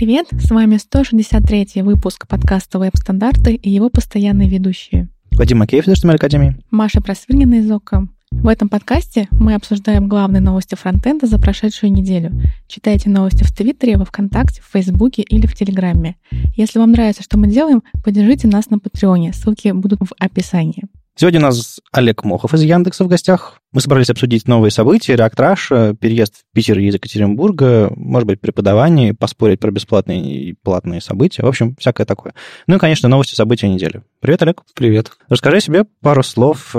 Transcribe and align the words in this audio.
привет! 0.00 0.28
С 0.32 0.50
вами 0.50 0.78
163 0.78 1.82
выпуск 1.82 2.26
подкаста 2.26 2.78
«Веб-стандарты» 2.78 3.52
и 3.52 3.68
его 3.68 3.90
постоянные 3.90 4.48
ведущие. 4.48 5.10
Вадим 5.32 5.58
Макеев 5.58 5.86
из 5.86 6.02
HTML 6.02 6.14
Академии. 6.14 6.56
Маша 6.70 7.02
Просвирнина 7.02 7.56
из 7.56 7.70
ОКО. 7.70 8.08
В 8.30 8.48
этом 8.48 8.70
подкасте 8.70 9.28
мы 9.30 9.52
обсуждаем 9.52 10.08
главные 10.08 10.40
новости 10.40 10.74
фронтенда 10.74 11.26
за 11.26 11.38
прошедшую 11.38 11.92
неделю. 11.92 12.32
Читайте 12.66 13.10
новости 13.10 13.44
в 13.44 13.54
Твиттере, 13.54 13.98
во 13.98 14.06
Вконтакте, 14.06 14.62
в 14.62 14.72
Фейсбуке 14.72 15.20
или 15.20 15.46
в 15.46 15.54
Телеграме. 15.54 16.16
Если 16.56 16.78
вам 16.78 16.92
нравится, 16.92 17.22
что 17.22 17.38
мы 17.38 17.48
делаем, 17.48 17.82
поддержите 18.02 18.48
нас 18.48 18.70
на 18.70 18.78
Патреоне. 18.78 19.34
Ссылки 19.34 19.68
будут 19.68 20.00
в 20.00 20.14
описании. 20.18 20.84
Сегодня 21.14 21.40
у 21.40 21.42
нас 21.42 21.78
Олег 21.92 22.24
Мохов 22.24 22.54
из 22.54 22.62
Яндекса 22.62 23.04
в 23.04 23.08
гостях. 23.08 23.59
Мы 23.72 23.80
собрались 23.80 24.10
обсудить 24.10 24.48
новые 24.48 24.72
события, 24.72 25.14
React 25.14 25.36
Rush, 25.36 25.96
переезд 25.96 26.34
в 26.34 26.54
Питер 26.54 26.76
из 26.80 26.94
Екатеринбурга, 26.94 27.92
может 27.94 28.26
быть, 28.26 28.40
преподавание, 28.40 29.14
поспорить 29.14 29.60
про 29.60 29.70
бесплатные 29.70 30.48
и 30.48 30.54
платные 30.54 31.00
события. 31.00 31.42
В 31.42 31.46
общем, 31.46 31.76
всякое 31.78 32.04
такое. 32.04 32.34
Ну 32.66 32.74
и, 32.74 32.78
конечно, 32.80 33.08
новости 33.08 33.36
события 33.36 33.68
недели. 33.68 34.02
Привет, 34.18 34.42
Олег. 34.42 34.62
Привет. 34.74 35.12
Расскажи 35.28 35.58
о 35.58 35.60
себе 35.60 35.84
пару 36.00 36.24
слов. 36.24 36.74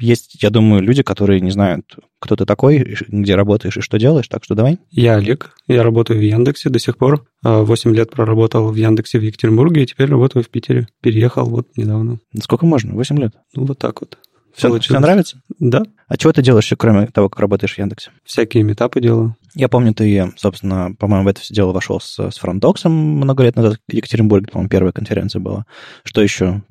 Есть, 0.00 0.42
я 0.42 0.50
думаю, 0.50 0.82
люди, 0.82 1.04
которые 1.04 1.40
не 1.40 1.52
знают, 1.52 1.96
кто 2.18 2.34
ты 2.34 2.44
такой, 2.44 2.96
где 3.06 3.36
работаешь 3.36 3.76
и 3.76 3.80
что 3.80 3.96
делаешь, 3.96 4.26
так 4.26 4.42
что 4.42 4.56
давай. 4.56 4.78
Я 4.90 5.14
Олег, 5.14 5.54
я 5.68 5.84
работаю 5.84 6.18
в 6.18 6.22
Яндексе 6.22 6.70
до 6.70 6.80
сих 6.80 6.96
пор. 6.96 7.24
Восемь 7.44 7.94
лет 7.94 8.10
проработал 8.10 8.72
в 8.72 8.74
Яндексе 8.74 9.20
в 9.20 9.22
Екатеринбурге, 9.22 9.84
и 9.84 9.86
теперь 9.86 10.08
работаю 10.08 10.42
в 10.42 10.48
Питере. 10.48 10.88
Переехал 11.02 11.44
вот 11.44 11.68
недавно. 11.76 12.18
Сколько 12.42 12.66
можно? 12.66 12.94
Восемь 12.94 13.18
лет? 13.20 13.34
Ну, 13.54 13.66
вот 13.66 13.78
так 13.78 14.00
вот. 14.00 14.18
Все, 14.54 14.78
все 14.78 14.98
нравится? 14.98 15.42
Да. 15.58 15.82
А 16.08 16.16
чего 16.16 16.32
ты 16.32 16.42
делаешь 16.42 16.64
еще, 16.64 16.76
кроме 16.76 17.06
того, 17.06 17.28
как 17.28 17.40
работаешь 17.40 17.74
в 17.74 17.78
Яндексе? 17.78 18.10
Всякие 18.24 18.62
метапы 18.62 19.00
делаю. 19.00 19.36
Я 19.54 19.68
помню, 19.68 19.94
ты, 19.94 20.32
собственно, 20.36 20.94
по-моему, 20.98 21.24
в 21.24 21.28
это 21.28 21.40
все 21.40 21.54
дело 21.54 21.72
вошел 21.72 22.00
с, 22.00 22.18
с 22.18 22.38
фронтоксом 22.38 22.92
много 22.92 23.44
лет 23.44 23.56
назад 23.56 23.78
в 23.86 23.92
Екатеринбурге, 23.92 24.48
по-моему, 24.50 24.68
первая 24.68 24.92
конференция 24.92 25.40
была. 25.40 25.66
Что 26.04 26.22
еще 26.22 26.62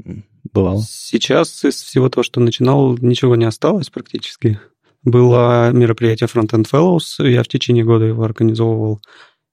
бывало? 0.53 0.81
Сейчас 0.87 1.63
из 1.63 1.81
всего 1.81 2.09
того, 2.09 2.23
что 2.23 2.39
начинал, 2.39 2.97
ничего 2.97 3.35
не 3.35 3.45
осталось 3.45 3.89
практически. 3.89 4.59
Было 5.03 5.71
мероприятие 5.71 6.27
Frontend 6.27 6.67
Fellows, 6.69 7.25
я 7.25 7.43
в 7.43 7.47
течение 7.47 7.85
года 7.85 8.05
его 8.05 8.23
организовывал, 8.23 9.01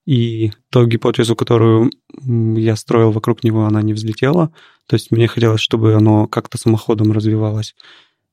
и 0.07 0.53
ту 0.69 0.85
гипотезу, 0.85 1.35
которую 1.35 1.91
я 2.23 2.77
строил 2.77 3.11
вокруг 3.11 3.43
него, 3.43 3.65
она 3.65 3.81
не 3.81 3.91
взлетела. 3.91 4.53
То 4.87 4.95
есть 4.95 5.11
мне 5.11 5.27
хотелось, 5.27 5.59
чтобы 5.59 5.95
оно 5.95 6.27
как-то 6.27 6.57
самоходом 6.57 7.11
развивалось. 7.11 7.75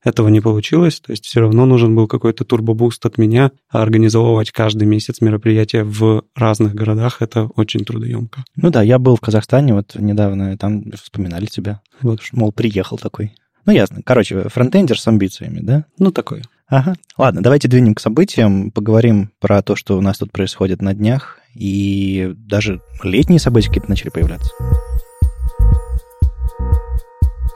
Этого 0.05 0.27
не 0.27 0.39
получилось, 0.39 0.99
то 0.99 1.11
есть 1.11 1.25
все 1.25 1.41
равно 1.41 1.65
нужен 1.65 1.95
был 1.95 2.07
какой-то 2.07 2.45
турбобуст 2.45 3.03
от 3.07 3.17
меня, 3.17 3.51
а 3.69 3.81
организовывать 3.81 4.51
каждый 4.51 4.87
месяц 4.87 5.19
мероприятия 5.19 5.83
в 5.83 6.23
разных 6.35 6.75
городах— 6.75 7.17
это 7.21 7.45
очень 7.55 7.83
трудоемко. 7.83 8.45
Ну 8.55 8.69
да, 8.69 8.83
я 8.83 8.99
был 8.99 9.15
в 9.15 9.21
Казахстане 9.21 9.73
вот 9.73 9.95
недавно, 9.95 10.53
и 10.53 10.57
там 10.57 10.91
вспоминали 10.93 11.47
тебя. 11.47 11.81
Вот, 12.03 12.19
мол, 12.33 12.51
приехал 12.51 12.99
такой. 12.99 13.33
Ну, 13.65 13.73
ясно. 13.73 14.01
Короче, 14.05 14.47
фронтендер 14.47 14.99
с 14.99 15.07
амбициями, 15.07 15.59
да? 15.61 15.85
Ну, 15.97 16.11
такой. 16.11 16.43
Ага. 16.67 16.95
Ладно, 17.17 17.41
давайте 17.41 17.67
двинем 17.67 17.95
к 17.95 17.99
событиям, 17.99 18.69
поговорим 18.69 19.31
про 19.39 19.63
то, 19.63 19.75
что 19.75 19.97
у 19.97 20.01
нас 20.01 20.19
тут 20.19 20.31
происходит 20.31 20.83
на 20.83 20.93
днях, 20.93 21.39
и 21.55 22.31
даже 22.37 22.81
летние 23.03 23.39
события 23.39 23.69
какие-то 23.69 23.89
начали 23.89 24.09
появляться. 24.09 24.51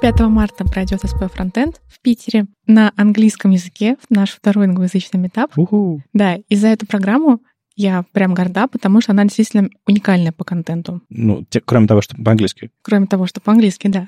5 0.02 0.20
марта 0.22 0.64
пройдет 0.64 1.02
СП 1.02 1.26
Фронтенд 1.34 1.82
в 1.90 2.00
Питере 2.02 2.48
на 2.66 2.94
английском 2.96 3.52
языке, 3.52 3.98
наш 4.10 4.32
второй 4.32 4.68
англоязычный 4.68 5.20
метап. 5.20 5.52
Уху. 5.58 6.02
Да, 6.14 6.36
и 6.36 6.56
за 6.56 6.70
эту 6.70 6.86
программу 6.86 7.42
я 7.76 8.06
прям 8.14 8.34
горда, 8.34 8.68
потому 8.68 9.02
что 9.02 9.12
она 9.12 9.24
действительно 9.24 9.70
уникальная 9.86 10.32
по 10.32 10.46
контенту. 10.46 11.02
Ну, 11.10 11.44
те, 11.50 11.60
кроме 11.60 11.88
того, 11.88 12.02
что 12.02 12.16
по-английски. 12.16 12.72
Кроме 12.82 13.08
того, 13.08 13.26
что 13.26 13.42
по-английски, 13.42 13.90
да. 13.90 14.08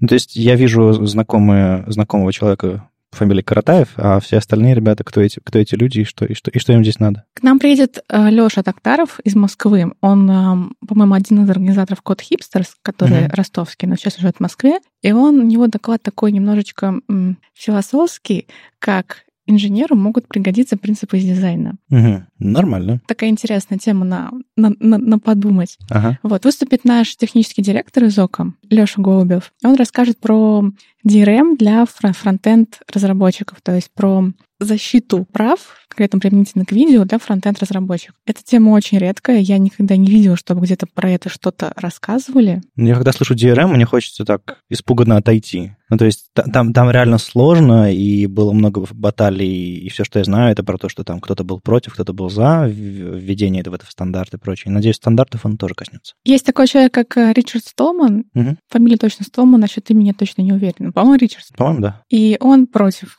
Ну, 0.00 0.08
то 0.08 0.14
есть 0.14 0.36
я 0.36 0.56
вижу 0.56 0.92
знакомые, 1.06 1.84
знакомого 1.86 2.32
человека 2.32 2.87
фамилии 3.10 3.42
Каратаев, 3.42 3.94
а 3.96 4.20
все 4.20 4.38
остальные 4.38 4.74
ребята, 4.74 5.04
кто 5.04 5.20
эти, 5.20 5.40
кто 5.42 5.58
эти 5.58 5.74
люди 5.74 6.00
и 6.00 6.04
что, 6.04 6.24
и 6.24 6.34
что, 6.34 6.50
и 6.50 6.58
что 6.58 6.72
им 6.72 6.82
здесь 6.82 6.98
надо? 6.98 7.24
К 7.34 7.42
нам 7.42 7.58
приедет 7.58 8.04
э, 8.08 8.30
Леша 8.30 8.62
Токтаров 8.62 9.20
из 9.20 9.34
Москвы. 9.34 9.92
Он, 10.00 10.30
э, 10.30 10.86
по-моему, 10.86 11.14
один 11.14 11.44
из 11.44 11.50
организаторов 11.50 12.02
Code 12.02 12.20
Hipsters, 12.20 12.76
который 12.82 13.24
uh-huh. 13.24 13.34
ростовский, 13.34 13.88
но 13.88 13.96
сейчас 13.96 14.18
живет 14.18 14.36
в 14.36 14.40
Москве. 14.40 14.78
И 15.02 15.12
он, 15.12 15.40
у 15.40 15.44
него 15.44 15.66
доклад 15.66 16.02
такой 16.02 16.32
немножечко 16.32 17.00
м, 17.08 17.38
философский, 17.54 18.46
как 18.78 19.24
инженеру 19.48 19.96
могут 19.96 20.28
пригодиться 20.28 20.76
принципы 20.76 21.18
из 21.18 21.24
дизайна. 21.24 21.76
Угу. 21.90 22.22
Нормально. 22.38 23.00
Такая 23.06 23.30
интересная 23.30 23.78
тема 23.78 24.04
на, 24.04 24.30
на, 24.56 24.72
на, 24.78 24.98
на 24.98 25.18
подумать. 25.18 25.78
Ага. 25.90 26.18
Вот, 26.22 26.44
выступит 26.44 26.84
наш 26.84 27.16
технический 27.16 27.62
директор 27.62 28.04
из 28.04 28.18
ОКО, 28.18 28.52
Леша 28.68 29.00
Голубев. 29.00 29.52
Он 29.64 29.74
расскажет 29.74 30.18
про 30.18 30.64
DRM 31.06 31.56
для 31.56 31.84
фронтенд 31.86 32.80
разработчиков, 32.92 33.60
то 33.62 33.74
есть 33.74 33.90
про 33.94 34.32
защиту 34.60 35.26
прав, 35.32 35.60
конкретно 35.88 36.18
применительно 36.18 36.64
к 36.64 36.72
видео, 36.72 37.04
для 37.04 37.18
фронтенд 37.18 37.60
разработчиков. 37.60 38.16
Эта 38.26 38.42
тема 38.42 38.70
очень 38.70 38.98
редкая, 38.98 39.38
я 39.38 39.58
никогда 39.58 39.96
не 39.96 40.10
видела, 40.10 40.36
чтобы 40.36 40.62
где-то 40.62 40.86
про 40.92 41.10
это 41.10 41.28
что-то 41.28 41.72
рассказывали. 41.76 42.62
Я 42.76 42.94
когда 42.94 43.12
слышу 43.12 43.34
DRM, 43.34 43.68
мне 43.68 43.84
хочется 43.84 44.24
так 44.24 44.58
испуганно 44.68 45.16
отойти. 45.16 45.72
Ну, 45.90 45.96
то 45.96 46.04
есть 46.04 46.26
там, 46.34 46.72
там 46.74 46.90
реально 46.90 47.18
сложно, 47.18 47.92
и 47.92 48.26
было 48.26 48.52
много 48.52 48.84
баталий, 48.92 49.78
и 49.78 49.88
все, 49.88 50.04
что 50.04 50.18
я 50.18 50.24
знаю, 50.24 50.52
это 50.52 50.62
про 50.62 50.76
то, 50.76 50.88
что 50.88 51.02
там 51.02 51.20
кто-то 51.20 51.44
был 51.44 51.60
против, 51.60 51.94
кто-то 51.94 52.12
был 52.12 52.28
за 52.28 52.66
введение 52.66 53.60
этого 53.60 53.78
в 53.82 53.90
стандарт 53.90 54.34
и 54.34 54.38
прочее. 54.38 54.72
Надеюсь, 54.72 54.96
стандартов 54.96 55.46
он 55.46 55.56
тоже 55.56 55.74
коснется. 55.74 56.14
Есть 56.24 56.44
такой 56.44 56.66
человек, 56.66 56.92
как 56.92 57.16
э, 57.16 57.32
Ричард 57.32 57.64
Столман. 57.64 58.24
Угу. 58.34 58.56
Фамилия 58.68 58.96
точно 58.98 59.24
Столман, 59.24 59.60
насчет 59.60 59.88
имени 59.90 60.12
точно 60.12 60.42
не 60.42 60.52
уверена. 60.52 60.87
По-моему, 60.92 61.18
Ричард. 61.18 61.46
По-моему, 61.56 61.80
да. 61.80 62.02
И 62.08 62.36
он 62.40 62.66
против. 62.66 63.18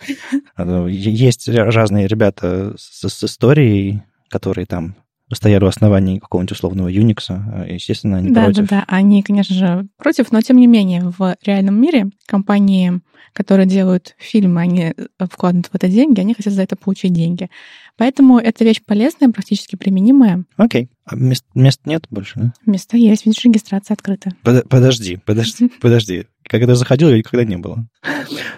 Есть 0.58 1.48
разные 1.48 2.08
ребята 2.08 2.74
с, 2.78 3.08
с 3.08 3.24
историей, 3.24 4.04
которые 4.30 4.66
там 4.66 4.96
стояли 5.32 5.64
у 5.64 5.68
оснований 5.68 6.20
какого-нибудь 6.20 6.52
условного 6.54 6.92
Unix, 6.92 7.72
естественно, 7.72 8.18
они 8.18 8.32
да, 8.32 8.46
против. 8.46 8.68
Да, 8.68 8.80
да, 8.80 8.86
они, 8.88 9.24
конечно 9.24 9.56
же, 9.56 9.88
против, 9.98 10.32
но 10.32 10.42
тем 10.42 10.58
не 10.58 10.68
менее 10.68 11.14
в 11.18 11.36
реальном 11.44 11.80
мире 11.80 12.10
компании, 12.26 13.02
которые 13.34 13.68
делают 13.68 14.16
фильмы, 14.18 14.62
они 14.62 14.94
вкладывают 15.20 15.68
в 15.68 15.76
это 15.76 15.88
деньги, 15.88 16.20
они 16.20 16.34
хотят 16.34 16.54
за 16.54 16.64
это 16.64 16.76
получить 16.76 17.14
деньги. 17.14 17.50
Поэтому 17.98 18.40
эта 18.40 18.64
вещь 18.64 18.82
полезная, 18.84 19.30
практически 19.30 19.76
применимая. 19.76 20.46
Окей. 20.58 20.90
А 21.06 21.16
мест, 21.16 21.46
мест 21.54 21.82
нет 21.86 22.06
больше, 22.10 22.40
да? 22.40 22.54
Места 22.66 22.98
есть, 22.98 23.26
видишь, 23.26 23.44
регистрация 23.44 23.96
открыта. 23.96 24.32
Под, 24.42 24.68
подожди, 24.70 25.20
подожди, 25.26 25.70
подожди. 25.82 26.26
Когда 26.44 26.76
заходил, 26.76 27.12
никогда 27.12 27.44
не 27.44 27.58
было. 27.58 27.88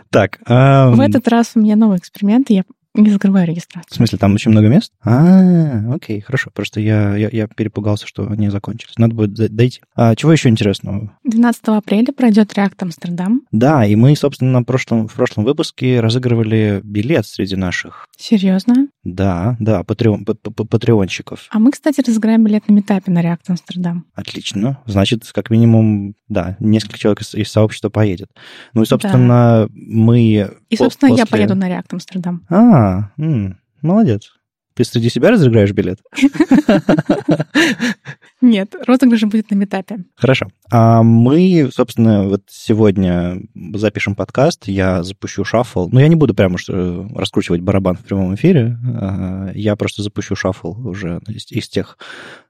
Так. 0.09 0.39
В 0.45 0.99
этот 1.01 1.27
раз 1.27 1.51
у 1.55 1.59
меня 1.59 1.75
новый 1.75 1.97
эксперимент, 1.97 2.49
и 2.49 2.55
я 2.55 2.63
не 2.93 3.09
закрываю 3.09 3.47
регистрацию. 3.47 3.91
В 3.91 3.95
смысле, 3.95 4.17
там 4.17 4.33
очень 4.33 4.51
много 4.51 4.67
мест? 4.67 4.91
А, 5.03 5.93
окей, 5.93 6.21
хорошо. 6.21 6.49
Просто 6.53 6.79
я, 6.79 7.15
я, 7.15 7.29
я 7.31 7.47
перепугался, 7.47 8.07
что 8.07 8.27
они 8.29 8.49
закончились. 8.49 8.97
Надо 8.97 9.15
будет 9.15 9.33
дойти. 9.33 9.81
А 9.95 10.15
чего 10.15 10.31
еще 10.31 10.49
интересного? 10.49 11.17
12 11.23 11.61
апреля 11.67 12.11
пройдет 12.11 12.51
React 12.53 12.75
Амстердам. 12.79 13.41
Да, 13.51 13.85
и 13.85 13.95
мы, 13.95 14.15
собственно, 14.15 14.51
на 14.51 14.63
прошлом, 14.63 15.07
в 15.07 15.13
прошлом 15.13 15.45
выпуске 15.45 15.99
разыгрывали 15.99 16.81
билет 16.83 17.25
среди 17.25 17.55
наших. 17.55 18.07
Серьезно? 18.17 18.87
Да, 19.03 19.57
да, 19.59 19.83
патреон, 19.83 20.25
патреонщиков. 20.25 21.47
А 21.49 21.57
мы, 21.57 21.71
кстати, 21.71 22.01
разыграем 22.01 22.43
билет 22.43 22.67
на 22.67 22.73
метапе 22.73 23.11
на 23.11 23.23
React 23.23 23.41
Амстердам. 23.47 24.05
Отлично. 24.13 24.79
Значит, 24.85 25.29
как 25.33 25.49
минимум, 25.49 26.13
да, 26.27 26.55
несколько 26.59 26.99
человек 26.99 27.21
из, 27.21 27.33
из 27.33 27.51
сообщества 27.51 27.89
поедет. 27.89 28.29
Ну 28.73 28.83
и, 28.83 28.85
собственно, 28.85 29.67
да. 29.67 29.73
мы... 29.73 30.51
И, 30.69 30.75
собственно, 30.75 31.09
после... 31.09 31.23
я 31.23 31.25
поеду 31.25 31.55
на 31.55 31.67
React 31.67 31.87
Амстердам. 31.93 32.45
А, 32.49 33.11
м-м, 33.17 33.57
молодец. 33.81 34.31
Ты 34.75 34.83
среди 34.85 35.09
себя 35.09 35.31
разыграешь 35.31 35.71
билет? 35.73 35.99
Нет, 38.41 38.75
розыгрыш 38.87 39.23
будет 39.23 39.51
на 39.51 39.55
метапе. 39.55 40.05
Хорошо. 40.15 40.47
А 40.71 41.03
мы, 41.03 41.69
собственно, 41.71 42.27
вот 42.27 42.41
сегодня 42.49 43.37
запишем 43.75 44.15
подкаст, 44.15 44.67
я 44.67 45.03
запущу 45.03 45.43
шаффл. 45.43 45.89
Ну, 45.91 45.99
я 45.99 46.07
не 46.07 46.15
буду 46.15 46.33
прямо 46.33 46.57
что 46.57 47.07
раскручивать 47.13 47.61
барабан 47.61 47.95
в 47.95 47.99
прямом 47.99 48.33
эфире. 48.33 48.77
А, 48.83 49.51
я 49.53 49.75
просто 49.75 50.01
запущу 50.01 50.35
шаффл 50.35 50.87
уже 50.87 51.21
из, 51.27 51.51
из 51.51 51.69
тех 51.69 51.99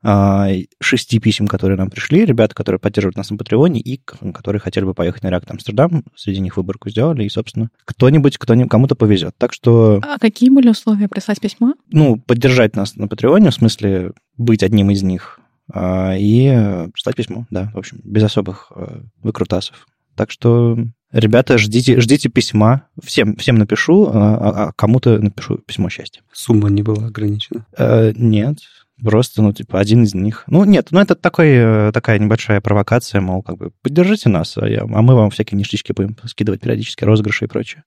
а, 0.01 0.47
шести 0.79 1.19
писем, 1.19 1.47
которые 1.47 1.77
нам 1.77 1.89
пришли. 1.89 2.23
Ребята, 2.23 2.55
которые 2.55 2.79
поддерживают 2.79 3.17
нас 3.17 3.29
на 3.29 3.37
Патреоне 3.37 3.81
и 3.81 3.99
которые 4.33 4.61
хотели 4.61 4.85
бы 4.85 4.93
поехать 4.93 5.23
на 5.23 5.27
React 5.27 5.51
Амстердам. 5.51 6.05
Среди 6.15 6.39
них 6.39 6.55
выборку 6.55 6.89
сделали. 6.89 7.25
И, 7.25 7.29
собственно, 7.29 7.69
кто-нибудь, 7.83 8.37
кто 8.37 8.55
кому-то 8.67 8.95
повезет. 8.95 9.35
Так 9.37 9.51
что... 9.51 9.99
А 10.03 10.19
какие 10.19 10.49
были 10.49 10.69
условия 10.69 11.09
прислать 11.09 11.41
письмо? 11.41 11.73
Ну, 11.89 12.15
поддержать 12.17 12.77
нас 12.77 12.95
на 12.95 13.09
Патреоне, 13.09 13.49
в 13.49 13.55
смысле 13.55 14.13
быть 14.37 14.63
одним 14.63 14.89
из 14.91 15.03
них 15.03 15.40
и 15.75 16.87
прислать 16.93 17.15
письмо, 17.15 17.45
да, 17.49 17.71
в 17.73 17.77
общем, 17.77 17.99
без 18.03 18.23
особых 18.23 18.71
э, 18.75 19.01
выкрутасов. 19.21 19.87
Так 20.15 20.31
что, 20.31 20.77
ребята, 21.11 21.57
ждите, 21.57 21.99
ждите 21.99 22.29
письма. 22.29 22.83
Всем, 23.03 23.35
всем 23.37 23.55
напишу, 23.55 24.07
а, 24.07 24.35
а, 24.35 24.67
а 24.67 24.71
кому-то 24.73 25.19
напишу 25.19 25.57
письмо 25.57 25.89
счастья. 25.89 26.21
Сумма 26.31 26.69
не 26.69 26.83
была 26.83 27.07
ограничена? 27.07 27.65
Э, 27.77 28.11
нет. 28.15 28.59
Просто, 29.03 29.41
ну, 29.41 29.51
типа, 29.51 29.79
один 29.79 30.03
из 30.03 30.13
них. 30.13 30.43
Ну, 30.45 30.63
нет, 30.63 30.89
ну, 30.91 30.99
это 30.99 31.15
такой, 31.15 31.47
э, 31.49 31.91
такая 31.91 32.19
небольшая 32.19 32.61
провокация, 32.61 33.19
мол, 33.19 33.41
как 33.41 33.57
бы, 33.57 33.71
поддержите 33.81 34.29
нас, 34.29 34.57
а, 34.57 34.67
я, 34.67 34.81
а 34.81 35.01
мы 35.01 35.15
вам 35.15 35.31
всякие 35.31 35.57
ништячки 35.57 35.91
будем 35.91 36.15
скидывать 36.25 36.61
периодически, 36.61 37.03
розыгрыши 37.03 37.45
и 37.45 37.47
прочее. 37.47 37.83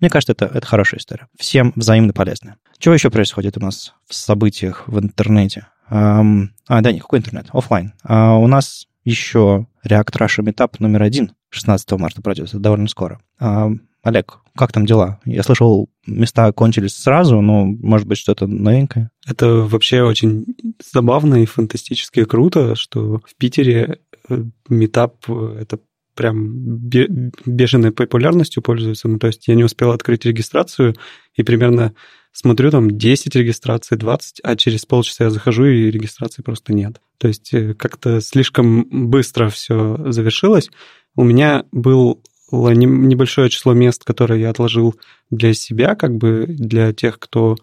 Мне 0.00 0.08
кажется, 0.08 0.32
это, 0.32 0.46
это 0.46 0.66
хорошая 0.66 1.00
история. 1.00 1.28
Всем 1.38 1.74
взаимно 1.76 2.14
полезная. 2.14 2.56
Чего 2.78 2.94
еще 2.94 3.10
происходит 3.10 3.58
у 3.58 3.60
нас 3.60 3.92
в 4.08 4.14
событиях 4.14 4.88
в 4.88 4.98
интернете? 4.98 5.66
Um, 5.90 6.48
а, 6.66 6.80
да, 6.80 6.92
никакой 6.92 7.18
интернет, 7.18 7.46
офлайн. 7.52 7.92
Uh, 8.06 8.38
у 8.42 8.46
нас 8.46 8.86
еще 9.04 9.66
React 9.86 10.18
Russia 10.18 10.44
Meetup 10.44 10.76
номер 10.78 11.02
один 11.02 11.32
16 11.50 11.92
марта 11.92 12.22
пройдет, 12.22 12.48
это 12.48 12.58
довольно 12.58 12.88
скоро. 12.88 13.20
Uh, 13.40 13.78
Олег, 14.04 14.40
как 14.54 14.70
там 14.70 14.84
дела? 14.84 15.18
Я 15.24 15.42
слышал, 15.42 15.88
места 16.06 16.52
кончились 16.52 16.94
сразу, 16.94 17.40
но, 17.40 17.64
может 17.64 18.06
быть, 18.06 18.18
что-то 18.18 18.46
новенькое? 18.46 19.10
Это 19.26 19.48
вообще 19.48 20.02
очень 20.02 20.44
забавно 20.92 21.42
и 21.42 21.46
фантастически 21.46 22.24
круто, 22.24 22.76
что 22.76 23.22
в 23.26 23.34
Питере 23.38 24.00
э, 24.28 24.44
метап 24.68 25.16
э, 25.26 25.58
это 25.62 25.78
прям 26.14 26.52
бешеной 27.46 27.92
популярностью 27.92 28.62
пользуется. 28.62 29.08
Ну, 29.08 29.18
то 29.18 29.26
есть 29.26 29.48
я 29.48 29.54
не 29.54 29.64
успел 29.64 29.90
открыть 29.90 30.26
регистрацию, 30.26 30.94
и 31.34 31.42
примерно 31.42 31.94
смотрю 32.34 32.70
там 32.70 32.90
10 32.90 33.34
регистраций, 33.36 33.96
20, 33.96 34.40
а 34.42 34.56
через 34.56 34.84
полчаса 34.84 35.24
я 35.24 35.30
захожу, 35.30 35.64
и 35.64 35.90
регистрации 35.90 36.42
просто 36.42 36.74
нет. 36.74 37.00
То 37.18 37.28
есть 37.28 37.54
э, 37.54 37.74
как-то 37.74 38.20
слишком 38.20 39.08
быстро 39.08 39.48
все 39.48 39.96
завершилось. 40.10 40.68
У 41.16 41.22
меня 41.22 41.64
был 41.70 42.20
небольшое 42.50 43.48
число 43.50 43.72
мест, 43.72 44.04
которые 44.04 44.42
я 44.42 44.50
отложил 44.50 44.96
для 45.30 45.54
себя, 45.54 45.94
как 45.94 46.16
бы 46.16 46.46
для 46.48 46.92
тех, 46.92 47.18
кто 47.18 47.56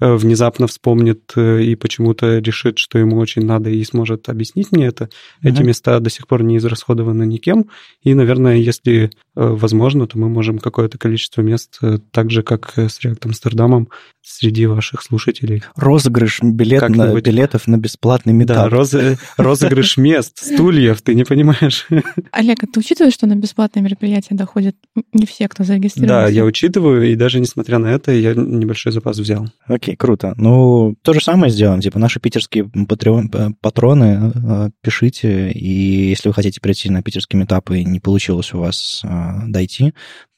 внезапно 0.00 0.66
вспомнит 0.66 1.32
э, 1.36 1.62
и 1.62 1.74
почему-то 1.74 2.38
решит, 2.38 2.78
что 2.78 2.98
ему 2.98 3.18
очень 3.18 3.44
надо 3.44 3.70
и 3.70 3.84
сможет 3.84 4.28
объяснить 4.28 4.72
мне 4.72 4.86
это. 4.86 5.04
Mm-hmm. 5.04 5.50
Эти 5.50 5.62
места 5.62 6.00
до 6.00 6.10
сих 6.10 6.26
пор 6.26 6.42
не 6.42 6.56
израсходованы 6.56 7.24
никем. 7.24 7.66
И, 8.02 8.14
наверное, 8.14 8.56
если 8.56 9.04
э, 9.04 9.08
возможно, 9.34 10.06
то 10.06 10.18
мы 10.18 10.28
можем 10.28 10.58
какое-то 10.58 10.98
количество 10.98 11.42
мест, 11.42 11.78
так 12.10 12.30
же, 12.30 12.42
как 12.42 12.72
с 12.76 13.04
React 13.04 13.26
Амстердамом, 13.26 13.88
среди 14.22 14.66
ваших 14.66 15.02
слушателей. 15.02 15.62
Розыгрыш 15.76 16.40
билет 16.42 16.88
на, 16.88 17.14
билетов 17.20 17.66
на 17.66 17.76
бесплатный 17.76 18.32
метап. 18.32 18.56
Да, 18.56 18.68
роз, 18.68 18.94
розыгрыш 19.36 19.96
мест, 19.96 20.38
стульев, 20.42 21.00
ты 21.02 21.14
не 21.14 21.24
понимаешь. 21.24 21.86
Олег, 22.32 22.62
а 22.62 22.66
ты 22.66 22.80
учитываешь, 22.80 23.14
что 23.14 23.26
на 23.26 23.34
бесплатное 23.36 23.82
мероприятие 23.82 24.36
доходят 24.36 24.76
не 25.12 25.26
все, 25.26 25.48
кто 25.48 25.64
зарегистрировался? 25.64 26.26
Да, 26.26 26.28
я 26.28 26.44
учитываю, 26.44 27.10
и 27.10 27.14
даже 27.14 27.40
несмотря 27.40 27.78
на 27.78 27.88
это, 27.88 28.12
я 28.12 28.34
небольшой 28.34 28.92
запас 28.92 29.18
взял. 29.18 29.48
Окей, 29.66 29.89
круто. 29.96 30.34
Ну, 30.36 30.96
то 31.02 31.12
же 31.12 31.20
самое 31.20 31.52
сделаем. 31.52 31.80
Типа 31.80 31.98
наши 31.98 32.20
питерские 32.20 32.70
патреон, 32.88 33.30
патроны 33.60 34.32
э, 34.34 34.70
пишите, 34.82 35.50
и 35.50 36.08
если 36.08 36.28
вы 36.28 36.34
хотите 36.34 36.60
прийти 36.60 36.90
на 36.90 37.02
питерские 37.02 37.40
метапы 37.40 37.80
и 37.80 37.84
не 37.84 38.00
получилось 38.00 38.52
у 38.54 38.58
вас 38.58 39.02
э, 39.04 39.08
дойти, 39.48 39.92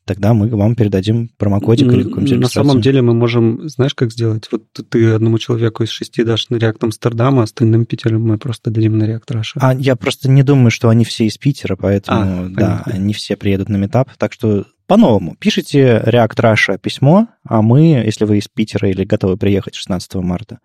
тогда 0.05 0.35
мы 0.35 0.49
вам 0.49 0.75
передадим 0.75 1.31
промокодик 1.39 1.87
или 1.93 2.03
какую-нибудь 2.03 2.41
На 2.41 2.49
самом 2.49 2.81
деле 2.81 3.03
мы 3.03 3.15
можем, 3.15 3.69
знаешь, 3.69 3.95
как 3.95 4.11
сделать? 4.13 4.49
Вот 4.51 4.65
ты 4.91 5.13
одному 5.13 5.39
человеку 5.39 5.85
из 5.85 5.91
шести 5.91 6.25
дашь 6.25 6.49
на 6.51 6.57
React 6.57 6.79
Амстердам, 6.83 7.39
а 7.39 7.45
остальным 7.45 7.87
Питером 7.87 8.23
мы 8.23 8.39
просто 8.39 8.71
дадим 8.71 8.99
на 8.99 9.05
React 9.05 9.29
Russia. 9.31 9.59
А 9.61 9.75
я 9.75 9.97
просто 9.97 10.29
не 10.29 10.43
думаю, 10.43 10.71
что 10.71 10.89
они 10.89 11.05
все 11.05 11.27
из 11.27 11.39
Питера, 11.39 11.77
поэтому, 11.77 12.47
а, 12.47 12.49
да, 12.49 12.83
они 12.87 13.13
все 13.13 13.37
приедут 13.37 13.69
на 13.69 13.77
метап. 13.77 14.11
Так 14.19 14.33
что 14.33 14.67
по-новому. 14.93 15.37
Пишите 15.37 16.03
React 16.05 16.37
Russia 16.37 16.79
письмо, 16.79 17.29
а 17.49 17.63
мы, 17.63 18.03
если 18.05 18.27
вы 18.27 18.37
из 18.37 18.49
Питера 18.49 18.91
или 18.91 19.05
готовы 19.05 19.39
приехать 19.39 19.75
16 19.75 20.17
марта, 20.17 20.59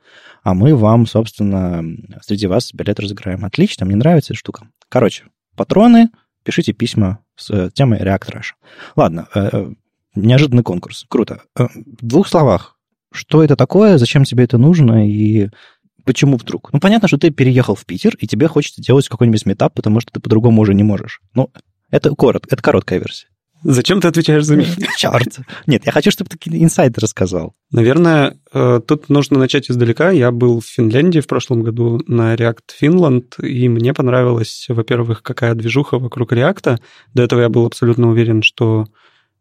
а 0.44 0.54
мы 0.54 0.76
вам, 0.76 1.08
собственно, 1.08 1.82
среди 2.22 2.46
вас 2.46 2.74
билет 2.74 3.00
разыграем. 3.00 3.46
Отлично, 3.46 3.86
мне 3.86 3.96
нравится 3.96 4.34
эта 4.34 4.40
штука. 4.40 4.68
Короче, 4.90 5.28
патроны, 5.56 6.10
пишите 6.44 6.74
письма 6.74 7.20
с 7.38 7.50
э, 7.52 7.70
темой 7.74 8.02
React 8.02 8.34
Russia. 8.34 8.56
Ладно, 8.98 9.30
э, 9.34 9.50
э, 9.50 9.72
неожиданный 10.16 10.64
конкурс. 10.64 11.06
Круто. 11.08 11.44
В 11.56 12.06
двух 12.06 12.28
словах, 12.28 12.76
что 13.14 13.46
это 13.46 13.56
такое, 13.56 13.98
зачем 13.98 14.26
тебе 14.26 14.44
это 14.44 14.58
нужно 14.58 15.08
и 15.08 15.48
почему 16.04 16.36
вдруг? 16.36 16.74
Ну, 16.74 16.82
понятно, 16.82 17.08
что 17.08 17.18
ты 17.18 17.30
переехал 17.30 17.76
в 17.76 17.86
Питер, 17.86 18.18
и 18.20 18.28
тебе 18.28 18.50
хочется 18.50 18.82
делать 18.82 19.08
какой-нибудь 19.08 19.46
метап, 19.46 19.74
потому 19.74 20.02
что 20.02 20.12
ты 20.12 20.20
по-другому 20.20 20.64
уже 20.64 20.74
не 20.74 20.84
можешь. 20.84 21.22
Ну, 21.34 21.50
это, 21.92 22.14
корот, 22.14 22.46
это 22.52 22.62
короткая 22.62 23.00
версия. 23.00 23.28
Зачем 23.64 24.02
ты 24.02 24.08
отвечаешь 24.08 24.46
за 24.46 24.56
меня? 24.56 24.74
Черт. 24.98 25.40
Нет, 25.66 25.86
я 25.86 25.92
хочу, 25.92 26.12
чтобы 26.12 26.30
ты 26.30 26.38
такие 26.38 26.64
инсайды 26.64 27.02
рассказал. 27.02 27.54
Наверное, 27.72 28.38
э, 28.54 28.80
тут 28.86 29.10
нужно 29.10 29.40
начать 29.40 29.70
издалека. 29.70 30.12
Я 30.12 30.32
был 30.32 30.62
в 30.62 30.66
Финляндии 30.66 31.20
в 31.20 31.28
прошлом 31.28 31.64
году 31.64 32.02
на 32.08 32.36
React 32.36 32.60
Finland, 32.82 33.42
и 33.42 33.68
мне 33.68 33.94
понравилось, 33.94 34.66
во-первых, 34.70 35.24
какая 35.24 35.56
движуха 35.56 35.98
вокруг 35.98 36.34
React. 36.34 36.80
До 37.14 37.24
этого 37.24 37.42
я 37.42 37.50
был 37.50 37.66
абсолютно 37.66 38.10
уверен, 38.10 38.44
что 38.44 38.86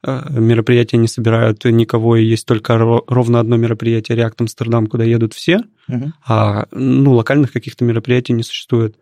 э, 0.03 0.23
мероприятия 0.31 0.97
не 0.97 1.09
собирают 1.09 1.65
никого, 1.65 2.17
и 2.17 2.25
есть 2.25 2.47
только 2.47 2.79
ровно 2.79 3.41
одно 3.41 3.57
мероприятие 3.57 4.19
React 4.19 4.35
Амстердам, 4.39 4.87
куда 4.87 5.05
едут 5.05 5.35
все, 5.35 5.61
uh-huh. 5.91 6.11
а 6.27 6.67
ну, 6.71 7.13
локальных 7.13 7.53
каких-то 7.53 7.85
мероприятий 7.85 8.33
не 8.33 8.43
существует. 8.43 8.97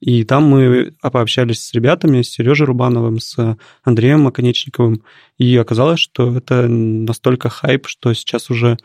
И 0.00 0.24
там 0.24 0.44
мы 0.44 0.94
пообщались 1.00 1.62
с 1.62 1.74
ребятами, 1.74 2.22
с 2.22 2.30
Сережей 2.30 2.66
Рубановым, 2.66 3.18
с 3.18 3.56
Андреем 3.82 4.26
Оконечниковым, 4.26 5.02
и 5.38 5.56
оказалось, 5.56 6.00
что 6.00 6.36
это 6.36 6.68
настолько 6.68 7.48
хайп, 7.48 7.86
что 7.86 8.12
сейчас 8.14 8.50
уже 8.50 8.78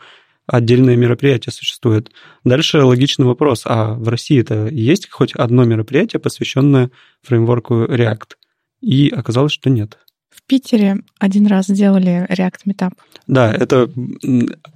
отдельное 0.46 0.96
мероприятие 0.96 1.52
существует. 1.52 2.10
Дальше 2.44 2.82
логичный 2.82 3.26
вопрос, 3.26 3.62
а 3.64 3.94
в 3.94 4.08
России-то 4.08 4.66
есть 4.66 5.08
хоть 5.10 5.32
одно 5.32 5.64
мероприятие, 5.64 6.20
посвященное 6.20 6.90
фреймворку 7.22 7.84
React? 7.84 8.32
И 8.80 9.08
оказалось, 9.08 9.52
что 9.52 9.70
нет. 9.70 9.98
В 10.30 10.42
Питере 10.46 10.96
один 11.18 11.46
раз 11.46 11.66
сделали 11.66 12.26
React 12.28 12.66
Meetup. 12.66 12.92
Да, 13.26 13.52
это 13.52 13.88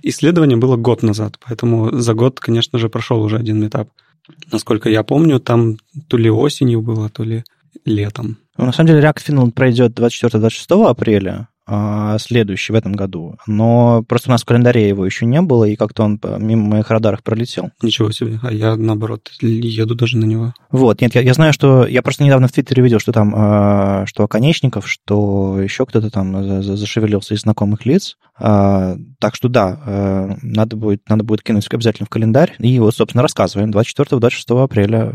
исследование 0.03 0.57
было 0.57 0.77
год 0.77 1.03
назад, 1.03 1.39
поэтому 1.45 1.91
за 1.93 2.15
год, 2.15 2.41
конечно 2.41 2.79
же, 2.79 2.89
прошел 2.89 3.21
уже 3.21 3.37
один 3.37 3.61
метап. 3.61 3.91
Насколько 4.53 4.89
я 4.89 5.03
помню, 5.03 5.41
там 5.41 5.77
то 6.09 6.17
ли 6.17 6.31
осенью 6.31 6.81
было, 6.81 7.09
то 7.09 7.25
ли 7.25 7.45
летом. 7.85 8.39
Ну, 8.57 8.67
на 8.67 8.73
самом 8.73 8.89
деле, 8.89 9.01
React 9.01 9.27
Finland 9.27 9.53
пройдет 9.53 9.99
24-26 9.99 10.89
апреля, 10.89 11.49
следующий 12.19 12.73
в 12.73 12.77
этом 12.77 12.93
году. 12.93 13.37
Но 13.47 14.03
просто 14.09 14.31
у 14.31 14.33
нас 14.33 14.43
в 14.43 14.47
календаре 14.47 14.89
его 14.89 15.05
еще 15.05 15.27
не 15.27 15.41
было, 15.43 15.65
и 15.65 15.77
как-то 15.77 16.05
он 16.05 16.21
мимо 16.39 16.69
моих 16.69 16.91
радаров 16.91 17.23
пролетел. 17.23 17.71
Ничего 17.83 18.11
себе. 18.11 18.39
А 18.43 18.53
я, 18.53 18.77
наоборот, 18.77 19.31
еду 19.41 19.95
даже 19.95 20.17
на 20.17 20.25
него. 20.25 20.55
Вот. 20.71 21.01
Нет, 21.01 21.15
я, 21.15 21.21
я 21.21 21.35
знаю, 21.35 21.53
что... 21.53 21.87
Я 21.87 22.03
просто 22.03 22.25
недавно 22.25 22.49
в 22.49 22.53
Твиттере 22.53 22.83
видел, 22.83 22.99
что 22.99 23.13
там... 23.13 23.33
А, 23.37 24.07
что 24.07 24.25
Оконечников, 24.25 24.89
что 24.89 25.61
еще 25.61 25.87
кто-то 25.87 26.11
там 26.11 26.63
зашевелился 26.63 27.35
из 27.35 27.41
знакомых 27.41 27.87
лиц. 27.87 28.17
А, 28.39 28.97
так 29.19 29.35
что 29.35 29.49
да, 29.49 30.37
надо 30.43 30.77
будет, 30.77 31.09
надо 31.09 31.25
будет 31.25 31.43
кинуть 31.43 31.67
обязательно 31.71 32.07
в 32.07 32.11
календарь. 32.11 32.55
И 32.59 32.79
вот, 32.79 32.95
собственно, 32.95 33.23
рассказываем. 33.23 33.71
24-26 33.71 34.63
апреля 34.63 35.13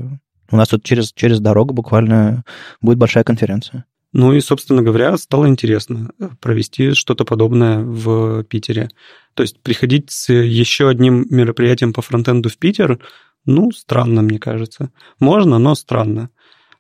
у 0.51 0.55
нас 0.55 0.67
тут 0.67 0.83
через, 0.83 1.11
через 1.13 1.39
дорогу 1.39 1.73
буквально 1.73 2.43
будет 2.81 2.97
большая 2.97 3.23
конференция. 3.23 3.85
Ну 4.13 4.31
и, 4.33 4.39
собственно 4.41 4.83
говоря, 4.83 5.17
стало 5.17 5.47
интересно 5.47 6.11
э, 6.19 6.29
провести 6.39 6.91
что-то 6.93 7.25
подобное 7.25 7.79
в 7.79 8.43
Питере. 8.43 8.89
То 9.33 9.41
есть 9.41 9.59
приходить 9.61 10.11
с 10.11 10.31
еще 10.31 10.87
одним 10.87 11.25
мероприятием 11.31 11.93
по 11.93 12.03
фронтенду 12.03 12.49
в 12.49 12.57
Питер, 12.57 12.99
ну, 13.45 13.71
странно, 13.71 14.21
мне 14.21 14.39
кажется. 14.39 14.91
Можно, 15.19 15.57
но 15.57 15.75
странно. 15.75 16.29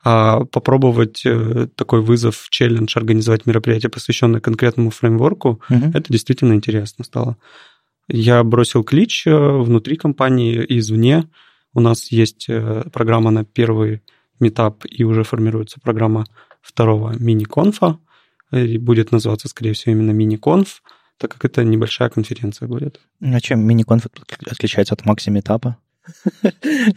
А 0.03 0.45
попробовать 0.45 1.25
э, 1.25 1.67
такой 1.75 2.01
вызов, 2.01 2.47
челлендж, 2.49 2.95
организовать 2.95 3.47
мероприятие, 3.47 3.89
посвященное 3.89 4.39
конкретному 4.39 4.91
фреймворку, 4.91 5.61
угу. 5.69 5.91
это 5.93 6.03
действительно 6.09 6.53
интересно 6.53 7.03
стало. 7.03 7.37
Я 8.07 8.43
бросил 8.43 8.83
клич 8.83 9.25
э, 9.25 9.35
внутри 9.35 9.95
компании 9.95 10.63
и 10.63 10.77
извне. 10.77 11.27
У 11.73 11.79
нас 11.79 12.11
есть 12.11 12.47
программа 12.91 13.31
на 13.31 13.43
первый 13.43 14.03
метап, 14.39 14.83
и 14.87 15.03
уже 15.03 15.23
формируется 15.23 15.79
программа 15.81 16.25
второго 16.63 17.13
мини-конфа. 17.19 17.99
И 18.51 18.77
будет 18.77 19.11
называться, 19.11 19.47
скорее 19.47 19.73
всего, 19.73 19.93
именно 19.93 20.11
мини-конф, 20.11 20.81
так 21.17 21.31
как 21.31 21.45
это 21.45 21.63
небольшая 21.63 22.09
конференция 22.09 22.67
будет. 22.67 22.99
А 23.21 23.39
чем 23.39 23.61
мини-конф 23.61 24.07
отличается 24.49 24.93
от 24.93 25.05
макси-метапа? 25.05 25.77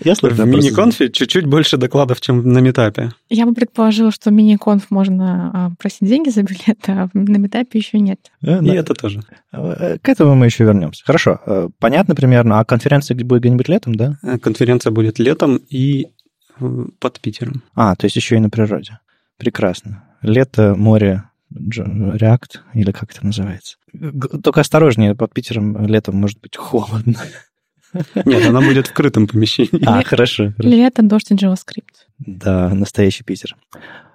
Я 0.04 0.14
слышал, 0.16 0.44
в 0.44 0.48
мини-конфе 0.48 1.10
чуть-чуть 1.10 1.46
больше 1.46 1.76
докладов, 1.76 2.20
чем 2.20 2.52
на 2.52 2.58
метапе. 2.58 3.12
Я 3.28 3.46
бы 3.46 3.54
предположила, 3.54 4.10
что 4.10 4.30
мини-конф 4.30 4.90
можно 4.90 5.50
а, 5.54 5.70
просить 5.78 6.08
деньги 6.08 6.28
за 6.28 6.42
билет, 6.42 6.78
а 6.88 7.08
на 7.14 7.36
метапе 7.36 7.78
еще 7.78 8.00
нет. 8.00 8.18
Э, 8.42 8.62
и 8.62 8.70
это 8.70 8.94
тоже. 8.94 9.22
Э, 9.52 9.98
к 10.02 10.08
этому 10.08 10.34
мы 10.34 10.46
еще 10.46 10.64
вернемся. 10.64 11.04
Хорошо. 11.04 11.40
Э, 11.46 11.68
понятно 11.78 12.14
примерно. 12.14 12.58
А 12.58 12.64
конференция 12.64 13.16
будет 13.16 13.42
где-нибудь 13.42 13.68
летом, 13.68 13.94
да? 13.94 14.18
Конференция 14.42 14.90
будет 14.90 15.18
летом 15.18 15.56
и 15.56 16.08
под 17.00 17.20
Питером. 17.20 17.62
А, 17.74 17.94
то 17.94 18.06
есть 18.06 18.16
еще 18.16 18.36
и 18.36 18.40
на 18.40 18.50
природе. 18.50 18.98
Прекрасно. 19.36 20.04
Лето, 20.22 20.74
море, 20.76 21.24
React, 21.52 22.58
или 22.74 22.92
как 22.92 23.12
это 23.12 23.24
называется. 23.24 23.76
Только 24.42 24.60
осторожнее, 24.60 25.14
под 25.14 25.32
Питером 25.32 25.86
летом 25.86 26.16
может 26.16 26.40
быть 26.40 26.56
холодно. 26.56 27.14
Нет, 28.24 28.46
она 28.46 28.60
будет 28.60 28.88
в 28.88 28.92
крытом 28.92 29.26
помещении. 29.26 29.84
А, 29.86 30.02
хорошо. 30.02 30.52
Лето, 30.58 31.02
дождь 31.02 31.30
и 31.30 31.34
JavaScript. 31.34 32.06
Да, 32.18 32.68
настоящий 32.74 33.24
Питер. 33.24 33.56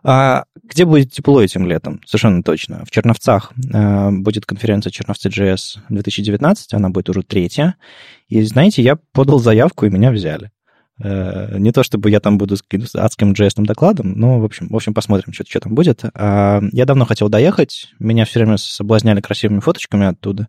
А 0.03 0.45
где 0.63 0.85
будет 0.85 1.11
тепло 1.11 1.41
этим 1.41 1.67
летом? 1.67 2.01
Совершенно 2.05 2.43
точно. 2.43 2.83
В 2.85 2.91
Черновцах 2.91 3.53
э, 3.73 4.09
будет 4.11 4.45
конференция 4.45 4.89
Черновцы 4.89 5.29
JS 5.29 5.79
2019, 5.89 6.73
она 6.73 6.89
будет 6.89 7.09
уже 7.09 7.21
третья. 7.21 7.75
И 8.27 8.41
знаете, 8.43 8.81
я 8.81 8.97
подал 9.13 9.39
заявку, 9.39 9.85
и 9.85 9.89
меня 9.89 10.11
взяли. 10.11 10.51
Э, 11.03 11.57
не 11.57 11.71
то 11.71 11.83
чтобы 11.83 12.09
я 12.09 12.19
там 12.19 12.37
буду 12.37 12.55
с 12.57 12.95
адским 12.95 13.33
JS 13.33 13.63
докладом, 13.63 14.13
но, 14.13 14.39
в 14.39 14.45
общем, 14.45 14.67
в 14.67 14.75
общем 14.75 14.93
посмотрим, 14.93 15.33
что, 15.33 15.43
что 15.47 15.59
там 15.59 15.73
будет. 15.73 16.03
А, 16.13 16.61
я 16.71 16.85
давно 16.85 17.05
хотел 17.05 17.29
доехать, 17.29 17.93
меня 17.99 18.25
все 18.25 18.39
время 18.39 18.57
соблазняли 18.57 19.21
красивыми 19.21 19.59
фоточками 19.59 20.05
оттуда. 20.05 20.47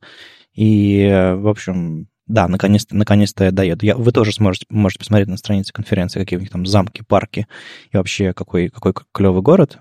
И, 0.54 1.08
в 1.36 1.48
общем, 1.48 2.08
да, 2.26 2.48
наконец-то, 2.48 2.96
наконец-то 2.96 3.44
я 3.44 3.50
доеду. 3.50 3.86
Я, 3.86 3.96
вы 3.96 4.12
тоже 4.12 4.32
сможете, 4.32 4.66
можете 4.68 5.00
посмотреть 5.00 5.28
на 5.28 5.36
странице 5.36 5.72
конференции, 5.72 6.20
какие 6.20 6.38
у 6.38 6.40
них 6.40 6.50
там 6.50 6.66
замки, 6.66 7.02
парки 7.06 7.46
и 7.90 7.96
вообще 7.96 8.32
какой, 8.32 8.68
какой 8.68 8.92
клевый 9.12 9.42
город. 9.42 9.78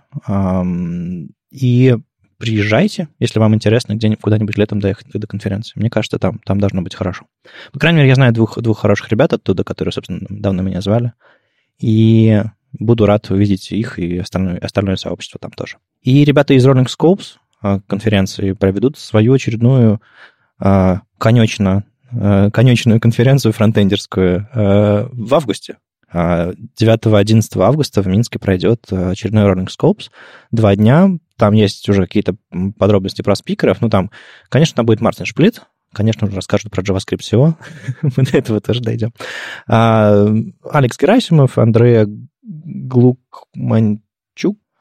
И 1.51 1.97
приезжайте, 2.41 3.07
если 3.19 3.39
вам 3.39 3.53
интересно 3.55 3.93
где 3.93 4.15
куда-нибудь 4.15 4.57
летом 4.57 4.79
доехать 4.79 5.07
до 5.13 5.27
конференции. 5.27 5.79
Мне 5.79 5.89
кажется, 5.89 6.17
там, 6.17 6.39
там 6.43 6.59
должно 6.59 6.81
быть 6.81 6.95
хорошо. 6.95 7.25
По 7.71 7.79
крайней 7.79 7.99
мере, 7.99 8.09
я 8.09 8.15
знаю 8.15 8.33
двух, 8.33 8.59
двух 8.59 8.79
хороших 8.79 9.09
ребят 9.09 9.31
оттуда, 9.31 9.63
которые, 9.63 9.91
собственно, 9.91 10.21
давно 10.29 10.63
меня 10.63 10.81
звали. 10.81 11.13
И 11.79 12.41
буду 12.73 13.05
рад 13.05 13.29
увидеть 13.29 13.71
их 13.71 13.99
и 13.99 14.17
остальное, 14.17 14.57
остальное 14.57 14.95
сообщество 14.95 15.39
там 15.39 15.51
тоже. 15.51 15.77
И 16.01 16.25
ребята 16.25 16.53
из 16.53 16.65
Rolling 16.65 16.87
Scopes 16.87 17.37
а, 17.61 17.79
конференции 17.81 18.53
проведут 18.53 18.97
свою 18.97 19.33
очередную, 19.33 20.01
а, 20.57 21.01
конечно, 21.17 21.83
а, 22.11 22.49
конечную 22.49 22.99
конференцию 22.99 23.53
фронтендерскую 23.53 24.47
в 24.53 25.35
августе. 25.35 25.77
9-11 26.13 27.61
августа 27.61 28.01
в 28.01 28.07
Минске 28.07 28.39
пройдет 28.39 28.91
очередной 28.91 29.43
Rolling 29.45 29.67
Scopes. 29.67 30.09
Два 30.51 30.75
дня, 30.75 31.09
там 31.37 31.53
есть 31.53 31.87
уже 31.89 32.03
какие-то 32.03 32.35
подробности 32.77 33.21
про 33.21 33.35
спикеров. 33.35 33.81
Ну, 33.81 33.89
там, 33.89 34.11
конечно, 34.49 34.75
там 34.75 34.85
будет 34.85 35.01
Мартин 35.01 35.25
Шплит, 35.25 35.63
конечно, 35.93 36.29
расскажут 36.29 36.71
про 36.71 36.81
JavaScript 36.81 37.21
всего. 37.21 37.57
Мы 38.01 38.23
до 38.23 38.37
этого 38.37 38.61
тоже 38.61 38.81
дойдем. 38.81 39.11
А, 39.67 40.27
Алекс 40.69 40.97
Герасимов, 40.97 41.57
Андрея 41.57 42.07
Глукманчук, 42.43 44.01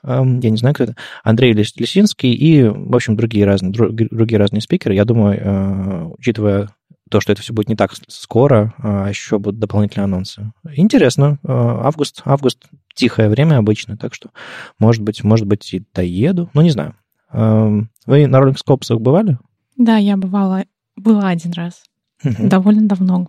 я 0.02 0.22
не 0.24 0.56
знаю, 0.56 0.74
кто 0.74 0.84
это, 0.84 0.96
Андрей 1.22 1.52
Лисинский 1.52 2.32
и, 2.32 2.62
в 2.64 2.94
общем, 2.94 3.16
другие 3.16 3.44
разные, 3.44 3.70
другие 3.72 4.38
разные 4.38 4.62
спикеры. 4.62 4.94
Я 4.94 5.04
думаю, 5.04 5.38
э, 5.38 6.04
учитывая 6.16 6.70
то, 7.10 7.20
что 7.20 7.32
это 7.32 7.42
все 7.42 7.52
будет 7.52 7.68
не 7.68 7.76
так 7.76 7.92
скоро, 8.08 8.72
а 8.78 9.08
еще 9.08 9.38
будут 9.38 9.60
дополнительные 9.60 10.04
анонсы. 10.04 10.52
Интересно. 10.74 11.38
Э, 11.42 11.48
август, 11.48 12.22
август 12.24 12.66
тихое 12.94 13.28
время 13.28 13.58
обычно, 13.58 13.96
так 13.96 14.14
что, 14.14 14.30
может 14.78 15.02
быть, 15.02 15.22
может 15.24 15.46
быть, 15.46 15.74
и 15.74 15.82
доеду. 15.94 16.48
Ну, 16.54 16.62
не 16.62 16.70
знаю. 16.70 16.94
Эм, 17.32 17.90
вы 18.06 18.26
на 18.26 18.38
Scopes 18.38 18.96
бывали? 18.96 19.38
Да, 19.76 19.96
я 19.96 20.16
бывала, 20.16 20.64
была 20.96 21.28
один 21.28 21.52
раз. 21.52 21.82
Угу. 22.24 22.48
Довольно 22.48 22.88
давно. 22.88 23.28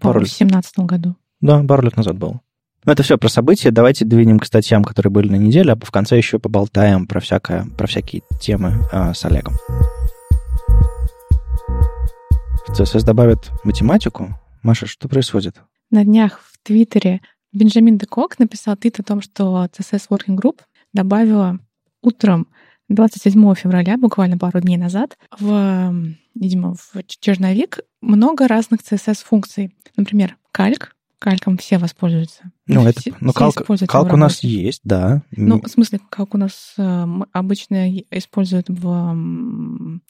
Пару 0.00 0.20
лет. 0.20 0.28
В 0.28 0.38
2017 0.38 0.78
году. 0.80 1.16
Да, 1.40 1.62
пару 1.62 1.82
лет 1.82 1.96
назад 1.96 2.16
был. 2.16 2.40
Ну, 2.84 2.92
это 2.92 3.02
все 3.02 3.18
про 3.18 3.28
события. 3.28 3.70
Давайте 3.70 4.04
двинем 4.04 4.38
к 4.38 4.46
статьям, 4.46 4.84
которые 4.84 5.10
были 5.10 5.28
на 5.28 5.36
неделе, 5.36 5.72
а 5.72 5.76
в 5.76 5.90
конце 5.90 6.16
еще 6.16 6.38
поболтаем 6.38 7.06
про, 7.06 7.20
всякое, 7.20 7.66
про 7.76 7.86
всякие 7.86 8.22
темы 8.40 8.86
э, 8.92 9.12
с 9.14 9.24
Олегом. 9.24 9.54
В 12.68 12.70
CSS 12.70 13.02
добавят 13.02 13.50
математику. 13.64 14.38
Маша, 14.62 14.86
что 14.86 15.08
происходит? 15.08 15.56
На 15.90 16.04
днях 16.04 16.40
в 16.44 16.58
Твиттере 16.62 17.22
Бенджамин 17.50 17.96
Декок 17.96 18.38
написал 18.38 18.76
твит 18.76 19.00
о 19.00 19.02
том, 19.02 19.22
что 19.22 19.64
CSS 19.64 20.08
Working 20.10 20.36
Group 20.36 20.60
добавила 20.92 21.58
утром 22.02 22.46
27 22.90 23.54
февраля, 23.54 23.96
буквально 23.96 24.36
пару 24.36 24.60
дней 24.60 24.76
назад, 24.76 25.16
в, 25.40 25.94
видимо, 26.34 26.74
в 26.74 27.02
черновик 27.06 27.80
много 28.02 28.46
разных 28.46 28.82
CSS-функций. 28.82 29.74
Например, 29.96 30.36
кальк. 30.52 30.94
Кальком 31.18 31.56
все 31.56 31.78
воспользуются. 31.78 32.52
Ну, 32.68 32.86
это, 32.86 33.00
все, 33.00 33.12
ну, 33.18 33.32
калк, 33.32 33.66
калк 33.88 34.12
у 34.12 34.16
нас 34.16 34.44
есть, 34.44 34.82
да. 34.84 35.22
Ну, 35.32 35.60
в 35.60 35.66
смысле, 35.66 35.98
калк 36.10 36.34
у 36.34 36.38
нас 36.38 36.74
э, 36.76 37.06
обычно 37.32 37.90
используют 38.10 38.66
в 38.68 40.00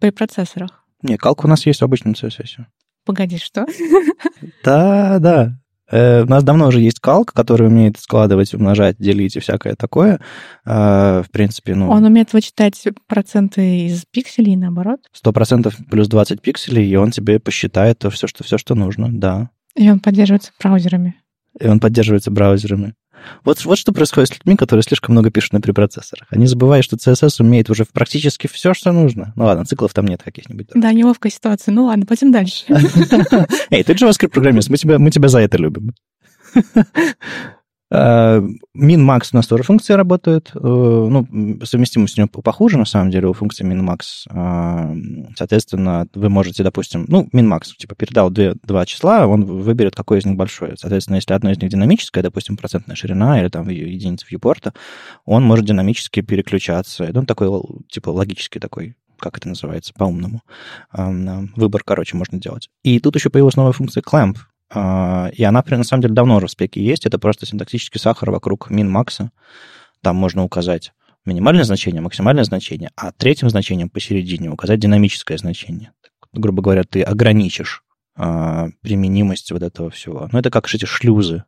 препроцессорах. 0.00 0.84
Не, 1.02 1.16
калк 1.16 1.44
у 1.44 1.48
нас 1.48 1.66
есть 1.66 1.80
в 1.80 1.84
обычном 1.84 2.12
CSS. 2.12 2.64
Погоди, 3.04 3.38
что? 3.38 3.66
Да, 4.64 5.18
да. 5.18 5.58
Э, 5.90 6.22
у 6.22 6.26
нас 6.26 6.44
давно 6.44 6.68
уже 6.68 6.80
есть 6.80 7.00
калк, 7.00 7.32
который 7.32 7.66
умеет 7.66 7.98
складывать, 7.98 8.54
умножать, 8.54 8.96
делить 8.98 9.36
и 9.36 9.40
всякое 9.40 9.74
такое. 9.74 10.20
Э, 10.64 11.22
в 11.26 11.30
принципе, 11.32 11.74
ну... 11.74 11.90
Он 11.90 12.04
умеет 12.04 12.32
вычитать 12.32 12.82
проценты 13.06 13.86
из 13.86 14.04
пикселей, 14.04 14.56
наоборот? 14.56 15.00
Сто 15.12 15.32
процентов 15.32 15.76
плюс 15.90 16.08
20 16.08 16.40
пикселей, 16.40 16.88
и 16.88 16.96
он 16.96 17.10
тебе 17.10 17.40
посчитает 17.40 18.04
все, 18.10 18.26
что, 18.26 18.44
все, 18.44 18.58
что 18.58 18.74
нужно, 18.74 19.08
да. 19.10 19.50
И 19.74 19.90
он 19.90 20.00
поддерживается 20.00 20.52
браузерами. 20.60 21.16
И 21.58 21.66
он 21.66 21.80
поддерживается 21.80 22.30
браузерами. 22.30 22.94
Вот, 23.44 23.64
вот 23.64 23.78
что 23.78 23.92
происходит 23.92 24.30
с 24.30 24.34
людьми, 24.34 24.56
которые 24.56 24.82
слишком 24.82 25.14
много 25.14 25.30
пишут 25.30 25.52
на 25.52 25.60
препроцессорах. 25.60 26.26
Они 26.30 26.46
забывают, 26.46 26.84
что 26.84 26.96
CSS 26.96 27.36
умеет 27.40 27.70
уже 27.70 27.84
практически 27.84 28.46
все, 28.46 28.74
что 28.74 28.92
нужно. 28.92 29.32
Ну 29.36 29.44
ладно, 29.44 29.64
циклов 29.64 29.92
там 29.92 30.06
нет 30.06 30.22
каких-нибудь. 30.22 30.68
Да, 30.74 30.92
неловкая 30.92 31.32
ситуация. 31.32 31.72
Ну 31.72 31.84
ладно, 31.84 32.06
пойдем 32.06 32.32
дальше. 32.32 32.64
Эй, 33.70 33.82
ты 33.82 33.92
JavaScript-программист, 33.92 34.70
мы 34.70 34.76
тебя, 34.76 34.98
мы 34.98 35.10
тебя 35.10 35.28
за 35.28 35.40
это 35.40 35.58
любим. 35.58 35.94
Min-max 37.92 39.30
у 39.32 39.36
нас 39.36 39.46
тоже 39.48 39.64
функции 39.64 39.94
работают. 39.94 40.52
Э, 40.54 40.58
ну, 40.60 41.26
совместимость 41.64 42.18
у 42.18 42.22
него 42.22 42.28
похуже, 42.28 42.78
на 42.78 42.84
самом 42.84 43.10
деле, 43.10 43.26
у 43.26 43.32
функции 43.32 43.66
min-max. 43.66 44.28
А, 44.30 44.94
соответственно, 45.36 46.06
вы 46.14 46.28
можете, 46.28 46.62
допустим, 46.62 47.04
ну, 47.08 47.28
min-max, 47.32 47.62
типа, 47.76 47.96
передал 47.96 48.30
две, 48.30 48.54
два 48.62 48.86
числа, 48.86 49.26
он 49.26 49.44
выберет, 49.44 49.96
какое 49.96 50.20
из 50.20 50.24
них 50.24 50.36
большое. 50.36 50.76
Соответственно, 50.76 51.16
если 51.16 51.32
одно 51.32 51.50
из 51.50 51.58
них 51.60 51.70
динамическое, 51.70 52.22
допустим, 52.22 52.56
процентная 52.56 52.94
ширина 52.94 53.40
или 53.40 53.48
там 53.48 53.68
единица 53.68 54.24
вьюпорта, 54.30 54.72
он 55.24 55.42
может 55.42 55.64
динамически 55.64 56.20
переключаться. 56.20 57.10
Он 57.12 57.26
такой, 57.26 57.48
типа, 57.88 58.10
логический 58.10 58.60
такой 58.60 58.94
как 59.20 59.36
это 59.36 59.48
называется 59.48 59.92
по-умному. 59.92 60.40
Выбор, 60.92 61.82
короче, 61.84 62.16
можно 62.16 62.40
делать. 62.40 62.70
И 62.82 62.98
тут 62.98 63.16
еще 63.16 63.28
появилась 63.28 63.56
новая 63.56 63.72
функция 63.72 64.02
clamp, 64.02 64.36
и 64.72 65.42
она, 65.44 65.64
на 65.66 65.84
самом 65.84 66.02
деле, 66.02 66.14
давно 66.14 66.38
в 66.38 66.48
спеке 66.48 66.82
есть. 66.82 67.06
Это 67.06 67.18
просто 67.18 67.46
синтаксический 67.46 67.98
сахар 67.98 68.30
вокруг 68.30 68.70
min-макса. 68.70 69.30
Там 70.02 70.16
можно 70.16 70.44
указать 70.44 70.92
минимальное 71.24 71.64
значение, 71.64 72.00
максимальное 72.00 72.44
значение, 72.44 72.90
а 72.96 73.12
третьим 73.12 73.50
значением 73.50 73.90
посередине 73.90 74.50
указать 74.50 74.80
динамическое 74.80 75.38
значение. 75.38 75.92
грубо 76.32 76.62
говоря, 76.62 76.84
ты 76.84 77.02
ограничишь 77.02 77.82
а, 78.16 78.68
применимость 78.82 79.50
вот 79.50 79.62
этого 79.62 79.90
всего. 79.90 80.28
Ну, 80.30 80.38
это 80.38 80.50
как 80.50 80.72
эти 80.72 80.84
шлюзы, 80.84 81.44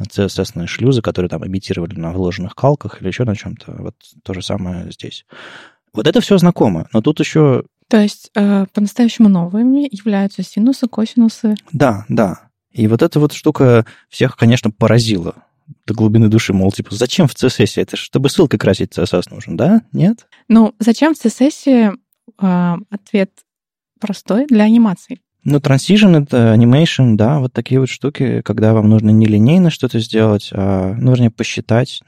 CSS-ные 0.00 0.66
шлюзы, 0.66 1.02
которые 1.02 1.28
там 1.28 1.46
имитировали 1.46 1.94
на 1.98 2.12
вложенных 2.12 2.54
калках 2.54 3.00
или 3.00 3.08
еще 3.08 3.24
на 3.24 3.34
чем-то. 3.34 3.72
Вот 3.78 3.94
то 4.22 4.34
же 4.34 4.42
самое 4.42 4.90
здесь. 4.92 5.26
Вот 5.92 6.06
это 6.06 6.20
все 6.20 6.38
знакомо, 6.38 6.88
но 6.92 7.00
тут 7.00 7.20
еще... 7.20 7.64
То 7.88 8.00
есть 8.00 8.30
э, 8.36 8.66
по-настоящему 8.72 9.28
новыми 9.28 9.88
являются 9.90 10.44
синусы, 10.44 10.86
косинусы? 10.86 11.56
Да, 11.72 12.04
да. 12.08 12.49
И 12.72 12.86
вот 12.86 13.02
эта 13.02 13.18
вот 13.20 13.32
штука 13.32 13.84
всех, 14.08 14.36
конечно, 14.36 14.70
поразила 14.70 15.34
до 15.86 15.94
глубины 15.94 16.28
души, 16.28 16.52
мол, 16.52 16.72
типа, 16.72 16.94
зачем 16.94 17.28
в 17.28 17.34
CSS? 17.34 17.80
Это 17.80 17.96
чтобы 17.96 18.28
ссылкой 18.28 18.58
красить 18.58 18.96
CSS 18.96 19.24
нужен, 19.30 19.56
да? 19.56 19.82
Нет? 19.92 20.26
Ну, 20.48 20.74
зачем 20.78 21.14
в 21.14 21.24
CSS? 21.24 21.96
Э, 22.40 22.76
ответ 22.90 23.30
простой 24.00 24.46
для 24.46 24.64
анимаций. 24.64 25.20
Ну, 25.44 25.58
transition— 25.58 26.22
это 26.22 26.54
animation, 26.54 27.14
да, 27.14 27.38
вот 27.38 27.52
такие 27.52 27.80
вот 27.80 27.88
штуки, 27.88 28.42
когда 28.42 28.74
вам 28.74 28.88
нужно 28.90 29.10
нелинейно 29.10 29.70
что-то 29.70 29.98
сделать, 29.98 30.50
а, 30.52 30.94
ну, 30.98 31.12
вернее, 31.12 31.30
посчитать. 31.30 32.02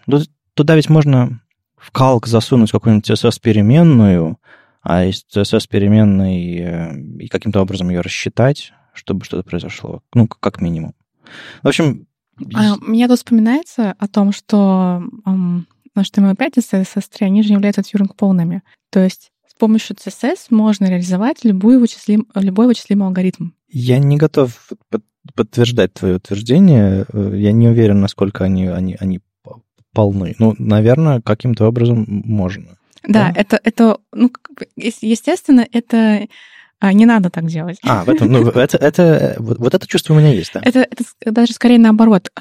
Туда 0.54 0.76
ведь 0.76 0.90
можно 0.90 1.40
в 1.76 1.90
калк 1.92 2.26
засунуть 2.26 2.70
какую-нибудь 2.70 3.08
CSS-переменную, 3.10 4.36
а 4.82 5.04
из 5.04 5.24
CSS-переменной 5.34 6.56
э, 6.58 7.00
и 7.20 7.28
каким-то 7.28 7.62
образом 7.62 7.88
ее 7.88 8.00
рассчитать, 8.00 8.72
чтобы 8.92 9.24
что-то 9.24 9.48
произошло. 9.48 10.02
Ну, 10.14 10.26
как 10.26 10.60
минимум. 10.60 10.94
В 11.62 11.68
общем... 11.68 12.06
А, 12.54 12.76
мне 12.76 13.06
тут 13.08 13.18
вспоминается 13.18 13.94
о 13.98 14.08
том, 14.08 14.32
что 14.32 15.02
um, 15.26 15.64
HTML5 15.96 16.52
и 16.56 16.60
CSS3, 16.60 17.26
они 17.26 17.42
же 17.42 17.52
являются 17.52 17.82
тьюринг 17.82 18.16
полными. 18.16 18.62
То 18.90 19.00
есть 19.00 19.32
с 19.46 19.54
помощью 19.54 19.96
CSS 19.96 20.46
можно 20.50 20.86
реализовать 20.86 21.44
любой 21.44 21.78
вычислим, 21.78 22.26
любой 22.34 22.66
вычислимый 22.66 23.06
алгоритм. 23.06 23.50
Я 23.68 23.98
не 23.98 24.16
готов 24.16 24.70
подтверждать 25.34 25.94
твое 25.94 26.16
утверждение. 26.16 27.06
Я 27.12 27.52
не 27.52 27.68
уверен, 27.68 28.00
насколько 28.00 28.44
они, 28.44 28.66
они, 28.66 28.96
они 28.98 29.20
полны. 29.92 30.34
Ну, 30.38 30.54
наверное, 30.58 31.20
каким-то 31.20 31.68
образом 31.68 32.06
можно. 32.08 32.76
Да, 33.04 33.30
да? 33.30 33.40
это, 33.40 33.60
это 33.62 33.98
ну, 34.12 34.30
естественно, 34.76 35.66
это 35.70 36.28
А, 36.82 36.92
не 36.92 37.06
надо 37.06 37.30
так 37.30 37.46
делать. 37.46 37.78
А, 37.84 38.04
в 38.04 38.08
этом, 38.08 38.26
ну, 38.32 38.40
это, 38.40 38.76
это, 38.76 39.36
вот, 39.38 39.58
вот 39.60 39.72
это 39.72 39.86
чувство 39.86 40.14
у 40.14 40.16
меня 40.18 40.32
есть, 40.32 40.52
да. 40.52 40.60
Это, 40.64 40.80
это 40.80 41.04
даже 41.30 41.52
скорее 41.52 41.78
наоборот. 41.78 42.32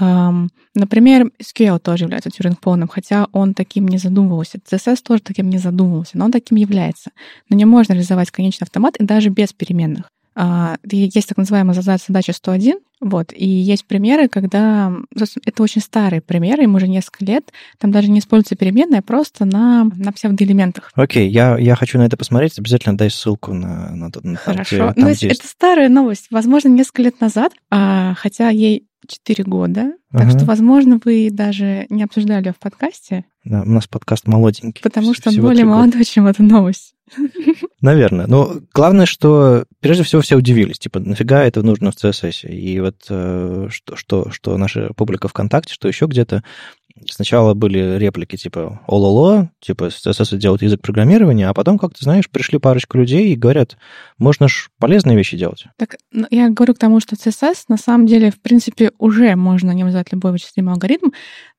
Например, 0.74 1.30
SQL 1.40 1.78
тоже 1.78 2.06
является 2.06 2.32
Тюринг 2.32 2.60
полным, 2.60 2.88
хотя 2.88 3.28
он 3.34 3.54
таким 3.54 3.88
не 3.88 4.00
задумывался. 4.00 4.58
CSS 4.58 5.04
тоже 5.04 5.22
таким 5.22 5.48
не 5.48 5.60
задумывался, 5.60 6.18
но 6.18 6.26
он 6.26 6.32
таким 6.32 6.58
является. 6.58 7.12
Но 7.50 7.56
не 7.56 7.66
можно 7.66 7.94
реализовать 7.94 8.32
конечный 8.32 8.66
автомат 8.66 8.98
и 8.98 9.04
даже 9.04 9.30
без 9.30 9.54
переменных. 9.54 10.06
А, 10.36 10.78
есть 10.90 11.28
так 11.28 11.38
называемая 11.38 11.74
задача 11.74 12.34
101, 12.34 12.80
вот, 13.02 13.34
и 13.34 13.48
есть 13.48 13.86
примеры, 13.86 14.28
когда... 14.28 14.94
Это 15.46 15.64
очень 15.64 15.82
старые 15.82 16.22
примеры, 16.22 16.64
им 16.64 16.76
уже 16.76 16.88
несколько 16.88 17.26
лет. 17.26 17.52
Там 17.80 17.92
даже 17.92 18.12
не 18.12 18.20
используется 18.20 18.56
переменная, 18.56 19.02
просто 19.02 19.46
на, 19.46 19.86
на 19.96 20.12
псевдоэлементах. 20.12 20.92
Окей, 20.94 21.28
я, 21.28 21.58
я 21.58 21.76
хочу 21.76 21.98
на 21.98 22.04
это 22.04 22.16
посмотреть. 22.16 22.60
Обязательно 22.60 22.96
дай 22.96 23.10
ссылку 23.10 23.54
на, 23.54 23.96
на, 23.96 24.12
на 24.22 24.36
Хорошо. 24.38 24.78
Там, 24.78 24.92
где, 24.94 25.02
ну, 25.02 25.10
есть... 25.10 25.24
это 25.24 25.48
старая 25.48 25.90
новость. 25.90 26.28
Возможно, 26.30 26.70
несколько 26.70 27.02
лет 27.02 27.20
назад, 27.20 27.54
а, 27.72 28.14
хотя 28.14 28.50
ей 28.50 28.88
4 29.08 29.44
года. 29.46 29.94
Так 30.12 30.22
ага. 30.22 30.38
что, 30.38 30.46
возможно, 30.46 31.00
вы 31.04 31.30
даже 31.32 31.88
не 31.90 32.04
обсуждали 32.04 32.48
ее 32.48 32.54
в 32.54 32.60
подкасте. 32.60 33.26
Да, 33.44 33.64
у 33.64 33.70
нас 33.70 33.88
подкаст 33.88 34.28
молоденький. 34.28 34.82
Потому 34.84 35.14
что 35.14 35.30
он 35.30 35.42
более 35.42 35.66
молодой, 35.66 36.06
чем 36.06 36.28
эта 36.28 36.44
новость. 36.44 36.94
Наверное. 37.82 38.28
Но 38.28 38.62
главное, 38.74 39.06
что 39.06 39.66
прежде 39.80 40.04
всего 40.04 40.22
все 40.22 40.38
удивились. 40.38 40.80
Типа, 40.80 41.00
нафига 41.00 41.44
это 41.44 41.64
нужно 41.64 41.92
в 41.92 41.96
CSS? 41.96 42.48
И 42.48 42.80
вот 42.80 43.06
э, 43.10 43.68
что, 43.70 43.96
что, 43.96 44.32
что 44.32 44.58
наша 44.58 44.94
публика 44.94 45.28
ВКонтакте, 45.28 45.74
что 45.74 45.88
еще 45.88 46.06
где-то, 46.06 46.44
сначала 47.10 47.54
были 47.54 47.98
реплики 47.98 48.36
типа 48.36 48.82
«Ололо», 48.88 49.50
типа 49.60 49.86
CSS 49.86 50.38
делает 50.38 50.62
язык 50.62 50.82
программирования, 50.82 51.48
а 51.48 51.54
потом, 51.54 51.78
как 51.80 51.94
ты 51.94 52.04
знаешь, 52.04 52.30
пришли 52.30 52.60
парочку 52.60 52.98
людей 52.98 53.30
и 53.30 53.36
говорят, 53.36 53.78
можно 54.18 54.48
ж 54.48 54.70
полезные 54.80 55.18
вещи 55.18 55.38
делать. 55.38 55.66
Так, 55.78 55.96
ну, 56.12 56.28
я 56.30 56.50
говорю 56.50 56.76
к 56.76 56.80
тому, 56.80 57.00
что 57.00 57.16
CSS 57.16 57.66
на 57.68 57.78
самом 57.78 58.06
деле, 58.06 58.32
в 58.32 58.40
принципе, 58.40 58.92
уже 58.98 59.36
можно 59.36 59.72
не 59.72 59.84
вызывать 59.84 60.12
любой 60.12 60.32
вычислимый 60.32 60.74
алгоритм, 60.74 61.10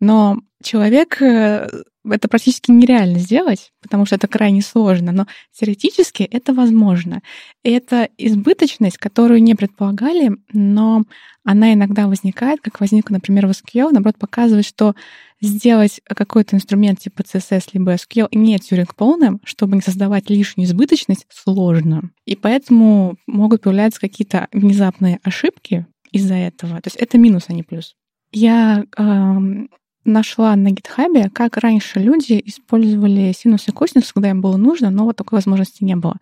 но 0.00 0.38
человек 0.62 1.20
э, 1.20 1.68
это 2.08 2.28
практически 2.28 2.70
нереально 2.70 3.18
сделать, 3.18 3.72
потому 3.80 4.06
что 4.06 4.16
это 4.16 4.28
крайне 4.28 4.62
сложно, 4.62 5.12
но 5.12 5.26
теоретически 5.52 6.22
это 6.24 6.52
возможно. 6.52 7.22
Это 7.62 8.08
избыточность, 8.18 8.98
которую 8.98 9.42
не 9.42 9.54
предполагали, 9.54 10.32
но 10.52 11.04
она 11.44 11.72
иногда 11.72 12.06
возникает, 12.06 12.60
как 12.60 12.80
возникла, 12.80 13.14
например, 13.14 13.46
в 13.46 13.50
SQL, 13.50 13.90
наоборот, 13.90 14.18
показывает, 14.18 14.66
что 14.66 14.94
сделать 15.40 16.00
какой-то 16.06 16.56
инструмент 16.56 17.00
типа 17.00 17.22
CSS 17.22 17.70
либо 17.72 17.94
SQL 17.94 18.28
не 18.32 18.58
тюринг 18.58 18.94
полным, 18.94 19.40
чтобы 19.44 19.74
не 19.74 19.82
создавать 19.82 20.30
лишнюю 20.30 20.66
избыточность, 20.66 21.26
сложно. 21.28 22.10
И 22.24 22.36
поэтому 22.36 23.16
могут 23.26 23.62
появляться 23.62 24.00
какие-то 24.00 24.48
внезапные 24.52 25.18
ошибки 25.24 25.86
из-за 26.12 26.34
этого. 26.34 26.80
То 26.80 26.88
есть 26.88 26.96
это 26.96 27.18
минус, 27.18 27.44
а 27.48 27.52
не 27.52 27.64
плюс. 27.64 27.96
Я 28.30 28.84
э, 28.96 29.34
нашла 30.04 30.54
на 30.56 30.70
гитхабе, 30.70 31.30
как 31.30 31.56
раньше 31.56 31.98
люди 32.00 32.42
использовали 32.44 33.32
синус 33.32 33.68
и 33.68 33.72
косинус, 33.72 34.12
когда 34.12 34.30
им 34.30 34.40
было 34.40 34.56
нужно, 34.56 34.90
но 34.90 35.04
вот 35.04 35.16
такой 35.16 35.36
возможности 35.36 35.84
не 35.84 35.96
было. 35.96 36.16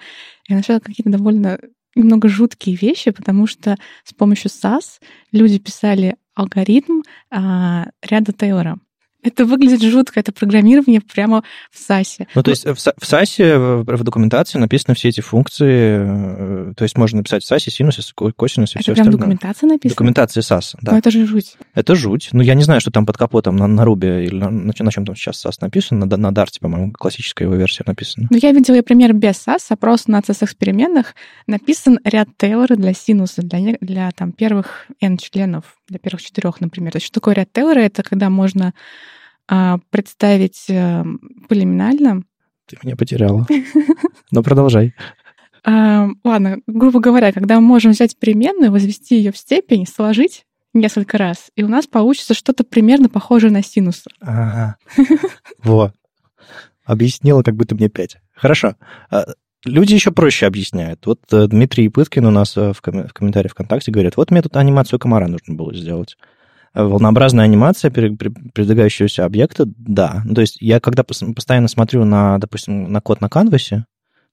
Я 0.48 0.56
нашла 0.56 0.80
какие-то 0.80 1.10
довольно 1.10 1.58
немного 1.94 2.28
жуткие 2.28 2.76
вещи, 2.76 3.10
потому 3.10 3.46
что 3.46 3.76
с 4.04 4.12
помощью 4.12 4.50
SAS 4.50 5.00
люди 5.32 5.58
писали 5.58 6.16
алгоритм 6.34 7.02
а, 7.30 7.88
ряда 8.02 8.32
Тейлора. 8.32 8.78
Это 9.22 9.44
выглядит 9.44 9.82
жутко, 9.82 10.20
это 10.20 10.32
программирование 10.32 11.00
прямо 11.00 11.42
в 11.70 11.78
САСе. 11.78 12.26
Ну, 12.34 12.42
то 12.42 12.50
есть 12.50 12.64
в, 12.64 12.74
в 12.74 13.06
САСе 13.06 13.58
в 13.58 14.02
документации 14.02 14.58
написаны 14.58 14.94
все 14.94 15.08
эти 15.08 15.20
функции, 15.20 16.70
э, 16.70 16.74
то 16.74 16.84
есть 16.84 16.96
можно 16.96 17.18
написать 17.18 17.44
в 17.44 17.46
САСе 17.46 17.70
синус, 17.70 18.12
косинус 18.36 18.74
и 18.74 18.78
это 18.78 18.82
все 18.82 18.92
прям 18.94 19.08
остальное. 19.08 19.18
документация 19.18 19.68
написана? 19.68 19.90
Документация 19.90 20.42
САСа, 20.42 20.78
да. 20.80 20.92
Но 20.92 20.98
это 20.98 21.10
же 21.10 21.26
жуть. 21.26 21.56
Это 21.74 21.94
жуть. 21.94 22.30
Ну, 22.32 22.42
я 22.42 22.54
не 22.54 22.62
знаю, 22.62 22.80
что 22.80 22.90
там 22.90 23.06
под 23.06 23.18
капотом 23.18 23.56
на, 23.56 23.66
на 23.66 23.82
Ruby 23.82 24.24
или 24.24 24.36
на, 24.36 24.50
на, 24.50 24.72
на 24.78 24.92
чем 24.92 25.04
там 25.04 25.14
сейчас 25.14 25.38
САС 25.38 25.60
написан, 25.60 25.98
на, 25.98 26.06
на 26.06 26.28
Dart, 26.28 26.58
по-моему, 26.60 26.92
классическая 26.92 27.44
его 27.44 27.56
версия 27.56 27.84
написана. 27.86 28.28
Ну, 28.30 28.38
я 28.40 28.52
видела 28.52 28.80
пример 28.82 29.12
без 29.12 29.36
САСа, 29.36 29.76
просто 29.76 30.10
на 30.10 30.20
CSX 30.20 30.56
переменных 30.58 31.14
написан 31.46 31.98
ряд 32.04 32.28
Тейлора 32.36 32.76
для 32.76 32.94
синуса, 32.94 33.42
для, 33.42 33.76
для 33.80 34.10
там 34.12 34.32
первых 34.32 34.86
N-членов, 35.00 35.64
для 35.90 35.98
первых 35.98 36.22
четырех, 36.22 36.60
например. 36.60 36.92
То 36.92 36.96
есть 36.96 37.06
что 37.06 37.20
такое 37.20 37.34
ряд 37.34 37.52
Тейлора? 37.52 37.80
Это 37.80 38.02
когда 38.02 38.30
можно 38.30 38.72
а, 39.48 39.78
представить 39.90 40.64
э, 40.68 41.04
полиминально. 41.48 42.22
Ты 42.66 42.78
меня 42.82 42.96
потеряла. 42.96 43.46
Но 44.30 44.42
продолжай. 44.42 44.94
А, 45.64 46.08
ладно, 46.24 46.58
грубо 46.66 47.00
говоря, 47.00 47.32
когда 47.32 47.56
мы 47.60 47.66
можем 47.66 47.90
взять 47.90 48.16
переменную, 48.16 48.70
возвести 48.70 49.16
ее 49.16 49.32
в 49.32 49.36
степень, 49.36 49.86
сложить 49.86 50.46
несколько 50.72 51.18
раз, 51.18 51.50
и 51.56 51.64
у 51.64 51.68
нас 51.68 51.88
получится 51.88 52.32
что-то 52.32 52.62
примерно 52.62 53.08
похожее 53.08 53.50
на 53.50 53.62
синус. 53.62 54.04
Ага. 54.20 54.76
Во. 55.58 55.92
Объяснила, 56.84 57.42
как 57.42 57.56
будто 57.56 57.74
мне 57.74 57.88
пять. 57.88 58.18
Хорошо. 58.32 58.76
Люди 59.64 59.92
еще 59.92 60.10
проще 60.10 60.46
объясняют. 60.46 61.04
Вот 61.06 61.20
э, 61.32 61.46
Дмитрий 61.46 61.90
Пыткин 61.90 62.24
у 62.24 62.30
нас 62.30 62.56
э, 62.56 62.72
в 62.72 62.80
комментариях 62.80 63.52
ВКонтакте 63.52 63.92
говорит, 63.92 64.16
вот 64.16 64.30
мне 64.30 64.40
тут 64.40 64.56
анимацию 64.56 64.98
комара 64.98 65.26
нужно 65.26 65.54
было 65.54 65.74
сделать. 65.74 66.16
Э, 66.72 66.82
волнообразная 66.82 67.44
анимация 67.44 67.90
передвигающегося 67.90 69.26
объекта, 69.26 69.66
да. 69.66 70.22
Ну, 70.24 70.34
то 70.34 70.40
есть 70.40 70.56
я 70.62 70.80
когда 70.80 71.04
постоянно 71.04 71.68
смотрю 71.68 72.04
на, 72.06 72.38
допустим, 72.38 72.90
на 72.90 73.02
код 73.02 73.20
на 73.20 73.28
канвасе, 73.28 73.84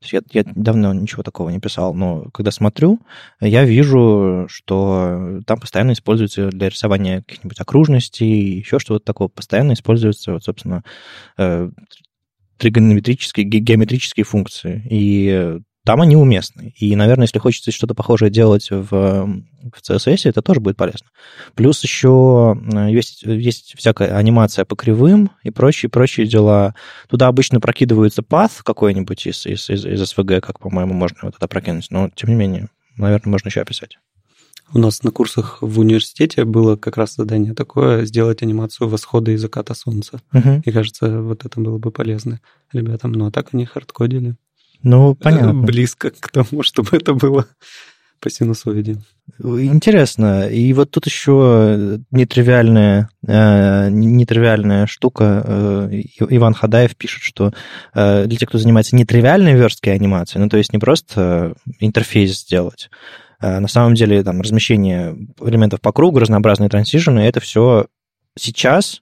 я, 0.01 0.21
я 0.31 0.43
давно 0.45 0.93
ничего 0.93 1.23
такого 1.23 1.49
не 1.49 1.59
писал, 1.59 1.93
но 1.93 2.29
когда 2.31 2.51
смотрю, 2.51 2.99
я 3.41 3.65
вижу, 3.65 4.45
что 4.47 5.41
там 5.45 5.59
постоянно 5.59 5.93
используется 5.93 6.49
для 6.49 6.69
рисования 6.69 7.23
каких-нибудь 7.23 7.59
окружностей, 7.59 8.59
еще 8.59 8.77
что-то 8.79 9.03
такого, 9.03 9.27
постоянно 9.27 9.73
используются, 9.73 10.33
вот, 10.33 10.43
собственно, 10.43 10.83
тригонометрические, 12.57 13.45
геометрические 13.45 14.23
функции. 14.23 14.85
И 14.89 15.59
там 15.87 16.01
они 16.01 16.17
уместны. 16.17 16.73
И, 16.77 16.93
наверное, 16.97 17.23
если 17.23 17.39
хочется 17.39 17.71
что-то 17.71 17.95
похожее 17.95 18.29
делать 18.29 18.69
в, 18.69 18.89
в 18.89 19.89
CSS, 19.89 20.23
это 20.25 20.41
тоже 20.41 20.59
будет 20.59 20.75
полезно. 20.75 21.07
Плюс 21.55 21.81
еще 21.81 22.59
э, 22.73 22.91
есть, 22.91 23.23
есть 23.23 23.73
всякая 23.77 24.13
анимация 24.17 24.65
по 24.65 24.75
кривым 24.75 25.31
и 25.43 25.49
прочие, 25.49 25.89
прочие 25.89 26.27
дела. 26.27 26.75
Туда 27.07 27.27
обычно 27.27 27.61
прокидывается 27.61 28.21
path 28.21 28.63
какой-нибудь 28.65 29.27
из, 29.27 29.45
из, 29.45 29.69
из, 29.69 29.85
из 29.85 30.01
SVG, 30.01 30.41
как, 30.41 30.59
по-моему, 30.59 30.93
можно 30.93 31.19
вот 31.21 31.35
это 31.37 31.47
прокинуть. 31.47 31.87
Но, 31.89 32.09
тем 32.13 32.31
не 32.31 32.35
менее, 32.35 32.67
наверное, 32.97 33.31
можно 33.31 33.47
еще 33.47 33.61
описать. 33.61 33.97
У 34.73 34.79
нас 34.79 35.03
на 35.03 35.11
курсах 35.11 35.59
в 35.61 35.79
университете 35.79 36.43
было 36.43 36.75
как 36.75 36.97
раз 36.97 37.15
задание 37.15 37.53
такое, 37.53 38.05
сделать 38.05 38.43
анимацию 38.43 38.89
восхода 38.89 39.31
и 39.31 39.37
заката 39.37 39.73
солнца. 39.73 40.21
Угу. 40.33 40.63
И 40.65 40.71
кажется, 40.71 41.21
вот 41.21 41.45
это 41.45 41.59
было 41.59 41.77
бы 41.77 41.91
полезно 41.91 42.41
ребятам. 42.73 43.13
Ну, 43.13 43.27
а 43.27 43.31
так 43.31 43.53
они 43.53 43.65
хардкодили. 43.65 44.35
Ну, 44.83 45.15
понятно. 45.15 45.53
Близко 45.53 46.11
к 46.11 46.29
тому, 46.29 46.61
чтобы 46.63 46.97
это 46.97 47.13
было 47.13 47.47
по 48.19 48.29
синусоиде. 48.29 48.97
Интересно. 49.39 50.47
И 50.47 50.73
вот 50.73 50.91
тут 50.91 51.05
еще 51.05 51.99
нетривиальная, 52.11 53.09
э, 53.27 53.89
нетривиальная 53.89 54.87
штука. 54.87 55.43
Э, 55.45 56.01
Иван 56.29 56.53
Хадаев 56.53 56.95
пишет, 56.95 57.21
что 57.21 57.53
э, 57.93 58.25
для 58.25 58.37
тех, 58.37 58.49
кто 58.49 58.57
занимается 58.57 58.95
нетривиальной 58.95 59.53
версткой 59.53 59.93
анимацией, 59.93 60.43
ну, 60.43 60.49
то 60.49 60.57
есть 60.57 60.73
не 60.73 60.79
просто 60.79 61.55
интерфейс 61.79 62.39
сделать, 62.39 62.89
на 63.41 63.67
самом 63.67 63.95
деле 63.95 64.23
там 64.23 64.41
размещение 64.41 65.15
элементов 65.41 65.81
по 65.81 65.91
кругу, 65.91 66.19
разнообразные 66.19 66.69
трансижены, 66.69 67.19
это 67.19 67.39
все 67.39 67.87
сейчас 68.35 69.01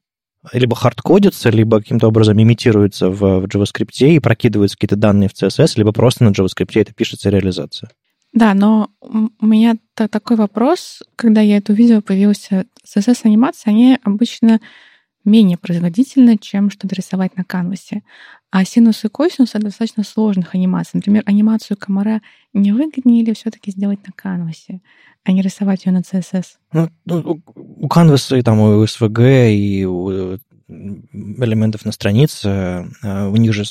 либо 0.53 0.75
хардкодится, 0.75 1.49
либо 1.49 1.79
каким-то 1.79 2.07
образом 2.07 2.41
имитируется 2.41 3.09
в, 3.09 3.39
в 3.39 3.45
JavaScript 3.45 4.05
и 4.05 4.19
прокидываются 4.19 4.77
какие-то 4.77 4.95
данные 4.95 5.29
в 5.29 5.33
CSS, 5.33 5.73
либо 5.77 5.91
просто 5.91 6.23
на 6.23 6.29
JavaScript 6.29 6.71
это 6.75 6.93
пишется 6.93 7.29
реализация. 7.29 7.89
Да, 8.33 8.53
но 8.53 8.89
у 9.01 9.45
меня 9.45 9.77
такой 9.93 10.35
вопрос, 10.35 11.01
когда 11.15 11.41
я 11.41 11.57
это 11.57 11.71
увидела, 11.71 12.01
появился 12.01 12.65
CSS-анимация, 12.85 13.71
они 13.71 13.97
обычно 14.03 14.59
менее 15.23 15.57
производительны, 15.57 16.37
чем 16.37 16.69
что-то 16.69 16.95
рисовать 16.95 17.35
на 17.37 17.43
canvas 17.43 17.88
е. 17.88 18.03
А 18.57 18.63
синус 18.63 19.03
и 19.03 19.09
косинус— 19.09 19.49
это 19.53 19.65
достаточно 19.65 20.05
сложных 20.05 20.55
анимаций. 20.55 20.91
Например, 20.93 21.23
анимацию 21.25 21.75
комара 21.75 22.21
не 22.53 22.71
выгоднее 22.71 23.21
ли 23.25 23.33
все-таки 23.33 23.69
сделать 23.69 23.99
на 24.07 24.13
canvas 24.13 24.63
е, 24.63 24.79
а 25.25 25.33
не 25.33 25.41
рисовать 25.41 25.85
ее 25.85 25.91
на 25.91 25.97
CSS? 25.97 26.45
Ну, 26.71 26.89
ну 27.03 27.41
у 27.45 27.89
canvas 27.89 28.30
а 28.30 28.37
и 28.37 28.41
там 28.41 28.61
у 28.61 28.81
SVG, 28.85 29.53
и 29.53 29.83
у 29.83 30.09
э, 30.09 30.37
элементов 30.69 31.83
на 31.83 31.91
странице, 31.91 32.87
э, 33.03 33.27
у 33.27 33.35
них 33.35 33.51
же 33.51 33.65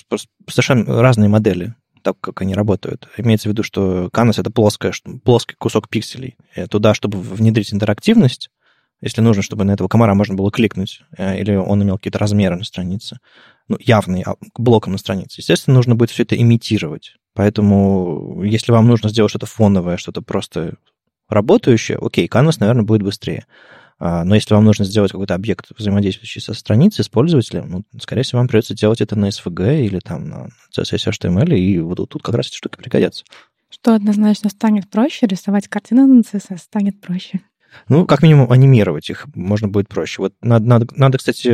совершенно 0.50 1.00
разные 1.00 1.30
модели 1.30 1.74
так, 2.02 2.20
как 2.20 2.42
они 2.42 2.52
работают. 2.52 3.08
Имеется 3.16 3.48
в 3.48 3.52
виду, 3.52 3.62
что 3.62 4.10
Canvas— 4.12 4.34
это 4.38 4.50
плоская, 4.50 4.92
плоский 5.24 5.54
кусок 5.56 5.88
пикселей. 5.88 6.36
Туда, 6.68 6.92
чтобы 6.92 7.18
внедрить 7.22 7.72
интерактивность, 7.72 8.50
если 9.04 9.20
нужно, 9.20 9.42
чтобы 9.42 9.64
на 9.64 9.72
этого 9.72 9.86
комара 9.86 10.14
можно 10.14 10.34
было 10.34 10.50
кликнуть, 10.50 11.02
э, 11.16 11.38
или 11.38 11.54
он 11.54 11.82
имел 11.82 11.98
какие-то 11.98 12.18
размеры 12.18 12.56
на 12.56 12.64
странице, 12.64 13.18
ну, 13.68 13.76
явные, 13.80 14.24
а, 14.24 14.36
блоком 14.56 14.92
на 14.92 14.98
странице, 14.98 15.40
естественно, 15.40 15.74
нужно 15.74 15.94
будет 15.94 16.10
все 16.10 16.22
это 16.22 16.36
имитировать. 16.36 17.16
Поэтому, 17.34 18.42
если 18.44 18.72
вам 18.72 18.86
нужно 18.86 19.08
сделать 19.08 19.30
что-то 19.30 19.46
фоновое, 19.46 19.96
что-то 19.96 20.22
просто 20.22 20.74
работающее, 21.28 21.98
окей, 22.00 22.28
Canvas, 22.28 22.56
наверное, 22.60 22.84
будет 22.84 23.02
быстрее. 23.02 23.46
А, 23.98 24.24
но 24.24 24.34
если 24.34 24.54
вам 24.54 24.64
нужно 24.64 24.84
сделать 24.84 25.12
какой-то 25.12 25.34
объект, 25.34 25.66
взаимодействующий 25.76 26.40
со 26.40 26.52
страницей, 26.54 27.04
с 27.04 27.08
пользователем, 27.08 27.70
ну, 27.70 27.84
скорее 28.00 28.22
всего, 28.22 28.38
вам 28.38 28.48
придется 28.48 28.74
делать 28.74 29.00
это 29.00 29.16
на 29.16 29.28
SVG 29.28 29.82
или 29.82 29.98
там 29.98 30.28
на 30.28 30.48
CSS 30.76 31.10
HTML, 31.10 31.54
и 31.56 31.78
вот 31.80 31.96
тут 32.08 32.22
как 32.22 32.34
раз 32.34 32.48
эти 32.48 32.56
штуки 32.56 32.76
пригодятся. 32.76 33.24
Что 33.70 33.94
однозначно 33.94 34.50
станет 34.50 34.88
проще, 34.90 35.26
рисовать 35.26 35.68
картины 35.68 36.06
на 36.06 36.20
CSS 36.20 36.58
станет 36.58 37.00
проще. 37.00 37.40
Ну, 37.88 38.06
как 38.06 38.22
минимум, 38.22 38.52
анимировать 38.52 39.10
их 39.10 39.26
можно 39.34 39.66
будет 39.68 39.88
проще. 39.88 40.22
Вот 40.22 40.34
надо, 40.40 40.64
надо, 40.64 40.86
надо 40.94 41.18
кстати, 41.18 41.48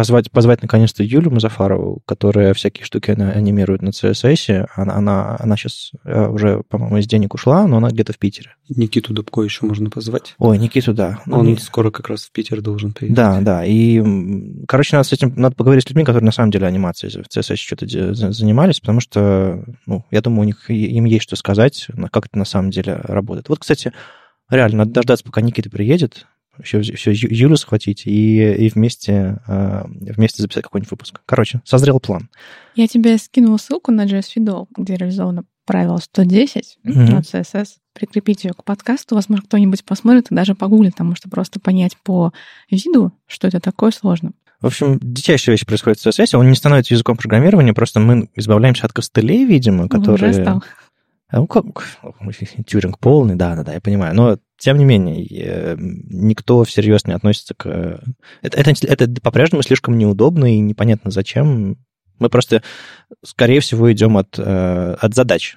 позвать, 0.00 0.30
позвать 0.30 0.62
наконец-то 0.62 1.02
Юлю 1.02 1.30
Мазафарову, 1.30 2.00
которая 2.06 2.54
всякие 2.54 2.86
штуки 2.86 3.10
анимирует 3.10 3.82
на 3.82 3.90
CSS. 3.90 4.66
Она, 4.74 4.94
она, 4.94 5.36
она 5.38 5.56
сейчас 5.56 5.92
э, 6.04 6.26
уже, 6.26 6.62
по-моему, 6.70 6.96
из 6.96 7.06
денег 7.06 7.34
ушла, 7.34 7.66
но 7.66 7.76
она 7.76 7.90
где-то 7.90 8.14
в 8.14 8.18
Питере. 8.18 8.54
Никиту 8.70 9.12
Дубко 9.12 9.42
еще 9.42 9.66
можно 9.66 9.90
позвать. 9.90 10.34
Ой, 10.38 10.56
Никиту, 10.56 10.94
да. 10.94 11.20
Он 11.30 11.44
ну, 11.44 11.56
скоро 11.58 11.90
как 11.90 12.08
раз 12.08 12.24
в 12.24 12.32
Питер 12.32 12.62
должен 12.62 12.92
приехать. 12.92 13.14
Да, 13.14 13.40
да. 13.42 13.62
И, 13.66 14.02
короче, 14.66 14.96
надо 14.96 15.06
с 15.06 15.12
этим 15.12 15.34
надо 15.36 15.54
поговорить 15.54 15.84
с 15.84 15.90
людьми, 15.90 16.04
которые 16.04 16.24
на 16.24 16.32
самом 16.32 16.50
деле 16.50 16.66
анимацией 16.66 17.22
в 17.22 17.26
CSS 17.26 17.56
что-то 17.56 17.86
занимались, 18.14 18.80
потому 18.80 19.00
что, 19.00 19.62
ну, 19.84 20.06
я 20.10 20.22
думаю, 20.22 20.40
у 20.40 20.44
них 20.44 20.70
им 20.70 21.04
есть 21.04 21.24
что 21.24 21.36
сказать, 21.36 21.88
как 22.10 22.26
это 22.26 22.38
на 22.38 22.46
самом 22.46 22.70
деле 22.70 22.94
работает. 23.02 23.50
Вот, 23.50 23.58
кстати, 23.58 23.92
реально, 24.48 24.78
надо 24.78 24.92
дождаться, 24.92 25.26
пока 25.26 25.42
Никита 25.42 25.68
приедет, 25.68 26.26
все, 26.62 26.80
все 26.82 27.12
Юлю 27.12 27.56
схватить 27.56 28.06
и, 28.06 28.54
и 28.54 28.68
вместе, 28.68 29.38
э, 29.46 29.84
вместе 29.86 30.42
записать 30.42 30.64
какой-нибудь 30.64 30.90
выпуск. 30.90 31.20
Короче, 31.26 31.60
созрел 31.64 32.00
план. 32.00 32.28
Я 32.74 32.86
тебе 32.86 33.18
скинула 33.18 33.56
ссылку 33.56 33.92
на 33.92 34.06
JS 34.06 34.26
Fido, 34.36 34.66
где 34.76 34.96
реализовано 34.96 35.44
правило 35.66 35.98
110 35.98 36.78
mm-hmm. 36.84 36.92
на 36.92 37.20
CSS. 37.20 37.68
Прикрепить 37.92 38.44
ее 38.44 38.52
к 38.52 38.64
подкасту. 38.64 39.14
Возможно, 39.14 39.44
кто-нибудь 39.44 39.84
посмотрит 39.84 40.30
и 40.30 40.34
даже 40.34 40.54
погуглит, 40.54 40.92
потому 40.92 41.14
что 41.14 41.28
просто 41.28 41.60
понять 41.60 41.96
по 42.02 42.32
виду, 42.70 43.12
что 43.26 43.48
это 43.48 43.60
такое, 43.60 43.90
сложно. 43.90 44.32
В 44.60 44.66
общем, 44.66 44.98
дичайшая 45.00 45.54
вещь 45.54 45.64
происходит 45.64 45.98
в 45.98 46.06
CSS. 46.06 46.36
Он 46.36 46.48
не 46.48 46.56
становится 46.56 46.94
языком 46.94 47.16
программирования, 47.16 47.72
просто 47.72 47.98
мы 47.98 48.28
избавляемся 48.34 48.86
от 48.86 48.92
костылей, 48.92 49.44
видимо, 49.44 49.88
которые... 49.88 50.30
Уже 50.30 50.42
стал. 50.42 50.64
Ну, 51.32 51.46
как... 51.46 51.64
Тюринг 52.66 52.98
полный, 52.98 53.36
да-да-да, 53.36 53.74
я 53.74 53.80
понимаю. 53.80 54.14
Но 54.14 54.38
тем 54.60 54.76
не 54.76 54.84
менее, 54.84 55.76
никто 55.78 56.62
всерьез 56.64 57.06
не 57.06 57.14
относится 57.14 57.54
к... 57.54 58.00
Это, 58.42 58.60
это, 58.60 58.86
это 58.86 59.20
по-прежнему 59.22 59.62
слишком 59.62 59.96
неудобно 59.96 60.54
и 60.54 60.60
непонятно 60.60 61.10
зачем. 61.10 61.78
Мы 62.18 62.28
просто, 62.28 62.62
скорее 63.24 63.60
всего, 63.60 63.90
идем 63.90 64.18
от, 64.18 64.38
э, 64.38 64.96
от 65.00 65.14
задач. 65.14 65.56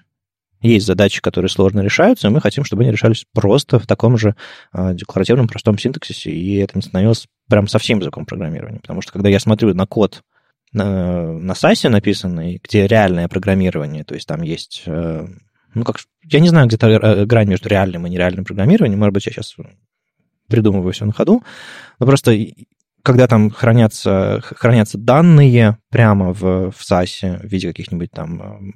Есть 0.61 0.85
задачи, 0.85 1.21
которые 1.21 1.49
сложно 1.49 1.81
решаются, 1.81 2.29
и 2.29 2.31
мы 2.31 2.39
хотим, 2.39 2.63
чтобы 2.63 2.83
они 2.83 2.91
решались 2.93 3.25
просто 3.33 3.79
в 3.79 3.85
таком 3.85 4.17
же 4.17 4.37
э, 4.71 4.93
декларативном 4.93 5.49
простом 5.49 5.77
синтаксисе, 5.77 6.31
и 6.31 6.55
это 6.55 6.77
не 6.77 6.81
становилось 6.81 7.27
прям 7.49 7.67
совсем 7.67 7.99
языком 7.99 8.25
программирования. 8.25 8.79
Потому 8.79 9.01
что 9.01 9.11
когда 9.11 9.27
я 9.27 9.41
смотрю 9.41 9.73
на 9.73 9.85
код 9.85 10.23
на, 10.71 11.33
на 11.33 11.51
SASE 11.51 11.89
написанный, 11.89 12.61
где 12.63 12.87
реальное 12.87 13.27
программирование, 13.27 14.05
то 14.05 14.15
есть 14.15 14.25
там 14.25 14.41
есть 14.41 14.83
э, 14.85 15.27
ну, 15.73 15.83
как, 15.83 15.97
я 16.23 16.39
не 16.39 16.49
знаю, 16.49 16.67
где-то 16.67 16.87
э, 16.87 17.25
грань 17.25 17.49
между 17.49 17.69
реальным 17.69 18.05
и 18.05 18.09
нереальным 18.09 18.45
программированием. 18.45 18.99
Может 18.99 19.13
быть, 19.13 19.25
я 19.25 19.31
сейчас 19.31 19.55
придумываю 20.47 20.93
все 20.93 21.05
на 21.05 21.13
ходу. 21.13 21.43
Но 21.99 22.05
просто 22.05 22.35
когда 23.03 23.27
там 23.27 23.49
хранятся, 23.51 24.41
хранятся 24.41 24.97
данные 24.97 25.77
прямо 25.89 26.31
в, 26.33 26.71
в 26.71 26.81
SAS 26.81 27.39
в 27.39 27.45
виде 27.45 27.67
каких-нибудь 27.67 28.11
там 28.11 28.41
э, 28.41 28.73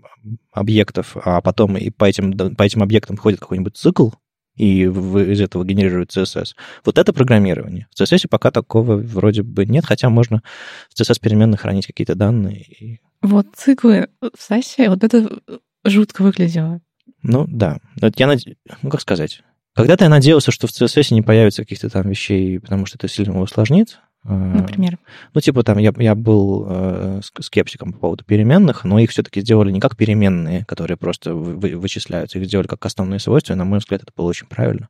объектов, 0.51 1.15
а 1.23 1.41
потом 1.41 1.77
и 1.77 1.89
по 1.89 2.05
этим, 2.05 2.33
по 2.55 2.63
этим 2.63 2.83
объектам 2.83 3.15
входит 3.15 3.39
какой-нибудь 3.39 3.77
цикл, 3.77 4.09
и 4.57 4.83
из 4.83 5.39
этого 5.39 5.63
генерирует 5.63 6.15
CSS. 6.15 6.55
Вот 6.83 6.97
это 6.97 7.13
программирование. 7.13 7.87
В 7.95 8.01
CSS 8.01 8.27
пока 8.27 8.51
такого 8.51 8.97
вроде 8.97 9.43
бы 9.43 9.65
нет, 9.65 9.85
хотя 9.85 10.09
можно 10.09 10.41
в 10.89 10.99
CSS 10.99 11.21
переменных 11.21 11.61
хранить 11.61 11.87
какие-то 11.87 12.15
данные. 12.15 12.99
Вот 13.21 13.47
циклы 13.55 14.09
в 14.19 14.51
SAS, 14.51 14.89
вот 14.89 15.03
это 15.03 15.39
жутко 15.85 16.23
выглядело. 16.23 16.81
Ну, 17.23 17.45
да. 17.47 17.79
Вот 18.01 18.19
я 18.19 18.27
над... 18.27 18.39
Ну, 18.81 18.89
как 18.89 19.01
сказать? 19.01 19.41
Когда-то 19.75 20.05
я 20.05 20.09
надеялся, 20.09 20.51
что 20.51 20.67
в 20.67 20.71
CSS 20.71 21.13
не 21.13 21.21
появится 21.21 21.61
каких-то 21.63 21.89
там 21.89 22.09
вещей, 22.09 22.59
потому 22.59 22.85
что 22.85 22.97
это 22.97 23.07
сильно 23.07 23.39
усложнит. 23.39 23.99
А, 24.23 24.33
Например? 24.33 24.97
Ну, 25.33 25.41
типа 25.41 25.63
там 25.63 25.77
я, 25.77 25.93
я 25.97 26.15
был 26.15 26.65
э, 26.67 27.21
скептиком 27.39 27.93
по 27.93 27.99
поводу 27.99 28.23
переменных, 28.25 28.83
но 28.83 28.99
их 28.99 29.11
все-таки 29.11 29.41
сделали 29.41 29.71
не 29.71 29.79
как 29.79 29.95
переменные, 29.95 30.65
которые 30.65 30.97
просто 30.97 31.33
вы, 31.33 31.77
вычисляются, 31.77 32.39
их 32.39 32.45
сделали 32.45 32.67
как 32.67 32.85
основные 32.85 33.19
свойства, 33.19 33.53
и, 33.53 33.55
на 33.55 33.65
мой 33.65 33.79
взгляд, 33.79 34.03
это 34.03 34.11
было 34.15 34.27
очень 34.27 34.47
правильно 34.47 34.89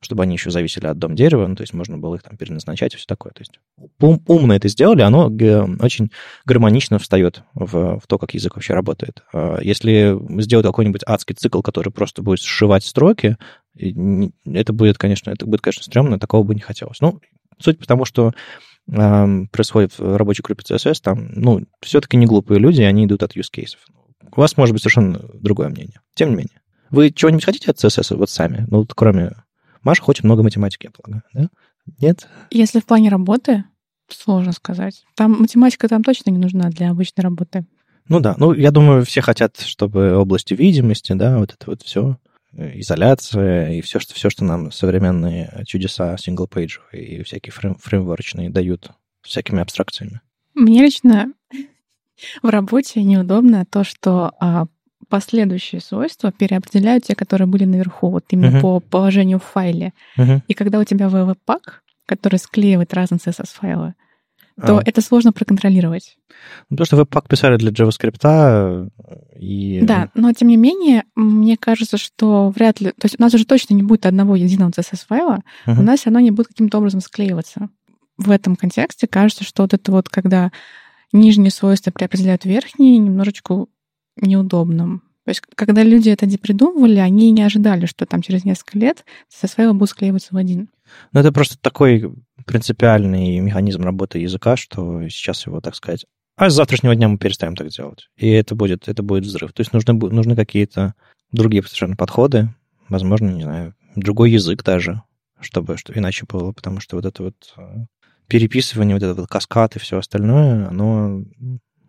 чтобы 0.00 0.22
они 0.22 0.34
еще 0.34 0.50
зависели 0.50 0.86
от 0.86 0.98
дом 0.98 1.14
дерева, 1.14 1.46
ну, 1.46 1.56
то 1.56 1.62
есть 1.62 1.72
можно 1.72 1.98
было 1.98 2.16
их 2.16 2.22
там 2.22 2.36
переназначать 2.36 2.94
и 2.94 2.96
все 2.96 3.06
такое. 3.06 3.32
То 3.32 3.40
есть 3.40 3.58
ум, 4.00 4.22
умно 4.26 4.54
это 4.54 4.68
сделали, 4.68 5.02
оно 5.02 5.26
очень 5.26 6.10
гармонично 6.44 6.98
встает 6.98 7.42
в, 7.54 7.98
в 7.98 8.06
то, 8.06 8.18
как 8.18 8.34
язык 8.34 8.54
вообще 8.54 8.74
работает. 8.74 9.24
А 9.32 9.58
если 9.60 10.16
сделать 10.42 10.66
какой-нибудь 10.66 11.02
адский 11.06 11.34
цикл, 11.34 11.62
который 11.62 11.90
просто 11.90 12.22
будет 12.22 12.40
сшивать 12.40 12.84
строки, 12.84 13.36
это 13.74 14.72
будет, 14.72 14.98
конечно, 14.98 15.30
это 15.30 15.46
будет, 15.46 15.62
конечно, 15.62 15.82
стрёмно, 15.82 16.18
такого 16.18 16.44
бы 16.44 16.54
не 16.54 16.60
хотелось. 16.60 17.00
Ну, 17.00 17.20
суть 17.58 17.78
потому, 17.78 18.04
что 18.04 18.32
э, 18.88 19.26
происходит 19.50 19.98
в 19.98 20.16
рабочей 20.16 20.42
группе 20.42 20.62
CSS, 20.62 20.96
там, 21.02 21.28
ну, 21.34 21.64
все-таки 21.80 22.16
не 22.16 22.26
глупые 22.26 22.60
люди, 22.60 22.82
они 22.82 23.06
идут 23.06 23.22
от 23.22 23.36
use 23.36 23.50
cases. 23.54 23.78
У 24.36 24.40
вас 24.40 24.56
может 24.56 24.72
быть 24.72 24.82
совершенно 24.82 25.20
другое 25.34 25.68
мнение. 25.68 26.00
Тем 26.14 26.30
не 26.30 26.36
менее. 26.36 26.60
Вы 26.90 27.10
чего-нибудь 27.10 27.44
хотите 27.44 27.70
от 27.70 27.76
CSS 27.76 28.16
вот 28.16 28.30
сами? 28.30 28.66
Ну, 28.68 28.78
вот 28.78 28.94
кроме 28.94 29.32
Маша 29.84 30.02
хочет 30.02 30.24
много 30.24 30.42
математики, 30.42 30.86
я 30.86 30.90
полагаю, 30.90 31.22
да? 31.32 31.48
Нет? 32.00 32.28
Если 32.50 32.80
в 32.80 32.86
плане 32.86 33.10
работы, 33.10 33.64
сложно 34.08 34.52
сказать. 34.52 35.04
Там 35.14 35.32
математика 35.40 35.88
там 35.88 36.02
точно 36.02 36.30
не 36.30 36.38
нужна 36.38 36.70
для 36.70 36.90
обычной 36.90 37.22
работы. 37.22 37.66
Ну 38.08 38.20
да, 38.20 38.34
ну 38.38 38.52
я 38.52 38.70
думаю, 38.70 39.04
все 39.04 39.20
хотят, 39.20 39.58
чтобы 39.60 40.14
области 40.16 40.54
видимости, 40.54 41.12
да, 41.12 41.38
вот 41.38 41.54
это 41.54 41.70
вот 41.70 41.82
все, 41.82 42.18
изоляция 42.52 43.72
и 43.72 43.80
все, 43.80 43.98
что, 43.98 44.14
все, 44.14 44.30
что 44.30 44.44
нам 44.44 44.70
современные 44.72 45.64
чудеса 45.66 46.16
сингл-пейдж 46.16 46.78
и 46.92 47.22
всякие 47.22 47.52
фрейм, 47.52 47.76
фреймворчные 47.76 48.50
дают 48.50 48.90
всякими 49.22 49.62
абстракциями. 49.62 50.20
Мне 50.54 50.82
лично 50.82 51.32
в 52.42 52.48
работе 52.48 53.02
неудобно 53.02 53.64
то, 53.64 53.84
что 53.84 54.32
а, 54.38 54.66
последующие 55.08 55.80
свойства 55.80 56.32
переопределяют 56.32 57.04
те, 57.04 57.14
которые 57.14 57.46
были 57.46 57.64
наверху, 57.64 58.10
вот 58.10 58.24
именно 58.30 58.56
uh-huh. 58.56 58.60
по 58.60 58.80
положению 58.80 59.38
в 59.38 59.44
файле. 59.44 59.92
Uh-huh. 60.18 60.40
И 60.48 60.54
когда 60.54 60.78
у 60.78 60.84
тебя 60.84 61.06
webpack, 61.06 61.80
который 62.06 62.38
склеивает 62.38 62.94
разные 62.94 63.18
CSS-файлы, 63.18 63.94
то 64.56 64.78
а. 64.78 64.82
это 64.84 65.00
сложно 65.00 65.32
проконтролировать. 65.32 66.16
Ну, 66.70 66.76
потому 66.76 66.86
что 66.86 66.96
webpack 67.00 67.28
писали 67.28 67.56
для 67.56 67.70
JavaScript 67.70 68.20
э, 68.22 68.88
и... 69.38 69.80
Да, 69.82 70.10
но 70.14 70.32
тем 70.32 70.48
не 70.48 70.56
менее, 70.56 71.04
мне 71.16 71.56
кажется, 71.56 71.96
что 71.96 72.50
вряд 72.50 72.80
ли... 72.80 72.90
То 72.90 73.06
есть 73.06 73.16
у 73.18 73.22
нас 73.22 73.34
уже 73.34 73.46
точно 73.46 73.74
не 73.74 73.82
будет 73.82 74.06
одного 74.06 74.36
единого 74.36 74.70
CSS-файла, 74.70 75.40
uh-huh. 75.66 75.78
у 75.78 75.82
нас 75.82 76.04
равно 76.04 76.20
не 76.20 76.30
будет 76.30 76.48
каким-то 76.48 76.78
образом 76.78 77.00
склеиваться. 77.00 77.68
В 78.16 78.30
этом 78.30 78.54
контексте 78.54 79.08
кажется, 79.08 79.42
что 79.42 79.62
вот 79.62 79.74
это 79.74 79.90
вот, 79.90 80.08
когда 80.08 80.52
нижние 81.12 81.50
свойства 81.50 81.90
преопределяют 81.90 82.44
верхние, 82.44 82.98
немножечко 82.98 83.66
неудобным. 84.20 85.02
То 85.24 85.30
есть, 85.30 85.40
когда 85.54 85.82
люди 85.82 86.10
это 86.10 86.26
придумывали, 86.38 86.98
они 86.98 87.30
не 87.30 87.42
ожидали, 87.42 87.86
что 87.86 88.04
там 88.04 88.20
через 88.20 88.44
несколько 88.44 88.78
лет 88.78 89.04
со 89.28 89.46
своего 89.46 89.72
будут 89.72 89.90
склеиваться 89.90 90.34
в 90.34 90.36
один. 90.36 90.68
Ну, 91.12 91.20
это 91.20 91.32
просто 91.32 91.58
такой 91.58 92.12
принципиальный 92.44 93.38
механизм 93.38 93.82
работы 93.82 94.18
языка, 94.18 94.56
что 94.56 95.08
сейчас 95.08 95.46
его, 95.46 95.62
так 95.62 95.74
сказать, 95.76 96.04
а 96.36 96.50
с 96.50 96.54
завтрашнего 96.54 96.94
дня 96.94 97.08
мы 97.08 97.16
перестанем 97.16 97.56
так 97.56 97.68
делать. 97.68 98.08
И 98.16 98.28
это 98.28 98.54
будет, 98.54 98.88
это 98.88 99.02
будет 99.02 99.24
взрыв. 99.24 99.52
То 99.52 99.60
есть 99.60 99.72
нужны, 99.72 99.94
нужны 99.94 100.34
какие-то 100.36 100.94
другие 101.32 101.62
совершенно 101.62 101.96
подходы, 101.96 102.48
возможно, 102.88 103.30
не 103.30 103.44
знаю, 103.44 103.74
другой 103.94 104.32
язык 104.32 104.62
даже, 104.62 105.02
чтобы 105.40 105.76
что 105.76 105.96
иначе 105.96 106.26
было, 106.28 106.52
потому 106.52 106.80
что 106.80 106.96
вот 106.96 107.06
это 107.06 107.22
вот 107.22 107.54
э, 107.56 107.86
переписывание, 108.26 108.96
вот 108.96 109.02
этот 109.02 109.18
вот 109.18 109.28
каскад 109.28 109.76
и 109.76 109.78
все 109.78 109.98
остальное, 109.98 110.68
оно 110.68 111.24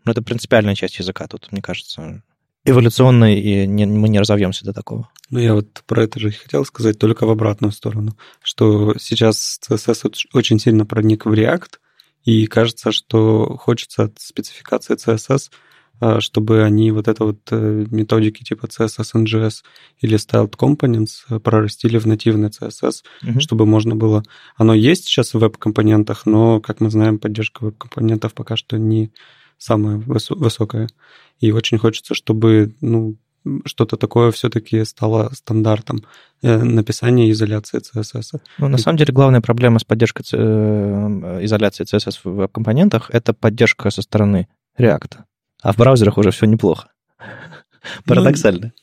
ну, 0.05 0.11
это 0.11 0.21
принципиальная 0.21 0.75
часть 0.75 0.99
языка 0.99 1.27
тут, 1.27 1.51
мне 1.51 1.61
кажется. 1.61 2.23
Эволюционно, 2.63 3.35
и 3.35 3.67
не, 3.67 3.85
мы 3.85 4.09
не 4.09 4.19
разовьемся 4.19 4.65
до 4.65 4.73
такого. 4.73 5.09
Ну, 5.29 5.39
я 5.39 5.53
вот 5.53 5.83
про 5.85 6.03
это 6.03 6.19
же 6.19 6.31
хотел 6.31 6.65
сказать, 6.65 6.97
только 6.97 7.25
в 7.25 7.29
обратную 7.29 7.71
сторону, 7.71 8.17
что 8.41 8.95
сейчас 8.97 9.59
CSS 9.69 10.11
очень 10.33 10.59
сильно 10.59 10.85
проник 10.85 11.25
в 11.25 11.33
React, 11.33 11.73
и 12.23 12.47
кажется, 12.47 12.91
что 12.91 13.55
хочется 13.57 14.03
от 14.03 14.19
спецификации 14.19 14.95
CSS 14.95 15.51
а, 16.01 16.19
чтобы 16.19 16.63
они 16.63 16.91
вот 16.91 17.07
это 17.07 17.23
вот 17.23 17.39
э, 17.51 17.85
методики 17.89 18.43
типа 18.43 18.65
CSS 18.65 19.13
NGS 19.15 19.63
или 20.01 20.17
Styled 20.17 20.53
Components 20.57 21.23
э, 21.29 21.39
прорастили 21.39 21.97
в 21.97 22.05
нативный 22.05 22.49
CSS, 22.49 23.03
угу. 23.23 23.39
чтобы 23.39 23.65
можно 23.65 23.95
было... 23.95 24.23
Оно 24.57 24.73
есть 24.73 25.05
сейчас 25.05 25.33
в 25.33 25.39
веб-компонентах, 25.39 26.25
но, 26.25 26.59
как 26.59 26.81
мы 26.81 26.89
знаем, 26.89 27.17
поддержка 27.17 27.63
веб-компонентов 27.63 28.33
пока 28.33 28.57
что 28.57 28.77
не 28.77 29.13
самое 29.65 29.97
высокое. 29.97 30.87
И 31.39 31.51
очень 31.51 31.77
хочется, 31.77 32.13
чтобы 32.13 32.75
ну, 32.81 33.17
что-то 33.65 33.97
такое 33.97 34.31
все-таки 34.31 34.85
стало 34.85 35.31
стандартом 35.33 36.05
э, 36.41 36.57
написания 36.57 37.31
изоляции 37.31 37.79
CSS. 37.79 38.39
Ну, 38.59 38.67
на 38.67 38.77
самом 38.77 38.97
деле, 38.97 39.13
главная 39.13 39.41
проблема 39.41 39.79
с 39.79 39.83
поддержкой 39.83 40.23
э, 40.31 41.39
изоляции 41.43 41.83
CSS 41.83 42.19
в 42.23 42.35
веб-компонентах— 42.35 43.09
это 43.13 43.33
поддержка 43.33 43.89
со 43.89 44.01
стороны 44.01 44.47
React. 44.77 45.17
А 45.61 45.73
в 45.73 45.77
браузерах 45.77 46.17
уже 46.17 46.31
все 46.31 46.45
неплохо. 46.45 46.89
Ну, 47.19 48.01
Парадоксально. 48.05 48.73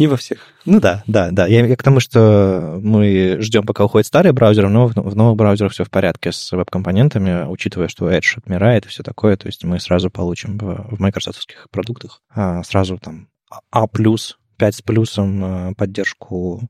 Не 0.00 0.06
во 0.06 0.16
всех. 0.16 0.38
Ну 0.64 0.80
да, 0.80 1.04
да, 1.06 1.28
да. 1.30 1.46
Я, 1.46 1.66
я 1.66 1.76
к 1.76 1.82
тому, 1.82 2.00
что 2.00 2.80
мы 2.82 3.36
ждем, 3.40 3.66
пока 3.66 3.84
уходят 3.84 4.06
старые 4.06 4.32
браузеры, 4.32 4.70
но 4.70 4.86
в, 4.86 4.94
в 4.94 5.14
новых 5.14 5.36
браузерах 5.36 5.72
все 5.72 5.84
в 5.84 5.90
порядке 5.90 6.32
с 6.32 6.52
веб-компонентами, 6.52 7.46
учитывая, 7.46 7.88
что 7.88 8.10
Edge 8.10 8.38
отмирает 8.38 8.86
и 8.86 8.88
все 8.88 9.02
такое. 9.02 9.36
То 9.36 9.46
есть 9.46 9.62
мы 9.62 9.78
сразу 9.78 10.08
получим 10.08 10.56
в, 10.56 10.96
в 10.96 11.00
майкрософтовских 11.00 11.66
продуктах 11.70 12.22
а, 12.34 12.62
сразу 12.62 12.96
там 12.96 13.28
а+, 13.70 13.86
5 13.86 14.74
с 14.74 14.80
плюсом 14.80 15.44
э, 15.44 15.74
поддержку 15.74 16.62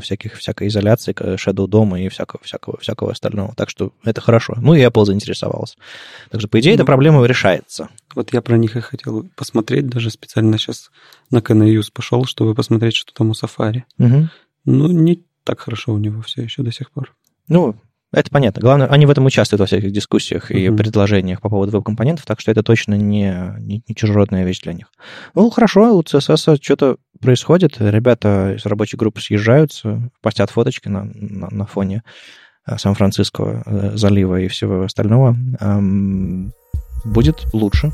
всяких, 0.00 0.34
всякой 0.34 0.68
изоляции, 0.68 1.12
Shadow 1.12 1.66
дома 1.66 2.00
и 2.00 2.08
всякого, 2.08 2.42
всякого, 2.42 2.78
всякого 2.78 3.12
остального. 3.12 3.54
Так 3.56 3.70
что 3.70 3.92
это 4.04 4.20
хорошо. 4.20 4.54
Ну 4.56 4.74
и 4.74 4.82
Apple 4.82 5.04
заинтересовался. 5.04 5.76
Так 6.30 6.40
что, 6.40 6.48
по 6.48 6.60
идее, 6.60 6.70
ну, 6.70 6.74
эта 6.76 6.84
проблема 6.84 7.24
решается. 7.24 7.88
Вот 8.14 8.32
я 8.32 8.42
про 8.42 8.56
них 8.56 8.76
и 8.76 8.80
хотел 8.80 9.28
посмотреть, 9.36 9.88
даже 9.88 10.10
специально 10.10 10.58
сейчас 10.58 10.90
на 11.30 11.38
KNUS 11.38 11.90
пошел, 11.92 12.24
чтобы 12.24 12.54
посмотреть, 12.54 12.96
что 12.96 13.12
там 13.12 13.30
у 13.30 13.32
Safari. 13.32 13.82
Угу. 13.98 14.28
Ну, 14.66 14.88
не 14.88 15.24
так 15.44 15.60
хорошо 15.60 15.92
у 15.92 15.98
него 15.98 16.22
все 16.22 16.42
еще 16.42 16.62
до 16.62 16.72
сих 16.72 16.90
пор. 16.90 17.14
Ну, 17.48 17.76
это 18.12 18.30
понятно. 18.30 18.62
Главное, 18.62 18.86
они 18.86 19.04
в 19.04 19.10
этом 19.10 19.26
участвуют 19.26 19.60
во 19.60 19.66
всяких 19.66 19.92
дискуссиях 19.92 20.50
и 20.50 20.66
mm-hmm. 20.66 20.76
предложениях 20.76 21.40
по 21.40 21.48
поводу 21.48 21.72
веб-компонентов, 21.72 22.24
так 22.24 22.40
что 22.40 22.50
это 22.50 22.62
точно 22.62 22.94
не, 22.94 23.54
не, 23.58 23.82
не 23.86 23.94
чужеродная 23.94 24.44
вещь 24.44 24.60
для 24.62 24.72
них. 24.72 24.86
Ну, 25.34 25.50
хорошо, 25.50 25.96
у 25.96 26.02
CSS 26.02 26.58
что-то 26.62 26.98
происходит. 27.20 27.76
Ребята 27.80 28.54
из 28.56 28.64
рабочей 28.64 28.96
группы 28.96 29.20
съезжаются, 29.20 30.10
постят 30.22 30.50
фоточки 30.50 30.88
на, 30.88 31.04
на, 31.04 31.48
на 31.50 31.66
фоне 31.66 32.04
э, 32.66 32.78
Сан-Франциско 32.78 33.62
э, 33.66 33.96
залива 33.96 34.40
и 34.40 34.48
всего 34.48 34.84
остального. 34.84 35.36
Будет 37.04 37.46
лучше. 37.52 37.90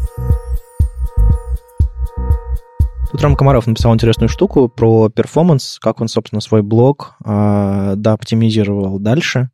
Тут 3.11 3.21
Ром 3.21 3.37
Комаров 3.37 3.67
написал 3.67 3.93
интересную 3.95 4.31
штуку 4.31 4.69
про 4.69 5.11
performance, 5.11 5.79
как 5.79 6.01
он, 6.01 6.09
собственно, 6.09 6.41
свой 6.41 6.63
блог 6.63 7.17
э, 7.25 7.95
да, 7.97 8.13
оптимизировал 8.15 8.99
дальше. 8.99 9.51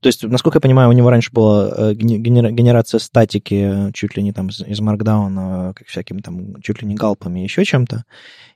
То 0.00 0.06
есть, 0.06 0.22
насколько 0.22 0.56
я 0.56 0.60
понимаю, 0.60 0.88
у 0.88 0.92
него 0.92 1.10
раньше 1.10 1.32
была 1.32 1.70
э, 1.76 1.94
генерация 1.94 2.98
статики 2.98 3.90
чуть 3.92 4.16
ли 4.16 4.22
не 4.22 4.32
там 4.32 4.48
из, 4.48 4.80
Markdown, 4.80 5.74
как 5.74 5.86
всякими 5.86 6.20
там 6.20 6.60
чуть 6.62 6.82
ли 6.82 6.88
не 6.88 6.94
gulp 6.94 7.17
ами, 7.17 7.40
еще 7.40 7.64
чем-то. 7.64 8.04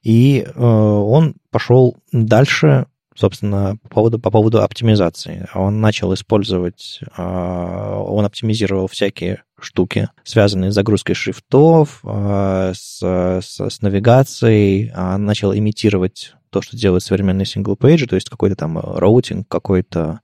И 0.02 0.44
э, 0.46 0.62
он 0.62 1.34
пошел 1.50 1.96
дальше, 2.12 2.86
собственно, 3.14 3.76
по 3.82 3.88
поводу, 3.88 4.18
по 4.18 4.30
поводу 4.30 4.62
оптимизации. 4.62 5.48
Он 5.54 5.80
начал 5.80 6.12
использовать, 6.14 7.00
э, 7.16 7.22
он 7.22 8.24
оптимизировал 8.24 8.88
всякие 8.88 9.42
штуки, 9.60 10.08
связанные 10.24 10.70
с 10.70 10.74
загрузкой 10.74 11.14
шрифтов, 11.14 12.00
э, 12.04 12.72
с, 12.74 13.00
с, 13.02 13.60
с 13.60 13.82
навигацией, 13.82 14.92
э, 14.94 15.16
начал 15.16 15.54
имитировать 15.54 16.34
то, 16.50 16.60
что 16.60 16.76
делают 16.76 17.02
современные 17.02 17.46
single-page 17.46 17.97
и, 17.97 18.06
то 18.06 18.14
есть 18.14 18.28
какой-то 18.28 18.56
там 18.56 18.78
роутинг, 18.78 19.48
какой-то 19.48 20.20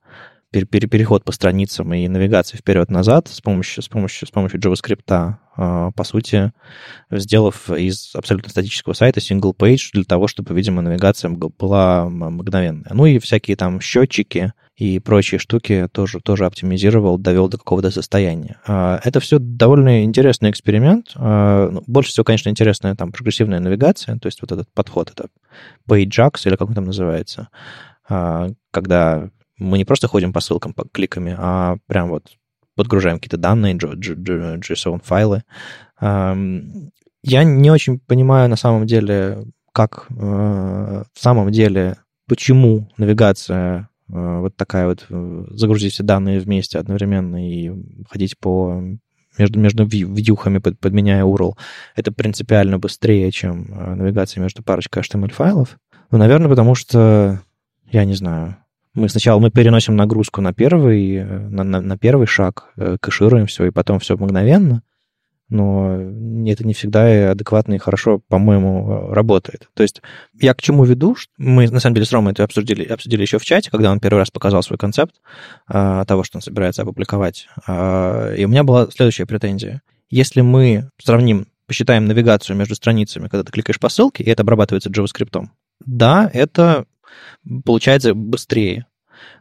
переход 0.51 1.23
по 1.23 1.31
страницам 1.31 1.93
и 1.93 2.07
навигация 2.07 2.57
вперед-назад 2.57 3.27
с 3.27 3.39
помощью, 3.41 3.83
с 3.83 3.87
помощью, 3.87 4.27
с 4.27 4.31
помощью 4.31 4.59
JavaScript, 4.59 5.35
а, 5.55 5.91
по 5.91 6.03
сути, 6.03 6.51
сделав 7.11 7.69
из 7.69 8.15
абсолютно 8.15 8.49
статического 8.49 8.93
сайта 8.93 9.19
single 9.19 9.55
page 9.55 9.89
для 9.93 10.03
того, 10.03 10.27
чтобы, 10.27 10.55
видимо, 10.55 10.81
навигация 10.81 11.29
была 11.29 12.09
мгновенная. 12.09 12.91
Ну 12.93 13.05
и 13.05 13.19
всякие 13.19 13.57
там 13.57 13.79
счетчики 13.79 14.53
и 14.75 14.99
прочие 14.99 15.39
штуки 15.39 15.87
тоже, 15.91 16.19
тоже 16.21 16.45
оптимизировал, 16.45 17.17
довел 17.17 17.49
до 17.49 17.57
какого-то 17.57 17.91
состояния. 17.91 18.59
А, 18.65 18.99
это 19.03 19.19
все 19.19 19.37
довольно 19.37 20.03
интересный 20.03 20.49
эксперимент. 20.49 21.11
А, 21.15 21.69
ну, 21.69 21.83
больше 21.85 22.09
всего, 22.09 22.23
конечно, 22.23 22.49
интересная 22.49 22.95
там 22.95 23.11
прогрессивная 23.11 23.59
навигация, 23.59 24.17
то 24.17 24.27
есть 24.27 24.41
вот 24.41 24.51
этот 24.51 24.67
подход, 24.73 25.11
это 25.11 25.27
PageX 25.87 26.31
или 26.45 26.55
как 26.55 26.69
он 26.69 26.75
там 26.75 26.85
называется, 26.85 27.49
когда 28.71 29.29
мы 29.59 29.77
не 29.77 29.85
просто 29.85 30.07
ходим 30.07 30.33
по 30.33 30.39
ссылкам, 30.39 30.73
по 30.73 30.87
кликами, 30.91 31.35
а 31.37 31.77
прям 31.87 32.09
вот 32.09 32.31
подгружаем 32.75 33.17
какие-то 33.17 33.37
данные, 33.37 33.75
JSON-файлы. 33.75 35.43
Я 37.21 37.43
не 37.43 37.69
очень 37.69 37.99
понимаю 37.99 38.49
на 38.49 38.55
самом 38.55 38.87
деле, 38.87 39.45
как 39.73 40.07
э, 40.09 40.13
в 41.13 41.19
самом 41.19 41.51
деле, 41.51 41.97
почему 42.27 42.89
навигация 42.97 43.89
э, 44.09 44.39
вот 44.39 44.55
такая 44.55 44.87
вот, 44.87 45.05
э, 45.09 45.45
загрузить 45.51 45.93
все 45.93 46.03
данные 46.03 46.39
вместе 46.39 46.79
одновременно 46.79 47.45
и 47.45 47.71
ходить 48.09 48.37
по 48.39 48.81
между, 49.37 49.59
между 49.59 49.85
вьюхами, 49.85 50.57
под, 50.59 50.79
подменяя 50.79 51.23
URL, 51.23 51.53
это 51.95 52.11
принципиально 52.11 52.77
быстрее, 52.77 53.31
чем 53.31 53.67
навигация 53.69 54.41
между 54.41 54.63
парочкой 54.63 55.03
HTML-файлов. 55.03 55.77
Ну, 56.11 56.17
наверное, 56.17 56.49
потому 56.49 56.75
что, 56.75 57.41
я 57.89 58.03
не 58.05 58.15
знаю, 58.15 58.57
мы 58.93 59.09
сначала 59.09 59.39
мы 59.39 59.51
переносим 59.51 59.95
нагрузку 59.95 60.41
на 60.41 60.53
первый, 60.53 61.15
э, 61.15 61.23
на, 61.25 61.63
на, 61.63 61.81
на 61.81 61.97
первый 61.97 62.27
шаг, 62.27 62.71
э, 62.75 62.97
кэшируем 62.99 63.45
все, 63.45 63.65
и 63.65 63.71
потом 63.71 63.99
все 63.99 64.17
мгновенно. 64.17 64.83
Но 65.49 65.95
это 66.47 66.65
не 66.65 66.73
всегда 66.75 67.31
адекватно 67.31 67.73
и 67.73 67.79
хорошо, 67.79 68.21
по-моему, 68.27 69.11
работает. 69.11 69.67
То 69.73 69.81
есть 69.81 70.01
я 70.39 70.53
к 70.53 70.61
чему 70.61 70.83
веду? 70.83 71.15
Мы, 71.37 71.67
на 71.69 71.79
самом 71.79 71.95
деле, 71.95 72.05
с 72.05 72.11
Ромой 72.11 72.33
это 72.33 72.43
обсудили, 72.43 72.83
обсудили 72.83 73.23
еще 73.23 73.39
в 73.39 73.45
чате, 73.45 73.71
когда 73.71 73.91
он 73.91 73.99
первый 73.99 74.19
раз 74.19 74.29
показал 74.29 74.61
свой 74.61 74.77
концепт 74.77 75.15
а, 75.67 76.05
того, 76.05 76.23
что 76.23 76.37
он 76.37 76.43
собирается 76.43 76.83
опубликовать. 76.83 77.47
А, 77.65 78.31
и 78.35 78.45
у 78.45 78.47
меня 78.47 78.63
была 78.63 78.89
следующая 78.91 79.25
претензия. 79.25 79.81
Если 80.11 80.41
мы 80.41 80.89
сравним, 81.01 81.47
посчитаем 81.65 82.05
навигацию 82.05 82.55
между 82.55 82.75
страницами, 82.75 83.27
когда 83.27 83.43
ты 83.43 83.51
кликаешь 83.51 83.79
по 83.79 83.89
ссылке, 83.89 84.23
и 84.23 84.29
это 84.29 84.43
обрабатывается 84.43 84.91
JavaScript, 84.91 85.47
да, 85.83 86.29
это 86.31 86.85
получается 87.65 88.13
быстрее. 88.13 88.85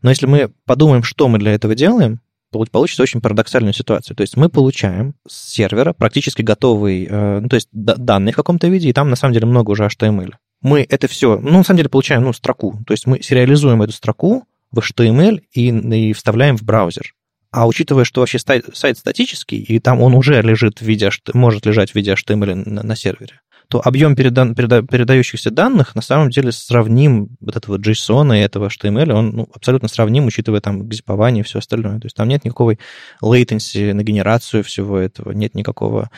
Но 0.02 0.10
если 0.10 0.26
мы 0.26 0.50
подумаем, 0.64 1.02
что 1.02 1.28
мы 1.28 1.38
для 1.38 1.52
этого 1.52 1.74
делаем, 1.74 2.20
получится 2.50 3.02
очень 3.02 3.20
парадоксальная 3.20 3.72
ситуация. 3.72 4.14
То 4.14 4.22
есть 4.22 4.36
мы 4.36 4.48
получаем 4.48 5.14
с 5.26 5.50
сервера 5.50 5.92
практически 5.92 6.42
готовый, 6.42 7.06
э, 7.08 7.40
ну, 7.40 7.48
то 7.48 7.56
есть 7.56 7.68
данные 7.72 8.32
в 8.32 8.36
каком-то 8.36 8.68
виде, 8.68 8.88
и 8.88 8.92
там 8.92 9.10
на 9.10 9.16
самом 9.16 9.34
деле 9.34 9.46
много 9.46 9.72
уже 9.72 9.84
HTML. 9.84 10.32
Мы 10.62 10.86
это 10.88 11.08
все, 11.08 11.38
ну, 11.38 11.58
на 11.58 11.64
самом 11.64 11.78
деле 11.78 11.88
получаем, 11.88 12.24
ну, 12.24 12.32
строку. 12.32 12.78
То 12.86 12.92
есть 12.92 13.06
мы 13.06 13.22
сериализуем 13.22 13.82
эту 13.82 13.92
строку 13.92 14.44
в 14.72 14.78
HTML 14.78 15.42
и, 15.52 15.68
и 15.68 16.12
вставляем 16.12 16.56
в 16.56 16.62
браузер. 16.62 17.14
А 17.50 17.66
учитывая, 17.66 18.04
что 18.04 18.20
вообще 18.20 18.38
сайт 18.38 18.98
статический, 18.98 19.58
и 19.58 19.78
там 19.78 20.02
он 20.02 20.14
уже 20.14 20.40
лежит 20.42 20.80
в 20.80 20.82
виде, 20.82 21.10
может 21.32 21.64
лежать 21.64 21.92
в 21.92 21.94
виде 21.94 22.12
HTML 22.12 22.54
на, 22.54 22.82
на 22.82 22.96
сервере, 22.96 23.40
то 23.70 23.82
объем 23.84 24.14
переда- 24.14 24.54
переда- 24.54 24.86
передающихся 24.86 25.50
данных 25.50 25.94
на 25.94 26.00
самом 26.00 26.30
деле 26.30 26.52
сравним 26.52 27.36
вот 27.40 27.56
этого 27.56 27.76
JSON 27.76 28.36
и 28.36 28.40
этого 28.40 28.68
HTML, 28.68 29.12
он 29.12 29.30
ну, 29.30 29.48
абсолютно 29.54 29.88
сравним, 29.88 30.26
учитывая 30.26 30.60
там 30.60 30.88
гзипование 30.88 31.42
и 31.42 31.44
все 31.44 31.58
остальное. 31.58 32.00
То 32.00 32.06
есть 32.06 32.16
там 32.16 32.28
нет 32.28 32.44
никакой 32.44 32.78
latency 33.22 33.92
на 33.92 34.02
генерацию 34.02 34.64
всего 34.64 34.98
этого, 34.98 35.32
нет 35.32 35.54
никакого... 35.54 36.10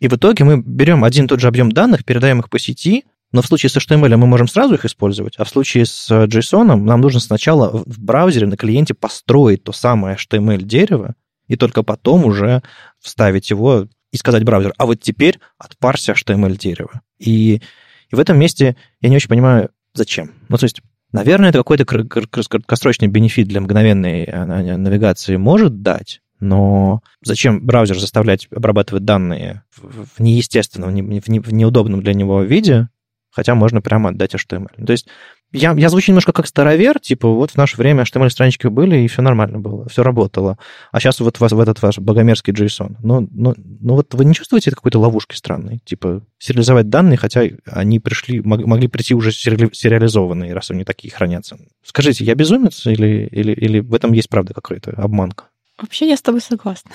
И 0.00 0.08
в 0.08 0.14
итоге 0.14 0.44
мы 0.44 0.60
берем 0.60 1.04
один 1.04 1.24
и 1.24 1.28
тот 1.28 1.40
же 1.40 1.48
объем 1.48 1.70
данных, 1.70 2.04
передаем 2.04 2.40
их 2.40 2.50
по 2.50 2.58
сети, 2.58 3.04
но 3.32 3.40
в 3.40 3.46
случае 3.46 3.70
с 3.70 3.76
HTML 3.76 4.16
мы 4.16 4.26
можем 4.26 4.48
сразу 4.48 4.74
их 4.74 4.84
использовать, 4.84 5.34
а 5.38 5.44
в 5.44 5.48
случае 5.48 5.86
с 5.86 6.10
JSON 6.10 6.74
нам 6.74 7.00
нужно 7.00 7.20
сначала 7.20 7.70
в 7.70 7.98
браузере 8.00 8.46
на 8.46 8.56
клиенте 8.56 8.94
построить 8.94 9.62
то 9.62 9.72
самое 9.72 10.16
HTML-дерево, 10.16 11.14
и 11.46 11.56
только 11.56 11.82
потом 11.82 12.24
уже 12.24 12.62
вставить 13.00 13.50
его 13.50 13.86
и 14.16 14.18
сказать 14.18 14.44
браузеру, 14.44 14.74
а 14.78 14.86
вот 14.86 15.00
теперь 15.00 15.38
отпарься 15.58 16.12
HTML 16.12 16.56
дерево. 16.56 17.02
И, 17.18 17.60
и 18.10 18.14
в 18.14 18.18
этом 18.18 18.38
месте 18.38 18.76
я 19.00 19.10
не 19.10 19.16
очень 19.16 19.28
понимаю, 19.28 19.70
зачем. 19.92 20.32
Ну, 20.48 20.56
то 20.56 20.64
есть, 20.64 20.80
наверное, 21.12 21.50
это 21.50 21.58
какой-то 21.58 21.84
краткосрочный 21.84 23.08
бенефит 23.08 23.46
для 23.46 23.60
мгновенной 23.60 24.24
э, 24.24 24.76
навигации 24.76 25.36
может 25.36 25.82
дать, 25.82 26.22
но 26.40 27.02
зачем 27.22 27.64
браузер 27.64 27.98
заставлять 27.98 28.48
обрабатывать 28.50 29.04
данные 29.04 29.62
в 29.76 30.18
неестественном, 30.18 30.94
в 30.94 31.52
неудобном 31.52 32.02
для 32.02 32.14
него 32.14 32.42
виде, 32.42 32.88
хотя 33.30 33.54
можно 33.54 33.82
прямо 33.82 34.10
отдать 34.10 34.34
HTML. 34.34 34.84
То 34.84 34.92
есть 34.92 35.08
я, 35.52 35.72
я 35.72 35.88
звучу 35.88 36.12
немножко 36.12 36.32
как 36.32 36.46
старовер, 36.46 36.98
типа 36.98 37.28
вот 37.28 37.52
в 37.52 37.56
наше 37.56 37.76
время 37.76 38.02
HTML-странички 38.02 38.66
были, 38.66 38.98
и 38.98 39.08
все 39.08 39.22
нормально 39.22 39.58
было, 39.58 39.88
все 39.88 40.02
работало. 40.02 40.58
А 40.92 41.00
сейчас 41.00 41.20
вот 41.20 41.38
вас, 41.40 41.52
в 41.52 41.60
этот 41.60 41.80
ваш 41.82 41.98
богомерзкий 41.98 42.52
JSON. 42.52 42.96
Ну, 43.02 43.28
ну, 43.30 43.54
ну 43.56 43.94
вот 43.94 44.12
вы 44.14 44.24
не 44.24 44.34
чувствуете 44.34 44.70
это 44.70 44.76
какой-то 44.76 44.98
ловушки 44.98 45.34
странной? 45.34 45.80
Типа 45.84 46.22
сериализовать 46.38 46.88
данные, 46.88 47.16
хотя 47.16 47.42
они 47.66 48.00
пришли, 48.00 48.40
могли 48.42 48.88
прийти 48.88 49.14
уже 49.14 49.32
сери, 49.32 49.70
сериализованные, 49.72 50.52
раз 50.52 50.70
они 50.70 50.84
такие 50.84 51.12
хранятся. 51.12 51.58
Скажите, 51.84 52.24
я 52.24 52.34
безумец 52.34 52.86
или, 52.86 53.28
или, 53.30 53.52
или 53.52 53.80
в 53.80 53.94
этом 53.94 54.12
есть 54.12 54.28
правда 54.28 54.52
какая-то 54.52 54.92
обманка? 54.92 55.44
Вообще 55.80 56.08
я 56.08 56.16
с 56.16 56.22
тобой 56.22 56.40
согласна. 56.40 56.90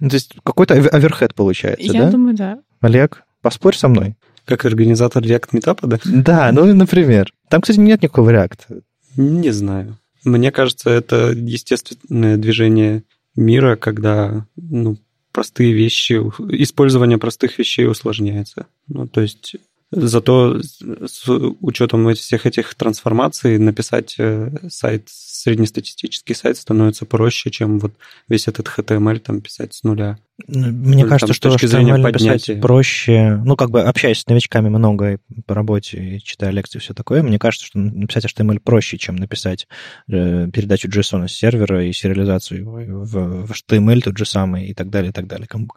То 0.00 0.14
есть 0.14 0.34
какой-то 0.42 0.74
оверхед 0.74 1.34
получается, 1.34 1.84
Я 1.84 2.02
да? 2.04 2.10
думаю, 2.10 2.34
да. 2.34 2.58
Олег, 2.80 3.22
поспорь 3.40 3.76
со 3.76 3.88
мной. 3.88 4.16
Как 4.44 4.64
организатор 4.64 5.22
React 5.22 5.50
Meetup, 5.52 5.78
да? 5.82 5.98
Да, 6.04 6.52
ну, 6.52 6.72
например. 6.74 7.32
Там, 7.48 7.60
кстати, 7.60 7.78
нет 7.78 8.02
никакого 8.02 8.30
реакта. 8.30 8.82
Не 9.16 9.50
знаю. 9.50 9.98
Мне 10.24 10.50
кажется, 10.50 10.90
это 10.90 11.32
естественное 11.32 12.36
движение 12.36 13.04
мира, 13.36 13.76
когда 13.76 14.46
ну, 14.56 14.96
простые 15.32 15.72
вещи, 15.72 16.14
использование 16.62 17.18
простых 17.18 17.58
вещей 17.58 17.86
усложняется. 17.86 18.66
Ну, 18.88 19.06
то 19.06 19.20
есть 19.20 19.56
Зато 19.96 20.60
с 20.60 21.28
учетом 21.60 22.12
всех 22.14 22.46
этих 22.46 22.74
трансформаций 22.74 23.58
написать 23.58 24.16
э, 24.18 24.50
сайт, 24.68 25.08
среднестатистический 25.08 26.34
сайт 26.34 26.56
становится 26.56 27.06
проще, 27.06 27.50
чем 27.50 27.78
вот 27.78 27.92
весь 28.28 28.48
этот 28.48 28.66
HTML 28.66 29.18
там 29.20 29.40
писать 29.40 29.74
с 29.74 29.84
нуля. 29.84 30.18
Мне 30.48 31.04
ну, 31.04 31.08
кажется, 31.08 31.28
там, 31.28 31.34
что 31.34 31.50
точки 31.50 31.66
HTML 31.66 31.98
написать 31.98 32.60
проще. 32.60 33.40
Ну, 33.44 33.54
как 33.54 33.70
бы 33.70 33.82
общаясь 33.82 34.18
с 34.18 34.26
новичками 34.26 34.68
много 34.68 35.20
по 35.46 35.54
работе, 35.54 36.18
читая 36.24 36.50
лекции, 36.50 36.80
все 36.80 36.92
такое, 36.92 37.22
мне 37.22 37.38
кажется, 37.38 37.66
что 37.66 37.78
написать 37.78 38.24
HTML 38.24 38.58
проще, 38.58 38.98
чем 38.98 39.14
написать 39.14 39.68
э, 40.08 40.48
передачу 40.52 40.88
JSON 40.88 41.28
с 41.28 41.32
сервера 41.32 41.86
и 41.86 41.92
сериализацию 41.92 42.68
в, 42.68 43.46
в 43.46 43.50
HTML 43.52 44.00
тот 44.00 44.18
же 44.18 44.24
самый 44.24 44.66
и 44.66 44.74
так 44.74 44.90
далее, 44.90 45.10
и 45.10 45.12
так 45.12 45.28
далее. 45.28 45.46
Ком- 45.46 45.70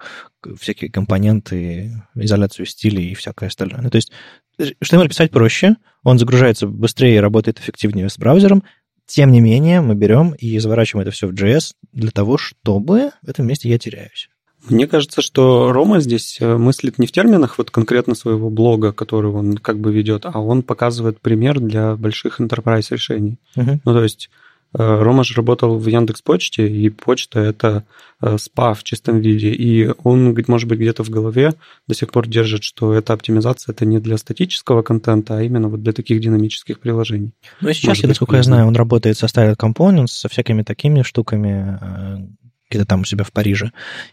всякие 0.59 0.89
компоненты, 0.89 2.03
изоляцию 2.15 2.65
стилей 2.65 3.11
и 3.11 3.15
всякое 3.15 3.47
остальное. 3.49 3.81
Ну, 3.81 3.89
то 3.89 3.97
есть 3.97 4.06
HTML 4.59 5.07
писать 5.07 5.31
проще, 5.31 5.75
он 6.03 6.17
загружается 6.19 6.67
быстрее 6.67 7.17
и 7.17 7.19
работает 7.19 7.59
эффективнее 7.59 8.09
с 8.09 8.17
браузером, 8.17 8.63
тем 9.05 9.31
не 9.31 9.39
менее, 9.39 9.81
мы 9.81 9.95
берем 9.95 10.33
и 10.37 10.59
заворачиваем 10.59 11.07
это 11.07 11.15
все 11.15 11.27
в 11.27 11.33
JS 11.33 11.73
для 11.93 12.11
того, 12.11 12.37
чтобы 12.37 13.11
в 13.21 13.29
этом 13.29 13.47
месте 13.47 13.69
я 13.69 13.79
теряюсь. 13.79 14.29
Мне 14.67 14.85
кажется, 14.85 15.21
что 15.21 15.71
Рома 15.71 16.01
здесь 16.01 16.37
э, 16.41 16.57
мыслит 16.57 16.99
не 16.99 17.07
в 17.07 17.11
терминах 17.13 17.57
вот 17.57 17.71
конкретно 17.71 18.15
своего 18.15 18.49
блога, 18.49 18.91
который 18.91 19.31
он 19.31 19.57
как 19.57 19.79
бы 19.79 19.93
ведет, 19.93 20.25
а 20.25 20.39
он 20.41 20.61
показывает 20.61 21.21
пример 21.21 21.59
для 21.59 21.95
больших 21.95 22.41
enterprise 22.41 22.87
решений. 22.89 23.39
Uh-huh. 23.55 23.79
Ну, 23.85 23.93
то 23.93 24.03
есть 24.03 24.29
Рома 24.77 25.23
же 25.23 25.33
работал 25.33 25.77
в 25.77 25.87
Яндекс 25.87 26.21
Почте, 26.21 26.67
и 26.67 26.89
почта 26.89 27.39
это 27.39 27.83
э, 28.21 28.37
спа 28.37 28.73
в 28.73 28.83
чистом 28.83 29.19
виде. 29.19 29.49
И 29.49 29.89
он, 30.03 30.37
может 30.47 30.69
быть, 30.69 30.79
где-то 30.79 31.03
в 31.03 31.09
голове 31.09 31.53
до 31.87 31.95
сих 31.95 32.11
пор 32.11 32.27
держит, 32.27 32.63
что 32.63 32.93
эта 32.93 33.13
оптимизация 33.13 33.73
это 33.73 33.85
не 33.85 33.99
для 33.99 34.17
статического 34.17 34.83
контента, 34.83 35.37
а 35.37 35.41
именно 35.41 35.67
вот 35.67 35.81
для 35.81 35.93
таких 35.93 36.21
динамических 36.21 36.79
приложений. 36.79 37.33
Ну 37.61 37.69
и 37.69 37.73
сейчас, 37.73 37.89
может 37.89 38.05
насколько 38.05 38.35
я 38.35 38.43
знаю, 38.43 38.67
он 38.67 38.75
работает 38.75 39.17
со 39.17 39.25
Style 39.25 39.57
Components, 39.57 40.07
со 40.07 40.29
всякими 40.29 40.61
такими 40.61 41.01
штуками, 41.01 42.27
где-то 42.69 42.85
там 42.85 43.01
у 43.01 43.05
себя 43.05 43.23
в 43.23 43.31
Париже. 43.31 43.71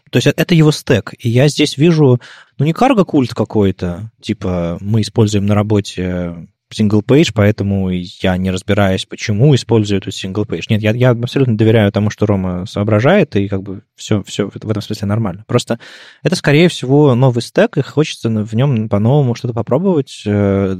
То 0.09 0.17
есть 0.17 0.27
это 0.27 0.55
его 0.55 0.71
стек. 0.71 1.13
И 1.19 1.29
я 1.29 1.47
здесь 1.47 1.77
вижу, 1.77 2.19
ну, 2.57 2.65
не 2.65 2.73
карго-культ 2.73 3.33
какой-то, 3.33 4.11
типа 4.21 4.77
мы 4.81 5.01
используем 5.01 5.45
на 5.45 5.55
работе 5.55 6.47
single 6.75 7.03
page, 7.03 7.31
поэтому 7.33 7.89
я 7.89 8.37
не 8.37 8.51
разбираюсь, 8.51 9.05
почему 9.05 9.55
использую 9.55 9.99
эту 9.99 10.09
single 10.09 10.45
page. 10.45 10.63
Нет, 10.69 10.81
я, 10.81 10.91
я 10.91 11.11
абсолютно 11.11 11.57
доверяю 11.57 11.91
тому, 11.91 12.09
что 12.09 12.25
Рома 12.25 12.65
соображает, 12.65 13.35
и 13.35 13.47
как 13.47 13.63
бы 13.63 13.83
все, 13.95 14.23
все 14.23 14.49
в 14.49 14.69
этом 14.69 14.81
смысле 14.81 15.07
нормально. 15.07 15.45
Просто 15.47 15.79
это, 16.23 16.35
скорее 16.35 16.67
всего, 16.69 17.15
новый 17.15 17.41
стек, 17.41 17.77
и 17.77 17.81
хочется 17.81 18.29
в 18.29 18.53
нем 18.53 18.89
по-новому 18.89 19.35
что-то 19.35 19.53
попробовать. 19.53 20.23
Э, 20.25 20.75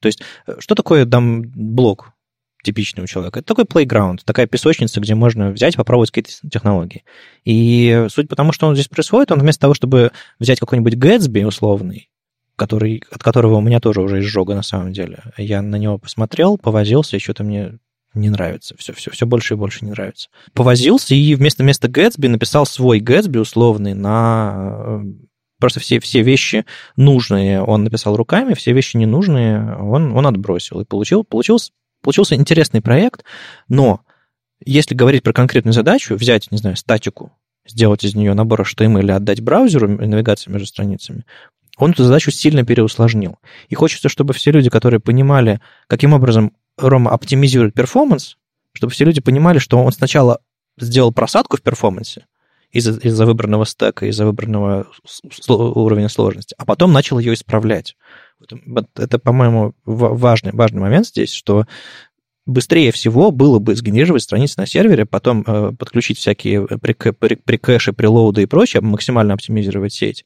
то 0.00 0.06
есть 0.06 0.22
э, 0.46 0.56
что 0.58 0.74
такое 0.74 1.04
дам 1.04 1.42
блок? 1.42 2.12
типичный 2.62 3.04
у 3.04 3.06
человека. 3.06 3.38
Это 3.38 3.54
такой 3.54 3.64
playground, 3.64 4.18
такая 4.24 4.46
песочница, 4.46 5.00
где 5.00 5.14
можно 5.14 5.50
взять, 5.52 5.76
попробовать 5.76 6.10
какие-то 6.10 6.48
технологии. 6.50 7.04
И 7.44 8.06
суть 8.10 8.28
потому, 8.28 8.52
что 8.52 8.66
он 8.66 8.74
здесь 8.74 8.88
происходит, 8.88 9.32
он 9.32 9.38
вместо 9.38 9.60
того, 9.62 9.74
чтобы 9.74 10.10
взять 10.38 10.60
какой-нибудь 10.60 10.94
Gatsby 10.94 11.46
условный, 11.46 12.07
который, 12.58 13.02
от 13.10 13.22
которого 13.22 13.56
у 13.56 13.60
меня 13.60 13.80
тоже 13.80 14.02
уже 14.02 14.20
изжога 14.20 14.54
на 14.54 14.62
самом 14.62 14.92
деле, 14.92 15.22
я 15.36 15.62
на 15.62 15.76
него 15.76 15.98
посмотрел, 15.98 16.58
повозился, 16.58 17.16
и 17.16 17.20
что-то 17.20 17.44
мне 17.44 17.78
не 18.14 18.30
нравится. 18.30 18.74
Все, 18.78 18.92
все, 18.92 19.10
все 19.10 19.26
больше 19.26 19.54
и 19.54 19.56
больше 19.56 19.84
не 19.84 19.92
нравится. 19.92 20.28
Повозился 20.52 21.14
и 21.14 21.34
вместо, 21.34 21.62
вместо 21.62 21.88
Gatsby 21.88 22.28
написал 22.28 22.66
свой 22.66 23.00
Gatsby 23.00 23.38
условный 23.38 23.94
на 23.94 24.74
э, 24.76 25.00
просто 25.60 25.80
все, 25.80 26.00
все 26.00 26.22
вещи 26.22 26.64
нужные 26.96 27.62
он 27.62 27.84
написал 27.84 28.16
руками, 28.16 28.54
все 28.54 28.72
вещи 28.72 28.96
ненужные 28.96 29.76
он, 29.76 30.16
он 30.16 30.26
отбросил. 30.26 30.80
И 30.80 30.84
получил, 30.84 31.24
получился 31.24 31.70
Получился 32.02 32.36
интересный 32.36 32.80
проект, 32.80 33.24
но 33.68 34.02
если 34.64 34.94
говорить 34.94 35.22
про 35.22 35.32
конкретную 35.32 35.72
задачу, 35.72 36.14
взять, 36.14 36.50
не 36.50 36.58
знаю, 36.58 36.76
статику, 36.76 37.32
сделать 37.66 38.04
из 38.04 38.14
нее 38.14 38.34
набор 38.34 38.62
HTML 38.62 39.00
или 39.00 39.10
отдать 39.10 39.40
браузеру 39.40 39.88
навигацию 39.88 40.52
между 40.52 40.68
страницами, 40.68 41.24
он 41.82 41.92
эту 41.92 42.04
задачу 42.04 42.30
сильно 42.30 42.64
переусложнил. 42.64 43.38
И 43.68 43.74
хочется, 43.74 44.08
чтобы 44.08 44.34
все 44.34 44.50
люди, 44.50 44.70
которые 44.70 45.00
понимали, 45.00 45.60
каким 45.86 46.12
образом 46.12 46.52
Рома 46.76 47.10
оптимизирует 47.12 47.74
перформанс, 47.74 48.36
чтобы 48.72 48.92
все 48.92 49.04
люди 49.04 49.20
понимали, 49.20 49.58
что 49.58 49.78
он 49.78 49.92
сначала 49.92 50.40
сделал 50.78 51.12
просадку 51.12 51.56
в 51.56 51.62
перформансе 51.62 52.26
из-за, 52.70 52.98
из 53.00 53.18
выбранного 53.18 53.64
стека, 53.64 54.06
из-за 54.06 54.26
выбранного 54.26 54.86
уровня 55.48 56.08
сложности, 56.08 56.54
а 56.58 56.64
потом 56.64 56.92
начал 56.92 57.18
ее 57.18 57.34
исправлять. 57.34 57.96
Это, 58.94 59.18
по-моему, 59.18 59.74
важный, 59.84 60.52
важный 60.52 60.80
момент 60.80 61.06
здесь, 61.06 61.32
что 61.32 61.66
быстрее 62.48 62.90
всего 62.92 63.30
было 63.30 63.58
бы 63.58 63.76
сгенерировать 63.76 64.22
страницы 64.22 64.54
на 64.56 64.66
сервере, 64.66 65.04
потом 65.04 65.44
э, 65.46 65.72
подключить 65.78 66.18
всякие 66.18 66.66
прикэши, 66.66 67.92
прилоуды 67.92 68.42
и 68.42 68.46
прочее, 68.46 68.80
максимально 68.80 69.34
оптимизировать 69.34 69.92
сеть. 69.92 70.24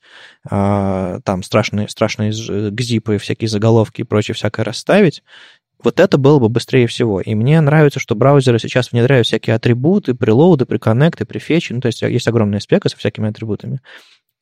Э, 0.50 1.18
там 1.24 1.42
страшные, 1.42 1.88
страшные 1.88 2.32
гзипы, 2.70 3.18
всякие 3.18 3.48
заголовки 3.48 4.00
и 4.02 4.04
прочее 4.04 4.35
всякое 4.35 4.64
расставить. 4.64 5.22
Вот 5.82 5.98
это 5.98 6.16
было 6.16 6.38
бы 6.38 6.48
быстрее 6.48 6.87
всего. 6.87 7.20
И 7.20 7.35
мне 7.35 7.61
нравится, 7.61 7.98
что 7.98 8.14
браузеры 8.14 8.61
сейчас 8.61 8.92
внедряют 8.92 9.26
всякие 9.26 9.56
атрибуты, 9.56 10.14
прилоуды, 10.14 10.64
приконнекты, 10.64 11.26
префетчи. 11.26 11.72
Ну, 11.72 11.80
то 11.80 11.87
есть 11.87 12.02
есть 12.02 12.28
огромная 12.28 12.61
спека 12.61 12.88
со 12.88 12.96
всякими 12.96 13.30
атрибутами. 13.30 13.80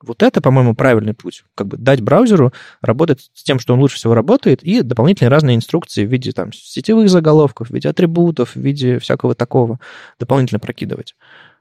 Вот 0.03 0.23
это, 0.23 0.41
по-моему, 0.41 0.75
правильный 0.75 1.15
путь. 1.15 1.45
Как 1.55 1.67
бы 1.67 1.77
дать 1.77 2.01
браузеру 2.01 2.53
работать 2.81 3.31
с 3.35 3.43
тем, 3.43 3.59
что 3.59 3.75
он 3.75 3.81
лучше 3.81 3.97
всего 3.97 4.15
работает, 4.15 4.63
и 4.63 4.83
дополнительные 4.83 5.31
разные 5.31 5.57
инструкции 5.57 6.07
в 6.07 6.11
виде 6.11 6.33
там, 6.33 6.53
сетевых 6.53 7.11
заголовков, 7.11 7.69
в 7.69 7.75
виде 7.75 7.89
атрибутов, 7.89 8.55
в 8.55 8.61
виде 8.61 8.99
всякого 8.99 9.35
такого 9.35 9.79
дополнительно 10.19 10.59
прокидывать. 10.59 11.15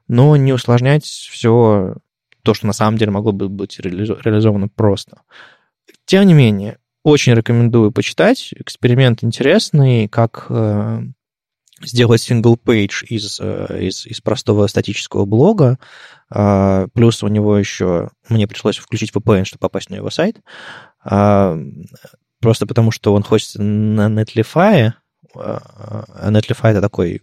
Но 0.08 0.36
не 0.38 0.54
усложнять 0.54 1.04
все 1.04 1.96
то, 2.44 2.54
что 2.54 2.68
на 2.68 2.74
самом 2.74 2.98
деле 2.98 3.12
могло 3.12 3.32
бы 3.32 3.50
быть 3.50 3.80
реализовано 3.80 4.70
просто. 4.70 5.22
Тем 6.06 6.26
не 6.26 6.34
менее, 6.34 6.78
очень 7.04 7.34
рекомендую 7.34 7.92
почитать. 7.92 8.54
Эксперимент 8.56 9.24
интересный, 9.24 10.08
как 10.08 10.48
э, 10.50 11.02
сделать 11.82 12.22
page 12.30 13.06
из, 13.08 13.40
э, 13.40 13.80
из, 13.82 14.06
из 14.06 14.22
простого 14.22 14.68
статического 14.68 15.26
блога, 15.26 15.80
а, 16.30 16.88
плюс 16.94 17.24
у 17.24 17.28
него 17.28 17.58
еще... 17.58 18.12
Мне 18.28 18.48
пришлось 18.48 18.78
включить 18.78 19.12
VPN, 19.12 19.46
чтобы 19.46 19.62
попасть 19.62 19.90
на 19.90 19.96
его 19.96 20.10
сайт. 20.10 20.42
А, 21.04 21.58
просто 22.40 22.68
потому, 22.68 22.92
что 22.92 23.14
он 23.14 23.24
хочет 23.24 23.56
на 23.56 24.08
Netlify. 24.08 24.94
А 25.36 26.32
Netlify— 26.32 26.70
это 26.72 26.82
такой 26.82 27.22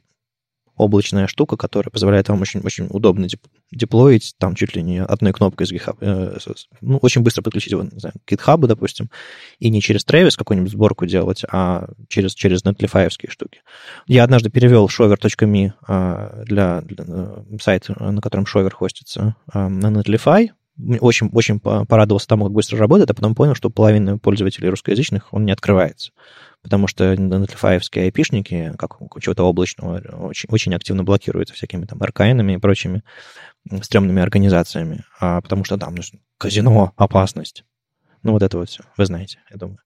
облачная 0.76 1.26
штука, 1.26 1.56
которая 1.56 1.90
позволяет 1.90 2.28
вам 2.28 2.40
очень, 2.40 2.60
очень 2.60 2.86
удобно 2.90 3.26
деплоить, 3.70 4.34
там 4.38 4.54
чуть 4.54 4.76
ли 4.76 4.82
не 4.82 5.02
одной 5.02 5.32
кнопкой 5.32 5.66
с 5.66 5.72
GitHub, 5.72 5.96
э, 6.00 6.38
ну, 6.80 6.98
очень 6.98 7.22
быстро 7.22 7.42
подключить 7.42 7.72
его, 7.72 7.82
не 7.82 7.98
знаю, 7.98 8.14
к 8.24 8.32
GitHub, 8.32 8.66
допустим, 8.66 9.10
и 9.58 9.70
не 9.70 9.80
через 9.80 10.06
Travis 10.06 10.36
какую-нибудь 10.36 10.72
сборку 10.72 11.06
делать, 11.06 11.44
а 11.50 11.88
через, 12.08 12.34
через 12.34 12.64
Netlify 12.64 13.10
штуки. 13.28 13.62
Я 14.06 14.24
однажды 14.24 14.50
перевел 14.50 14.86
shower.me 14.86 15.72
э, 15.88 16.44
для, 16.44 16.80
для 16.82 17.04
э, 17.06 17.42
сайт, 17.60 17.88
на 17.88 18.20
котором 18.20 18.44
Shower 18.44 18.70
хостится, 18.70 19.36
э, 19.52 19.68
на 19.68 19.86
Netlify, 19.88 20.50
очень, 21.00 21.30
очень 21.32 21.58
порадовался 21.58 22.28
тому, 22.28 22.44
как 22.44 22.52
быстро 22.52 22.78
работает, 22.78 23.10
а 23.10 23.14
потом 23.14 23.34
понял, 23.34 23.54
что 23.54 23.70
половина 23.70 24.18
пользователей 24.18 24.68
русскоязычных 24.68 25.32
он 25.32 25.46
не 25.46 25.52
открывается 25.52 26.12
потому 26.66 26.88
что 26.88 27.14
нетлифаевские 27.14 28.06
айпишники, 28.06 28.72
как 28.76 29.00
у 29.00 29.20
чего-то 29.20 29.44
облачного, 29.44 30.00
очень, 30.26 30.48
очень 30.50 30.74
активно 30.74 31.04
блокируются 31.04 31.54
всякими 31.54 31.84
там 31.84 32.02
аркайнами 32.02 32.54
и 32.54 32.58
прочими 32.58 33.04
стрёмными 33.82 34.20
организациями, 34.20 35.04
а 35.20 35.40
потому 35.42 35.62
что 35.62 35.76
там 35.76 35.94
нужно 35.94 36.18
казино, 36.38 36.92
опасность. 36.96 37.62
Ну, 38.24 38.32
вот 38.32 38.42
это 38.42 38.58
вот 38.58 38.68
все, 38.68 38.82
вы 38.96 39.06
знаете, 39.06 39.38
я 39.48 39.58
думаю. 39.58 39.78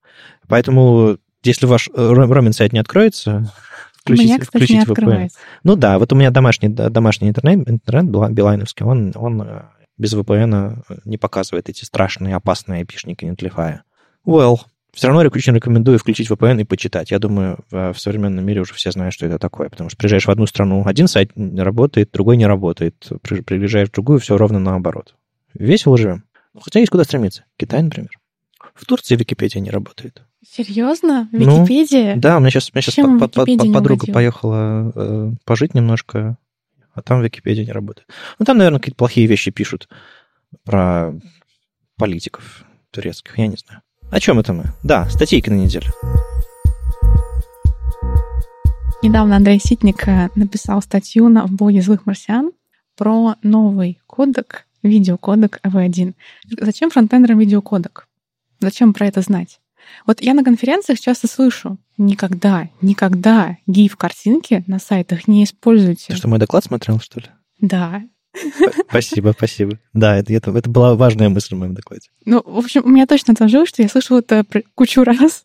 Поэтому, 0.49 1.19
если 1.43 1.67
ваш 1.67 1.89
э, 1.89 1.93
ромен 1.95 2.55
сайт 2.55 2.73
не 2.73 2.79
откроется, 2.79 3.53
включите, 3.93 4.23
у 4.23 4.27
меня, 4.27 4.39
кстати, 4.39 4.49
включите 4.49 4.79
не 4.79 4.85
VPN. 4.85 4.93
Открывается. 4.93 5.39
Ну 5.63 5.77
да, 5.77 5.99
вот 5.99 6.11
у 6.15 6.17
меня 6.17 6.31
домашний, 6.31 6.69
домашний 6.71 7.29
интернет, 7.29 7.69
интернет 7.69 8.33
билайновский, 8.33 8.87
он, 8.87 9.13
он 9.17 9.43
э, 9.43 9.65
без 9.99 10.15
VPN 10.15 10.83
не 11.05 11.19
показывает 11.19 11.69
эти 11.69 11.85
страшные, 11.85 12.37
опасные 12.37 12.79
айпишники 12.79 13.27
Netlify. 13.27 13.81
Well, 14.27 14.61
все 14.93 15.07
равно 15.09 15.23
очень 15.23 15.55
рекомендую 15.55 15.99
включить 15.99 16.31
VPN 16.31 16.61
и 16.61 16.65
почитать. 16.65 17.11
Я 17.11 17.19
думаю, 17.19 17.59
в 17.71 17.95
современном 17.95 18.45
мире 18.45 18.61
уже 18.61 18.75
все 18.75 18.91
знают, 18.91 19.15
что 19.15 19.27
это 19.27 19.39
такое, 19.39 19.69
потому 19.69 19.91
что 19.91 19.97
приезжаешь 19.97 20.27
в 20.27 20.31
одну 20.31 20.47
страну, 20.47 20.83
один 20.87 21.07
сайт 21.09 21.33
работает, 21.37 22.11
другой 22.13 22.37
не 22.37 22.47
работает. 22.47 23.09
Приезжаешь 23.23 23.89
в 23.89 23.93
другую, 23.93 24.19
все 24.19 24.37
ровно 24.37 24.59
наоборот. 24.59 25.15
Весело 25.55 25.97
живем. 25.97 26.25
Ну, 26.55 26.61
хотя 26.61 26.81
есть 26.81 26.91
куда 26.91 27.05
стремиться. 27.05 27.45
Китай, 27.57 27.83
например. 27.83 28.11
В 28.75 28.85
Турции 28.87 29.17
Википедия 29.17 29.61
не 29.61 29.71
работает. 29.71 30.23
Серьезно? 30.47 31.29
Ну, 31.33 31.63
Википедия? 31.63 32.17
Да, 32.17 32.37
у 32.37 32.41
меня 32.41 32.51
сейчас, 32.51 32.71
у 32.71 32.73
меня 32.75 32.83
сейчас 32.83 32.95
Чем 32.95 33.19
по- 33.19 33.29
по- 33.29 33.41
Википедия 33.43 33.69
не 33.69 33.75
подруга 33.75 33.99
угодила? 34.03 34.15
поехала 34.15 34.93
э, 34.95 35.33
пожить 35.45 35.75
немножко, 35.75 36.39
а 36.95 37.03
там 37.03 37.23
Википедия 37.23 37.65
не 37.65 37.73
работает. 37.73 38.09
Ну, 38.39 38.45
там, 38.47 38.57
наверное, 38.59 38.79
какие-то 38.81 38.97
плохие 38.97 39.27
вещи 39.27 39.51
пишут 39.51 39.89
про 40.65 41.13
политиков 41.97 42.65
турецких, 42.91 43.39
я 43.39 43.47
не 43.47 43.57
знаю. 43.57 43.83
О 44.11 44.19
чем 44.19 44.41
это 44.41 44.53
мы? 44.53 44.65
Да, 44.83 45.09
статейка 45.09 45.53
на 45.53 45.55
неделю. 45.55 45.87
Недавно 49.03 49.37
Андрей 49.37 49.61
Ситник 49.63 50.07
э, 50.09 50.29
написал 50.35 50.83
статью 50.83 51.29
на 51.29 51.47
в 51.47 51.53
блоге 51.53 51.81
«Злых 51.81 52.07
марсиан» 52.07 52.51
про 52.97 53.37
новый 53.43 54.01
кодек, 54.07 54.67
видеокодек 54.83 55.61
AV1. 55.63 56.15
Зачем 56.61 56.91
фронтендерам 56.91 57.39
видеокодек? 57.39 58.09
Зачем 58.59 58.93
про 58.93 59.07
это 59.07 59.23
знать? 59.23 59.61
Вот 60.07 60.21
я 60.21 60.35
на 60.35 60.45
конференциях 60.45 61.01
часто 61.01 61.29
слышу, 61.29 61.79
никогда, 61.97 62.69
никогда 62.83 63.57
GIF-картинки 63.69 64.65
на 64.67 64.79
сайтах 64.79 65.29
не 65.29 65.45
используйте. 65.45 66.09
Ты 66.09 66.17
что, 66.17 66.29
мой 66.29 66.39
доклад 66.39 66.65
смотрел, 66.65 66.99
что 67.01 67.21
ли? 67.21 67.27
Да. 67.61 68.03
Спасибо, 68.89 69.33
спасибо. 69.37 69.79
Да, 69.93 70.17
это, 70.17 70.33
это, 70.33 70.51
это 70.57 70.71
была 70.71 70.95
важная 70.95 71.29
мысль 71.29 71.55
в 71.55 71.59
моем 71.59 71.75
докладе. 71.75 72.09
Ну, 72.25 72.43
в 72.45 72.59
общем, 72.59 72.83
у 72.85 72.89
меня 72.89 73.07
точно 73.07 73.33
отложилось, 73.33 73.69
что 73.69 73.83
я 73.83 73.89
слышала 73.89 74.19
это 74.19 74.45
кучу 74.75 75.03
раз, 75.05 75.43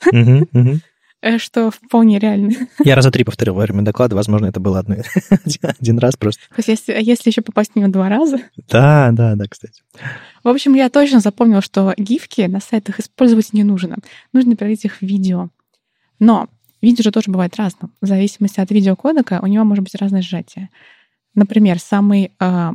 э, 1.22 1.38
что 1.40 1.72
вполне 1.72 2.20
реально. 2.20 2.52
Я 2.84 2.96
раза 2.96 3.10
три 3.12 3.24
повторил 3.24 3.56
во 3.56 3.64
время 3.64 3.82
доклада, 3.82 4.16
возможно, 4.16 4.46
это 4.46 4.60
было 4.60 4.80
одно- 4.80 4.98
один 5.80 5.98
раз 6.00 6.16
просто. 6.16 6.42
То 6.50 6.56
есть 6.58 6.68
если, 6.70 6.94
если 7.02 7.30
еще 7.32 7.42
попасть 7.42 7.72
в 7.74 7.76
него 7.76 7.90
два 7.90 8.10
раза, 8.10 8.38
Да, 8.70 9.10
да, 9.12 9.36
да, 9.36 9.46
кстати. 9.48 9.82
В 10.44 10.48
общем, 10.50 10.76
я 10.76 10.90
точно 10.90 11.20
запомнила, 11.20 11.62
что 11.62 11.94
гифки 11.98 12.42
на 12.42 12.60
сайтах 12.60 13.00
использовать 13.00 13.54
не 13.54 13.64
нужно. 13.64 13.98
Нужно 14.34 14.56
переводить 14.56 14.86
их 14.86 14.98
в 14.98 15.02
видео. 15.02 15.50
Но 16.20 16.48
видео 16.82 17.04
же 17.04 17.12
тоже 17.12 17.32
бывает 17.32 17.56
разным. 17.56 17.92
В 18.02 18.06
зависимости 18.06 18.60
от 18.60 18.70
видеокодека 18.70 19.40
у 19.42 19.48
него 19.48 19.64
может 19.66 19.84
быть 19.84 19.96
разное 19.96 20.22
сжатие. 20.22 20.70
Например, 21.36 21.80
самый, 21.80 22.32
а, 22.40 22.74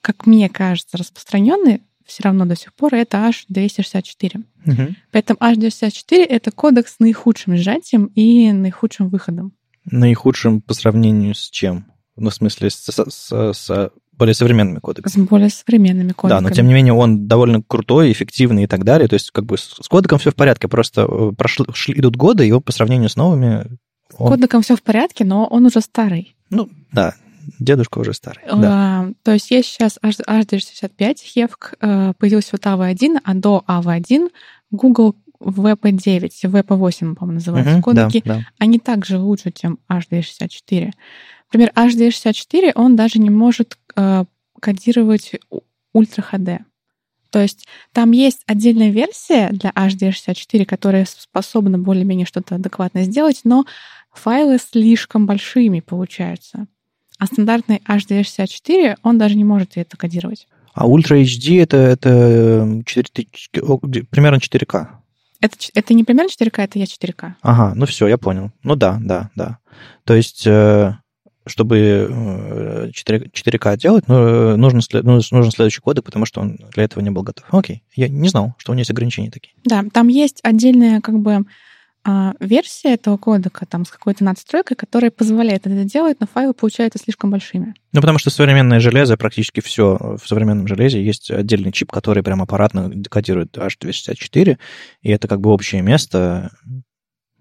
как 0.00 0.26
мне 0.26 0.48
кажется, 0.48 0.96
распространенный 0.96 1.82
все 2.04 2.22
равно 2.22 2.44
до 2.46 2.54
сих 2.54 2.72
пор 2.74 2.94
это 2.94 3.16
H264. 3.50 4.42
Мгм. 4.64 4.96
Поэтому 5.10 5.38
H264— 5.40 6.24
это 6.28 6.50
кодек 6.52 6.86
с 6.88 7.00
наихудшим 7.00 7.56
сжатием 7.56 8.06
и 8.14 8.52
наихудшим 8.52 9.08
выходом. 9.08 9.52
Наихудшим 9.86 10.60
по 10.60 10.74
сравнению 10.74 11.34
с 11.34 11.50
чем? 11.50 11.86
Ну, 12.16 12.30
в 12.30 12.34
смысле, 12.34 12.70
с, 12.70 12.76
с- 12.76 13.10
с- 13.10 13.52
с 13.52 13.90
более 14.12 14.34
современными 14.34 14.78
кодеками. 14.78 15.12
С 15.12 15.16
более 15.28 15.50
современными 15.50 16.08
Да, 16.08 16.14
кодеками. 16.14 16.42
но 16.44 16.50
тем 16.50 16.66
не 16.68 16.74
менее 16.74 16.92
он 16.94 17.26
довольно 17.26 17.62
крутой, 17.62 18.12
эффективный 18.12 18.64
и 18.64 18.66
так 18.66 18.84
далее. 18.84 19.08
То 19.08 19.14
есть 19.14 19.30
как 19.32 19.44
бы 19.44 19.58
с, 19.58 19.76
с 19.82 19.88
кодеком 19.88 20.18
все 20.18 20.30
в 20.30 20.34
порядке, 20.34 20.68
просто 20.68 21.02
э, 21.10 21.32
прошли, 21.36 21.64
шли- 21.66 21.98
идут 21.98 22.16
годы, 22.16 22.46
и 22.46 22.52
он 22.52 22.62
по 22.62 22.72
сравнению 22.72 23.08
с 23.08 23.16
новыми... 23.16 23.64
С 24.10 24.14
он- 24.18 24.28
кодеком 24.32 24.62
все 24.62 24.76
в 24.76 24.82
порядке, 24.82 25.24
но 25.24 25.44
он 25.46 25.66
уже 25.66 25.80
старый. 25.80 26.34
Ну, 26.50 26.68
да, 26.92 27.14
дедушка 27.58 27.98
уже 27.98 28.12
старый. 28.12 28.44
Да. 28.46 28.56
А, 28.72 29.12
То 29.22 29.32
есть 29.32 29.50
есть 29.50 29.68
сейчас 29.68 29.98
H- 30.02 30.20
H265 30.20 31.16
Хевк, 31.22 31.74
э, 31.80 32.12
появился 32.18 32.50
вот 32.52 32.66
AV1, 32.66 33.20
а 33.24 33.34
до 33.34 33.64
AV1 33.66 34.30
Google 34.70 35.16
VP9, 35.40 36.30
VP8, 36.44 37.14
по-моему, 37.14 37.32
называются 37.34 37.76
да, 37.76 37.82
кодеки. 37.82 38.22
да. 38.26 38.40
Они 38.58 38.78
также 38.78 39.18
лучше, 39.18 39.52
чем 39.52 39.78
H264. 39.90 40.92
Например, 41.52 41.72
H264, 41.74 42.72
он 42.74 42.96
даже 42.96 43.18
не 43.18 43.30
может 43.30 43.78
э, 43.96 44.24
кодировать 44.60 45.32
Ultra 45.94 46.24
HD. 46.32 46.60
То 47.30 47.40
есть 47.40 47.66
там 47.92 48.12
есть 48.12 48.42
отдельная 48.46 48.90
версия 48.90 49.50
для 49.50 49.70
H264, 49.70 50.64
которая 50.64 51.04
способна 51.06 51.78
более-менее 51.78 52.26
что-то 52.26 52.54
адекватно 52.54 53.02
сделать, 53.02 53.40
но 53.44 53.66
файлы 54.12 54.58
слишком 54.58 55.26
большими 55.26 55.80
получаются. 55.80 56.66
А 57.18 57.26
стандартный 57.26 57.82
H264, 57.88 58.96
он 59.02 59.18
даже 59.18 59.36
не 59.36 59.44
может 59.44 59.72
это 59.76 59.96
кодировать. 59.96 60.46
А 60.74 60.86
Ultra 60.86 61.22
HD 61.22 61.62
это, 61.62 61.76
это 61.78 62.82
4 62.84 63.08
тысячи- 63.12 63.48
о, 63.62 63.78
где- 63.82 64.02
примерно 64.04 64.36
4К. 64.38 64.88
Это, 65.40 65.56
это 65.74 65.94
не 65.94 66.04
примерно 66.04 66.28
4К, 66.28 66.62
это 66.62 66.78
я 66.78 66.84
4К. 66.86 67.34
Ага, 67.42 67.72
ну 67.74 67.86
все, 67.86 68.06
я 68.08 68.18
понял. 68.18 68.50
Ну 68.62 68.74
да, 68.76 68.98
да, 69.00 69.30
да. 69.34 69.58
То 70.04 70.14
есть, 70.14 70.46
э, 70.46 70.92
чтобы 71.46 71.78
э, 71.78 72.90
4, 72.92 73.30
4К 73.32 73.76
делать, 73.78 74.04
ну, 74.08 74.14
э, 74.16 74.56
нужен, 74.56 74.80
ну, 74.92 75.20
нужен 75.30 75.50
следующий 75.50 75.80
кодек, 75.80 76.04
потому 76.04 76.26
что 76.26 76.40
он 76.42 76.58
для 76.74 76.84
этого 76.84 77.02
не 77.02 77.10
был 77.10 77.22
готов. 77.22 77.46
Окей, 77.50 77.82
я 77.94 78.08
не 78.08 78.28
знал, 78.28 78.54
что 78.58 78.72
у 78.72 78.74
него 78.74 78.80
есть 78.80 78.90
ограничения 78.90 79.30
такие. 79.30 79.54
Да, 79.64 79.84
там 79.92 80.08
есть 80.08 80.40
отдельная 80.42 81.00
как 81.00 81.18
бы 81.20 81.44
версия 82.40 82.94
этого 82.94 83.16
кодека 83.16 83.66
там 83.66 83.84
с 83.84 83.90
какой-то 83.90 84.22
надстройкой, 84.24 84.76
которая 84.76 85.10
позволяет 85.10 85.66
это 85.66 85.84
делать, 85.84 86.18
но 86.20 86.26
файлы 86.26 86.54
получаются 86.54 86.98
слишком 86.98 87.30
большими. 87.30 87.74
Ну, 87.92 88.00
потому 88.00 88.18
что 88.18 88.30
современное 88.30 88.80
железо, 88.80 89.16
практически 89.16 89.60
все 89.60 89.98
в 90.20 90.26
современном 90.26 90.68
железе, 90.68 91.02
есть 91.02 91.30
отдельный 91.30 91.72
чип, 91.72 91.90
который 91.90 92.22
прям 92.22 92.42
аппаратно 92.42 92.92
кодирует 93.10 93.56
H264, 93.56 94.58
и 95.02 95.10
это 95.10 95.28
как 95.28 95.40
бы 95.40 95.50
общее 95.50 95.82
место, 95.82 96.52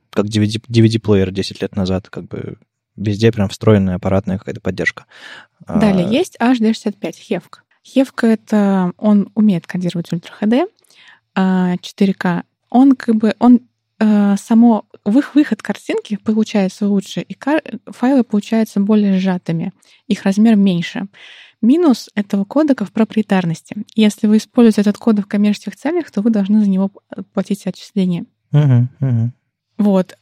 как 0.10 0.26
DVD, 0.26 0.64
DVD-плеер 0.68 1.32
10 1.32 1.62
лет 1.62 1.76
назад, 1.76 2.10
как 2.10 2.26
бы 2.28 2.58
везде 2.96 3.32
прям 3.32 3.50
встроенная 3.50 3.96
аппаратная 3.96 4.38
какая-то 4.38 4.62
поддержка. 4.62 5.06
А, 5.68 5.80
Далее 5.80 6.08
есть 6.10 6.38
H265, 6.40 7.14
Хевк. 7.14 7.64
Хевк— 7.84 8.24
это 8.24 8.94
он 8.98 9.30
умеет 9.36 9.68
кодировать 9.68 10.12
Ultra 10.12 10.32
HD, 10.42 10.66
а 11.36 11.76
4К. 11.76 12.44
Он 12.70 12.96
как 12.96 13.16
бы, 13.16 13.36
он 13.40 13.62
э, 14.06 14.36
само 14.38 14.86
их 15.06 15.36
выход 15.36 15.62
картинки 15.62 16.18
получается 16.18 16.88
лучше, 16.88 17.22
и 17.22 17.38
файлы 17.88 18.24
получаются 18.24 18.80
более 18.80 19.20
сжатыми, 19.20 19.72
их 20.08 20.24
размер 20.24 20.56
меньше. 20.56 21.08
Минус 21.62 22.10
этого 22.16 22.44
кодека 22.46 22.86
в 22.86 22.92
проприетарности. 22.92 23.76
Если 23.96 24.28
вы 24.28 24.38
используете 24.38 24.82
этот 24.82 24.98
код 24.98 25.20
в 25.20 25.26
коммерческих 25.26 25.76
целях, 25.76 26.12
то 26.12 26.22
вы 26.22 26.30
должны 26.30 26.62
за 26.62 26.70
него 26.70 26.92
платить 27.34 27.66
отчисления. 27.66 28.26
мгм, 28.52 28.90
мгм. 29.00 29.34
Вот. 29.78 30.18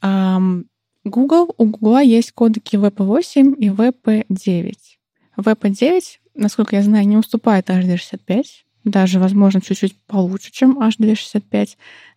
Google, 1.05 1.53
у 1.57 1.65
Google 1.65 1.99
есть 1.99 2.31
кодеки 2.31 2.77
VP8 2.77 3.55
и 3.55 3.69
VP9. 3.69 4.73
VP9, 5.37 6.01
насколько 6.35 6.75
я 6.75 6.83
знаю, 6.83 7.07
не 7.07 7.17
уступает 7.17 7.69
H265, 7.69 8.43
даже, 8.83 9.19
возможно, 9.19 9.61
чуть-чуть 9.61 9.95
получше, 10.07 10.51
чем 10.51 10.79
H265. 10.79 11.69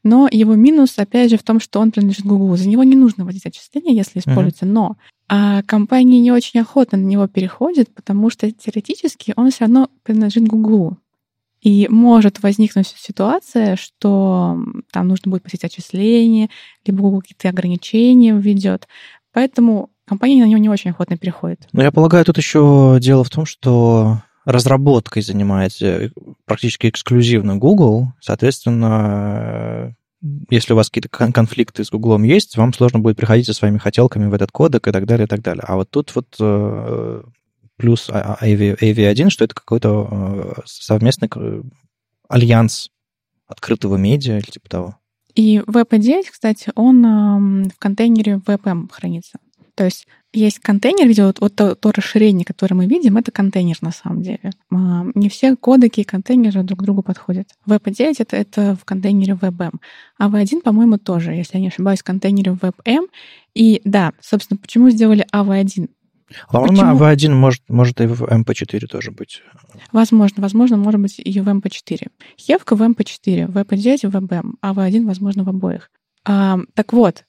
Но 0.02 0.28
его 0.30 0.54
минус, 0.54 0.98
опять 0.98 1.30
же, 1.30 1.38
в 1.38 1.42
том, 1.42 1.60
что 1.60 1.80
он 1.80 1.92
принадлежит 1.92 2.26
Google. 2.26 2.56
За 2.56 2.68
него 2.68 2.82
не 2.82 2.96
нужно 2.96 3.24
вводить 3.24 3.46
отчисления, 3.46 3.94
если 3.94 4.20
используется. 4.20 4.66
Но 4.66 4.96
а 5.28 5.62
компании 5.62 6.20
не 6.20 6.30
очень 6.30 6.60
охотно 6.60 6.98
на 6.98 7.04
него 7.04 7.26
переходят, 7.26 7.92
потому 7.92 8.30
что 8.30 8.50
теоретически 8.50 9.32
он 9.36 9.50
все 9.50 9.64
равно 9.64 9.90
принадлежит 10.04 10.46
Google. 10.46 10.98
И 11.62 11.88
может 11.88 12.42
возникнуть 12.42 12.86
ситуация, 12.96 13.74
что 13.76 14.56
там 14.92 15.08
нужно 15.08 15.30
будет 15.30 15.42
платить 15.42 15.64
отчисления, 15.64 16.48
либо 16.84 17.00
Google 17.00 17.22
какие-то 17.22 17.48
ограничения 17.48 18.36
введет. 18.36 18.86
Поэтому 19.32 19.90
компания 20.06 20.44
на 20.44 20.48
него 20.48 20.58
не 20.58 20.68
очень 20.68 20.92
охотно 20.92 21.16
переходит. 21.16 21.66
Ну, 21.72 21.82
я 21.82 21.90
полагаю, 21.90 22.24
тут 22.24 22.38
еще 22.38 22.98
дело 23.00 23.24
в 23.24 23.30
том, 23.30 23.46
что 23.46 24.22
разработкой 24.46 25.22
занимается 25.22 26.10
практически 26.46 26.88
эксклюзивно 26.88 27.56
Google. 27.56 28.12
Соответственно, 28.20 29.92
э, 30.22 30.26
если 30.50 30.72
у 30.72 30.76
вас 30.76 30.88
какие-то 30.88 31.08
кон- 31.08 31.32
конфликты 31.32 31.84
с 31.84 31.90
Google 31.90 32.22
есть, 32.22 32.56
вам 32.56 32.72
сложно 32.72 33.00
будет 33.00 33.16
приходить 33.16 33.46
со 33.46 33.52
своими 33.52 33.78
хотелками 33.78 34.26
в 34.26 34.34
этот 34.34 34.52
кодек 34.52 34.88
и 34.88 34.92
так 34.92 35.04
далее, 35.06 35.26
и 35.26 35.28
так 35.28 35.42
далее. 35.42 35.64
А 35.66 35.74
вот 35.76 35.90
тут 35.90 36.14
вот 36.14 36.34
э, 36.40 37.22
плюс 37.76 38.08
А- 38.08 38.36
А- 38.40 38.46
AV, 38.46 38.78
AV1, 38.80 39.30
что 39.30 39.44
это 39.44 39.54
какой-то 39.54 40.08
э, 40.10 40.60
совместный 40.64 41.28
э, 41.34 41.62
альянс 42.28 42.90
открытого 43.46 43.96
медиа 43.96 44.38
или 44.38 44.50
типа 44.50 44.68
того. 44.68 44.96
И 45.34 45.58
VP9, 45.58 46.22
кстати, 46.32 46.72
он 46.74 47.04
ам, 47.04 47.64
в 47.64 47.78
контейнере 47.78 48.40
VPM 48.46 48.88
хранится. 48.90 49.38
То 49.76 49.84
есть 49.84 50.06
есть 50.32 50.58
контейнер, 50.58 51.06
видео, 51.06 51.26
вот, 51.26 51.40
вот 51.40 51.54
то, 51.54 51.74
то 51.74 51.92
расширение, 51.92 52.44
которое 52.44 52.74
мы 52.74 52.86
видим, 52.86 53.16
это 53.16 53.30
контейнер 53.30 53.76
на 53.82 53.92
самом 53.92 54.22
деле. 54.22 54.50
А, 54.72 55.04
Не 55.14 55.28
все 55.28 55.54
кодеки 55.54 56.00
и 56.00 56.04
контейнеры 56.04 56.62
друг 56.62 56.80
к 56.80 56.82
другу 56.82 57.02
подходят. 57.02 57.48
VP9 57.68 58.16
это, 58.18 58.36
это 58.36 58.76
в 58.76 58.84
контейнере 58.84 59.34
WebM, 59.34 59.74
а 60.18 60.28
V1, 60.28 60.62
по-моему, 60.62 60.98
тоже, 60.98 61.32
если 61.32 61.58
я 61.58 61.60
не 61.60 61.68
ошибаюсь, 61.68 62.00
в 62.00 62.04
контейнере 62.04 62.52
WebM. 62.52 63.06
И 63.54 63.80
да, 63.84 64.12
собственно, 64.20 64.58
почему 64.58 64.90
сделали 64.90 65.26
AV1? 65.32 65.90
По-моему, 66.50 66.96
Почему? 66.96 66.98
AV1 66.98 67.34
может, 67.34 67.62
может 67.68 68.00
и 68.00 68.06
в 68.06 68.24
MP4 68.24 68.86
тоже 68.86 69.12
быть. 69.12 69.42
Возможно, 69.92 70.42
возможно, 70.42 70.76
может 70.76 71.00
быть 71.00 71.18
и 71.18 71.40
в 71.40 71.48
MP4. 71.48 72.08
Хевка 72.38 72.76
в 72.76 72.82
MP4, 72.82 73.46
VP9 73.46 74.08
в 74.08 74.16
VBM, 74.16 74.54
а 74.60 74.72
V1, 74.72 75.06
возможно, 75.06 75.44
в 75.44 75.48
обоих. 75.50 75.90
А, 76.24 76.58
так 76.74 76.92
вот, 76.92 77.25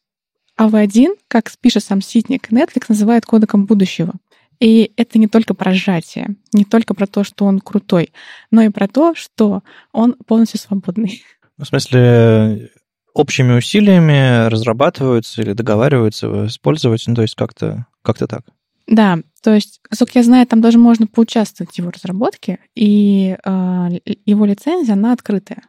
AV1, 0.59 1.15
как 1.27 1.51
пишет 1.59 1.83
сам 1.83 2.01
Ситник, 2.01 2.51
Netflix 2.51 2.85
называет 2.89 3.25
кодеком 3.25 3.65
будущего. 3.65 4.13
И 4.59 4.91
это 4.97 5.19
не 5.19 5.27
только 5.27 5.53
про 5.53 5.73
сжатие, 5.73 6.35
не 6.51 6.65
только 6.65 6.95
про 6.95 7.05
то, 7.05 7.23
что 7.23 7.45
он 7.45 7.59
крутой, 7.59 8.11
но 8.49 8.63
и 8.63 8.69
про 8.69 8.87
то, 8.87 9.13
что 9.13 9.61
он 9.91 10.15
полностью 10.25 10.59
свободный. 10.59 11.23
В 11.57 11.65
смысле, 11.65 12.71
общими 13.13 13.57
усилиями 13.57 14.47
разрабатываются 14.47 15.41
или 15.41 15.53
договариваются 15.53 16.47
использовать, 16.47 17.03
ну, 17.07 17.15
то 17.15 17.21
есть 17.21 17.35
как-то 17.35 17.85
как 18.01 18.17
так? 18.17 18.41
Да, 18.87 19.19
то 19.43 19.53
есть, 19.53 19.81
насколько 19.89 20.19
я 20.19 20.23
знаю, 20.23 20.47
там 20.47 20.61
даже 20.61 20.77
можно 20.77 21.07
поучаствовать 21.07 21.73
в 21.73 21.77
его 21.77 21.91
разработке, 21.91 22.59
и 22.73 23.35
э, 23.43 23.89
его 24.25 24.45
лицензия, 24.45 24.93
она 24.93 25.11
открытая. 25.11 25.63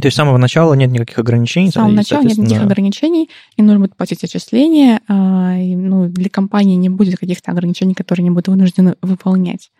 То 0.00 0.06
есть 0.06 0.14
с 0.14 0.16
самого 0.16 0.38
начала 0.38 0.74
нет 0.74 0.90
никаких 0.90 1.18
ограничений? 1.18 1.70
С 1.70 1.74
самого 1.74 1.92
начала 1.92 2.22
нет 2.22 2.36
никаких 2.36 2.62
ограничений, 2.62 3.30
и 3.56 3.62
нужно 3.62 3.80
будет 3.80 3.96
платить 3.96 4.24
отчисления. 4.24 5.00
И, 5.08 5.76
ну, 5.76 6.08
для 6.08 6.28
компании 6.28 6.74
не 6.74 6.88
будет 6.88 7.18
каких-то 7.18 7.52
ограничений, 7.52 7.94
которые 7.94 8.24
они 8.24 8.30
будут 8.30 8.48
вынуждены 8.48 8.96
выполнять. 9.02 9.70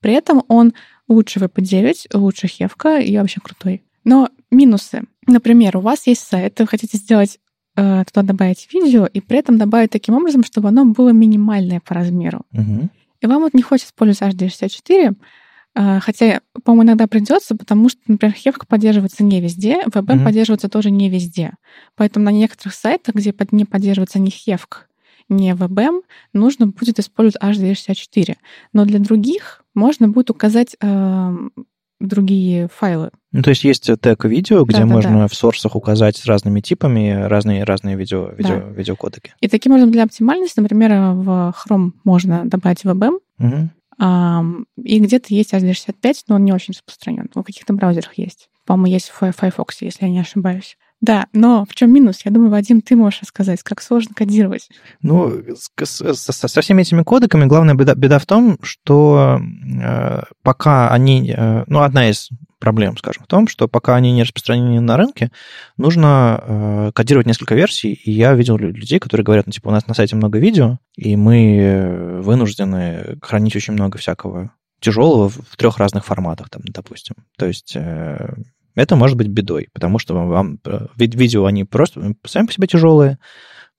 При 0.00 0.12
этом 0.12 0.42
он 0.48 0.72
лучше 1.08 1.38
VP9, 1.38 2.16
лучше 2.16 2.48
Хевка 2.48 2.98
и 2.98 3.16
вообще 3.16 3.40
крутой. 3.40 3.82
Но 4.04 4.28
минусы. 4.50 5.02
Например, 5.26 5.76
у 5.76 5.80
вас 5.80 6.06
есть 6.06 6.22
сайт, 6.22 6.58
вы 6.58 6.66
хотите 6.66 6.96
сделать 6.96 7.38
Э, 7.76 8.04
туда 8.04 8.22
добавить 8.26 8.68
видео 8.72 9.06
и 9.06 9.20
при 9.20 9.38
этом 9.38 9.56
добавить 9.56 9.90
таким 9.90 10.14
образом, 10.14 10.44
чтобы 10.44 10.68
оно 10.68 10.84
было 10.84 11.10
минимальное 11.10 11.80
по 11.80 11.94
размеру. 11.94 12.42
Угу. 12.52 12.88
И 13.20 13.26
вам 13.26 13.42
вот 13.42 13.54
не 13.54 13.62
хочется 13.62 13.90
использовать 13.90 14.34
HD64, 14.34 14.82
э, 14.90 15.12
хотя, 15.74 16.40
по-моему, 16.64 16.88
иногда 16.88 17.06
придется, 17.06 17.56
потому 17.56 17.88
что, 17.88 18.00
например, 18.06 18.34
Хевка 18.34 18.66
поддерживается 18.66 19.24
не 19.24 19.40
везде, 19.40 19.82
WebM 19.86 20.16
угу. 20.16 20.24
поддерживается 20.24 20.68
тоже 20.68 20.90
не 20.90 21.08
везде. 21.08 21.52
Поэтому 21.96 22.24
на 22.24 22.30
некоторых 22.30 22.74
сайтах, 22.74 23.14
где 23.14 23.34
не 23.52 23.64
поддерживается 23.64 24.18
ни 24.18 24.30
Хевк, 24.30 24.88
ни 25.28 25.52
WebM, 25.52 26.02
нужно 26.32 26.66
будет 26.66 26.98
использовать 26.98 27.42
HD64. 27.42 28.36
Но 28.72 28.84
для 28.84 28.98
других 28.98 29.64
можно 29.74 30.08
будет 30.08 30.30
указать 30.30 30.76
э, 30.80 31.36
другие 32.00 32.68
файлы. 32.74 33.10
Ну, 33.32 33.42
то 33.42 33.50
есть 33.50 33.62
есть 33.62 33.88
тег 34.00 34.24
видео, 34.24 34.64
где 34.64 34.80
да, 34.80 34.86
можно 34.86 35.18
да. 35.20 35.28
в 35.28 35.34
сорсах 35.34 35.76
указать 35.76 36.16
с 36.16 36.26
разными 36.26 36.60
типами 36.60 37.26
разные, 37.26 37.62
разные 37.64 37.96
видео, 37.96 38.30
видео, 38.36 38.56
да. 38.56 38.68
видеокодеки. 38.70 39.34
И 39.40 39.48
таким 39.48 39.72
образом 39.72 39.92
для 39.92 40.02
оптимальности, 40.02 40.58
например, 40.58 40.90
в 41.14 41.54
Chrome 41.54 41.92
можно 42.02 42.44
добавить 42.44 42.84
WebM, 42.84 43.18
угу. 43.38 43.70
И 44.00 45.00
где-то 45.00 45.34
есть 45.34 45.52
AZ65, 45.52 46.14
но 46.28 46.36
он 46.36 46.44
не 46.44 46.52
очень 46.52 46.72
распространен. 46.72 47.28
В 47.34 47.42
каких-то 47.42 47.74
браузерах 47.74 48.14
есть. 48.14 48.48
По-моему, 48.64 48.94
есть 48.94 49.10
в 49.10 49.18
Firefox, 49.18 49.82
если 49.82 50.06
я 50.06 50.10
не 50.10 50.20
ошибаюсь. 50.20 50.76
Да, 51.00 51.26
но 51.32 51.64
в 51.68 51.74
чем 51.74 51.92
минус? 51.92 52.20
Я 52.24 52.30
думаю, 52.30 52.50
Вадим, 52.50 52.82
ты 52.82 52.94
можешь 52.94 53.20
сказать, 53.24 53.62
как 53.62 53.80
сложно 53.80 54.14
кодировать. 54.14 54.68
Ну, 55.00 55.32
со, 55.82 56.14
со 56.14 56.60
всеми 56.60 56.82
этими 56.82 57.02
кодеками 57.02 57.46
главная 57.46 57.74
беда, 57.74 57.94
беда 57.94 58.18
в 58.18 58.26
том, 58.26 58.58
что 58.62 59.40
э, 59.82 60.22
пока 60.42 60.90
они... 60.90 61.34
Э, 61.34 61.64
ну, 61.68 61.80
одна 61.80 62.10
из 62.10 62.28
проблем, 62.60 62.96
скажем, 62.96 63.24
в 63.24 63.26
том, 63.26 63.48
что 63.48 63.66
пока 63.66 63.96
они 63.96 64.12
не 64.12 64.22
распространены 64.22 64.80
на 64.80 64.96
рынке, 64.96 65.32
нужно 65.76 66.40
э, 66.42 66.92
кодировать 66.94 67.26
несколько 67.26 67.56
версий. 67.56 67.92
И 67.92 68.12
я 68.12 68.34
видел 68.34 68.56
людей, 68.56 69.00
которые 69.00 69.24
говорят, 69.24 69.46
ну, 69.46 69.52
типа, 69.52 69.68
у 69.68 69.72
нас 69.72 69.86
на 69.88 69.94
сайте 69.94 70.14
много 70.14 70.38
видео, 70.38 70.78
и 70.96 71.16
мы 71.16 71.56
э, 71.56 72.20
вынуждены 72.20 73.18
хранить 73.22 73.56
очень 73.56 73.72
много 73.72 73.98
всякого 73.98 74.52
тяжелого 74.80 75.28
в 75.28 75.56
трех 75.56 75.78
разных 75.78 76.04
форматах, 76.04 76.48
там, 76.50 76.62
допустим. 76.64 77.16
То 77.36 77.46
есть 77.46 77.74
э, 77.74 78.34
это 78.74 78.96
может 78.96 79.16
быть 79.16 79.28
бедой, 79.28 79.68
потому 79.72 79.98
что 79.98 80.14
вам 80.14 80.58
э, 80.64 80.86
видео, 80.96 81.46
они 81.46 81.64
просто 81.64 82.14
сами 82.26 82.46
по 82.46 82.52
себе 82.52 82.66
тяжелые, 82.66 83.18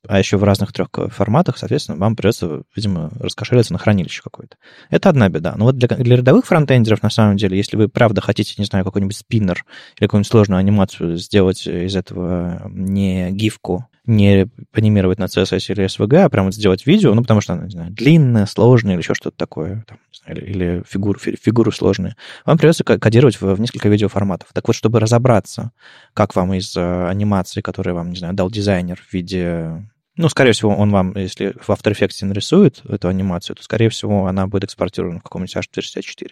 а 0.07 0.17
еще 0.17 0.37
в 0.37 0.43
разных 0.43 0.73
трех 0.73 0.89
форматах, 1.09 1.57
соответственно, 1.57 1.97
вам 1.97 2.15
придется, 2.15 2.63
видимо, 2.75 3.11
раскошелиться 3.19 3.73
на 3.73 3.79
хранилище 3.79 4.21
какое-то. 4.23 4.57
Это 4.89 5.09
одна 5.09 5.29
беда. 5.29 5.53
Но 5.55 5.65
вот 5.65 5.77
для, 5.77 5.87
для 5.87 6.17
рядовых 6.17 6.45
фронтендеров, 6.45 7.03
на 7.03 7.09
самом 7.09 7.37
деле, 7.37 7.57
если 7.57 7.77
вы 7.77 7.87
правда 7.87 8.21
хотите, 8.21 8.55
не 8.57 8.65
знаю, 8.65 8.83
какой-нибудь 8.83 9.15
спиннер 9.15 9.65
или 9.99 10.07
какую-нибудь 10.07 10.31
сложную 10.31 10.59
анимацию 10.59 11.17
сделать 11.17 11.67
из 11.67 11.95
этого 11.95 12.63
не 12.69 13.31
гифку, 13.31 13.87
не 14.05 14.47
анимировать 14.73 15.19
на 15.19 15.25
CSS 15.25 15.71
или 15.73 15.85
SVG, 15.85 16.17
а 16.17 16.29
прямо 16.29 16.51
сделать 16.51 16.87
видео, 16.87 17.13
ну, 17.13 17.21
потому 17.21 17.41
что 17.41 17.53
оно, 17.53 17.65
не 17.65 17.71
знаю, 17.71 17.91
длинное, 17.91 18.45
сложное 18.47 18.93
или 18.93 19.01
еще 19.01 19.13
что-то 19.13 19.37
такое, 19.37 19.85
там, 19.87 19.99
знаю, 20.23 20.41
или, 20.41 20.51
или 20.51 20.83
фигур, 20.87 21.19
фигуры 21.19 21.71
сложные, 21.71 22.15
вам 22.45 22.57
придется 22.57 22.83
кодировать 22.83 23.39
в, 23.39 23.53
в 23.53 23.59
несколько 23.59 23.89
видеоформатов. 23.89 24.49
Так 24.53 24.67
вот, 24.67 24.75
чтобы 24.75 24.99
разобраться, 24.99 25.71
как 26.13 26.35
вам 26.35 26.53
из 26.53 26.75
э, 26.75 27.07
анимации, 27.07 27.61
которую 27.61 27.95
вам, 27.95 28.09
не 28.09 28.17
знаю, 28.17 28.33
дал 28.33 28.49
дизайнер 28.49 28.97
в 28.97 29.13
виде 29.13 29.87
ну, 30.17 30.27
скорее 30.27 30.51
всего, 30.51 30.75
он 30.75 30.91
вам, 30.91 31.15
если 31.15 31.55
в 31.59 31.69
After 31.69 31.93
Effects 31.93 32.25
нарисует 32.25 32.81
эту 32.87 33.07
анимацию, 33.07 33.55
то, 33.55 33.63
скорее 33.63 33.89
всего, 33.89 34.27
она 34.27 34.45
будет 34.45 34.65
экспортирована 34.65 35.19
в 35.19 35.23
каком-нибудь 35.23 35.55
H264. 35.55 36.31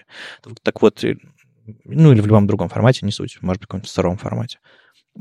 Так 0.61 0.81
вот, 0.81 1.03
ну, 1.85 2.11
или 2.11 2.19
в 2.19 2.27
любом 2.27 2.45
другом 2.45 2.67
формате, 2.67 3.05
не 3.05 3.11
суть, 3.11 3.37
может 3.41 3.61
быть, 3.61 3.65
в 3.65 3.67
каком-нибудь 3.67 3.89
втором 3.89 4.17
формате. 4.17 4.59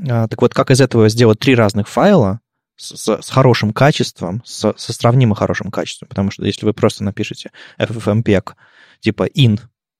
А, 0.07 0.27
так 0.27 0.41
вот, 0.41 0.53
как 0.53 0.71
из 0.71 0.81
этого 0.81 1.09
сделать 1.09 1.39
три 1.39 1.55
разных 1.55 1.87
файла 1.87 2.39
с, 2.75 3.21
с 3.21 3.29
хорошим 3.29 3.73
качеством, 3.73 4.41
с, 4.45 4.73
со 4.75 4.93
сравнимо 4.93 5.35
хорошим 5.35 5.71
качеством, 5.71 6.07
потому 6.07 6.31
что 6.31 6.45
если 6.45 6.65
вы 6.65 6.73
просто 6.73 7.03
напишете 7.03 7.51
FFmpeg 7.79 8.53
типа 9.01 9.27
in 9.27 9.59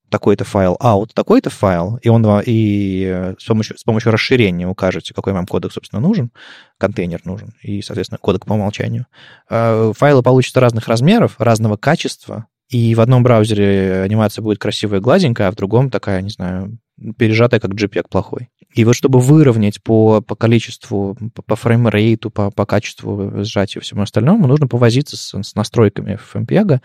такой-то 0.10 0.44
файл, 0.44 0.76
out 0.82 1.12
такой-то 1.14 1.50
файл, 1.50 1.98
и 2.02 2.10
он 2.10 2.26
и 2.42 3.06
э, 3.06 3.36
с 3.38 3.46
помощью, 3.46 3.78
с 3.78 3.84
помощью 3.84 4.12
расширения 4.12 4.68
укажете, 4.68 5.14
какой 5.14 5.34
вам 5.34 5.46
кодек, 5.46 5.72
собственно, 5.72 6.02
нужен, 6.02 6.32
контейнер 6.78 7.22
нужен, 7.26 7.54
и, 7.62 7.82
соответственно, 7.82 8.18
кодек 8.20 8.46
по 8.46 8.54
умолчанию. 8.54 9.06
А, 9.50 9.94
файлы 9.94 10.24
получатся 10.24 10.60
разных 10.60 10.88
размеров, 10.88 11.36
разного 11.38 11.78
качества, 11.78 12.48
и 12.70 12.94
в 12.94 13.02
одном 13.02 13.24
браузере 13.24 14.02
анимация 14.02 14.42
будет 14.42 14.60
красивая, 14.60 15.00
гладенькая, 15.00 15.48
а 15.48 15.52
в 15.52 15.56
другом 15.56 15.90
такая, 15.90 16.22
не 16.22 16.30
знаю, 16.30 16.78
пережатая, 17.18 17.60
как 17.60 17.72
JPEG 17.72 18.08
плохой. 18.10 18.50
И 18.74 18.86
вот 18.86 18.96
чтобы 18.96 19.20
выровнять 19.20 19.82
по, 19.82 20.22
по 20.22 20.36
количеству, 20.36 21.18
по, 21.34 21.42
по 21.42 21.56
фреймрейту, 21.56 22.30
по, 22.30 22.52
по 22.52 22.66
качеству 22.66 23.44
сжатия 23.44 23.80
и 23.80 23.82
всему 23.82 24.04
остальному, 24.04 24.48
нужно 24.48 24.68
повозиться 24.68 25.18
с, 25.18 25.34
с 25.34 25.56
настройками 25.56 26.20
FMPEG, 26.34 26.80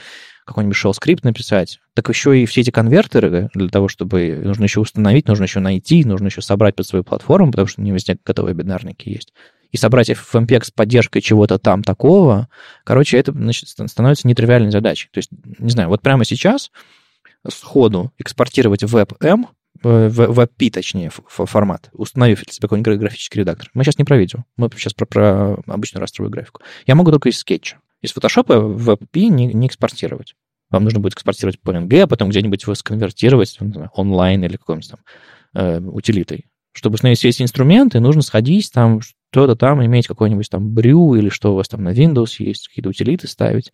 какой-нибудь 0.47 0.77
shell 0.77 0.95
скрипт 0.95 1.25
написать. 1.25 1.81
Так 1.95 2.09
еще 2.09 2.41
и 2.41 2.47
все 2.47 2.63
эти 2.63 2.71
конвертеры 2.71 3.51
для 3.55 3.69
того, 3.69 3.89
чтобы 3.89 4.41
нужно 4.43 4.65
еще 4.65 4.81
установить, 4.81 5.29
нужно 5.29 5.45
еще 5.45 5.61
найти, 5.61 6.05
нужно 6.05 6.27
еще 6.27 6.41
собрать 6.41 6.75
под 6.75 6.87
свою 6.87 7.05
платформу, 7.05 7.51
потому 7.51 7.69
что 7.69 7.83
не 7.83 7.93
везде 7.93 8.17
готовые 8.25 8.55
бинарники 8.55 9.09
есть 9.09 9.33
и 9.75 9.77
собрать 9.77 10.09
FFmpeg 10.09 10.63
с 10.63 10.71
поддержкой 10.71 11.21
чего-то 11.21 11.59
там 11.59 11.83
такого, 11.83 12.49
короче, 12.85 13.19
это 13.19 13.33
значит, 13.33 13.69
становится 13.69 14.29
нетривиальной 14.29 14.71
задачей. 14.71 15.09
То 15.13 15.19
есть, 15.19 15.31
не 15.59 15.71
знаю, 15.71 15.89
вот 15.89 16.01
прямо 16.01 16.25
сейчас 16.25 16.71
сходу 17.49 18.13
экспортировать 18.17 18.85
WebM, 18.85 19.47
WebP, 19.85 20.71
точнее, 20.71 21.11
формат, 21.29 21.91
установив 21.93 22.45
для 22.45 22.53
себя 22.53 22.69
какой-нибудь 22.69 22.99
графический 22.99 23.41
редактор. 23.41 23.71
Мы 23.75 23.85
сейчас 23.85 23.99
не 23.99 24.05
про 24.05 24.17
видео, 24.17 24.45
мы 24.57 24.71
сейчас 24.77 24.95
про, 24.95 25.07
про 25.07 25.55
обычную 25.67 26.01
растровую 26.01 26.31
графику. 26.31 26.63
Я 26.87 26.95
могу 26.95 27.11
только 27.11 27.29
из 27.29 27.39
скетча. 27.39 27.79
Из 28.03 28.15
Photoshop 28.15 28.77
WebP 28.77 29.29
не, 29.29 29.47
не 29.47 29.67
экспортировать. 29.67 30.35
Вам 30.71 30.85
нужно 30.85 31.01
будет 31.01 31.15
экспортировать 31.15 31.59
PNG, 31.65 32.01
а 32.01 32.07
потом 32.07 32.31
где-нибудь 32.31 32.63
его 32.63 32.75
сконвертировать 32.75 33.57
знаю, 33.61 33.91
онлайн 33.95 34.45
или 34.45 34.57
какой-нибудь 34.57 34.91
там 34.91 35.01
э, 35.55 35.81
утилитой. 35.81 36.47
Чтобы 36.73 36.95
установить 36.95 37.19
все 37.19 37.29
эти 37.29 37.43
инструменты, 37.43 38.01
нужно 38.01 38.23
сходить 38.23 38.73
там, 38.73 39.01
что-то 39.31 39.55
там, 39.55 39.85
иметь 39.85 40.09
какой-нибудь 40.09 40.51
там 40.51 40.69
брю 40.75 41.15
или 41.15 41.29
что 41.29 41.53
у 41.53 41.57
вас 41.57 41.69
там 41.69 41.85
на 41.85 41.93
Windows 41.93 42.35
есть, 42.39 42.69
какие-то 42.69 42.89
утилиты 42.89 43.29
ставить. 43.29 43.73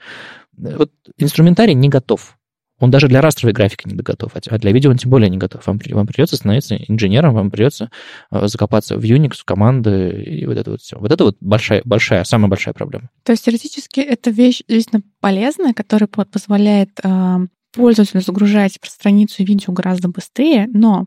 Вот 0.52 0.92
инструментарий 1.16 1.74
не 1.74 1.88
готов. 1.88 2.36
Он 2.80 2.90
даже 2.90 3.08
для 3.08 3.20
растровой 3.20 3.52
графики 3.52 3.86
не 3.86 3.94
готов, 3.94 4.32
а 4.34 4.58
для 4.58 4.72
видео 4.72 4.90
он 4.90 4.96
тем 4.96 5.10
более 5.10 5.30
не 5.30 5.38
готов. 5.38 5.66
Вам, 5.66 5.78
вам 5.90 6.06
придется 6.06 6.36
становиться 6.36 6.76
инженером, 6.76 7.34
вам 7.34 7.50
придется 7.50 7.90
э, 8.30 8.46
закопаться 8.48 8.96
в 8.96 9.02
Unix, 9.04 9.34
в 9.38 9.44
команды 9.44 10.22
и 10.22 10.46
вот 10.46 10.56
это 10.56 10.72
вот 10.72 10.80
все. 10.80 10.98
Вот 10.98 11.12
это 11.12 11.24
вот 11.24 11.36
большая, 11.40 11.82
большая, 11.84 12.24
самая 12.24 12.48
большая 12.48 12.74
проблема. 12.74 13.10
То 13.22 13.32
есть 13.32 13.44
теоретически 13.44 14.00
это 14.00 14.30
вещь 14.30 14.62
действительно 14.66 15.02
полезная, 15.20 15.74
которая 15.74 16.08
позволяет 16.08 16.90
э, 17.02 17.38
пользователю 17.72 18.22
загружать 18.22 18.78
страницу 18.82 19.44
видео 19.44 19.72
гораздо 19.72 20.08
быстрее, 20.08 20.68
но 20.72 21.06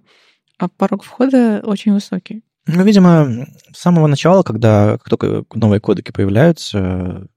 а 0.60 0.70
порог 0.70 1.04
входа 1.04 1.62
очень 1.66 1.94
высокий. 1.94 2.44
Ну, 2.68 2.84
видимо, 2.84 3.46
с 3.74 3.82
самого 3.82 4.08
начала, 4.08 4.44
когда 4.44 4.98
как 4.98 5.10
только 5.10 5.44
новые 5.54 5.82
кодеки 5.82 6.12
появляются, 6.12 7.28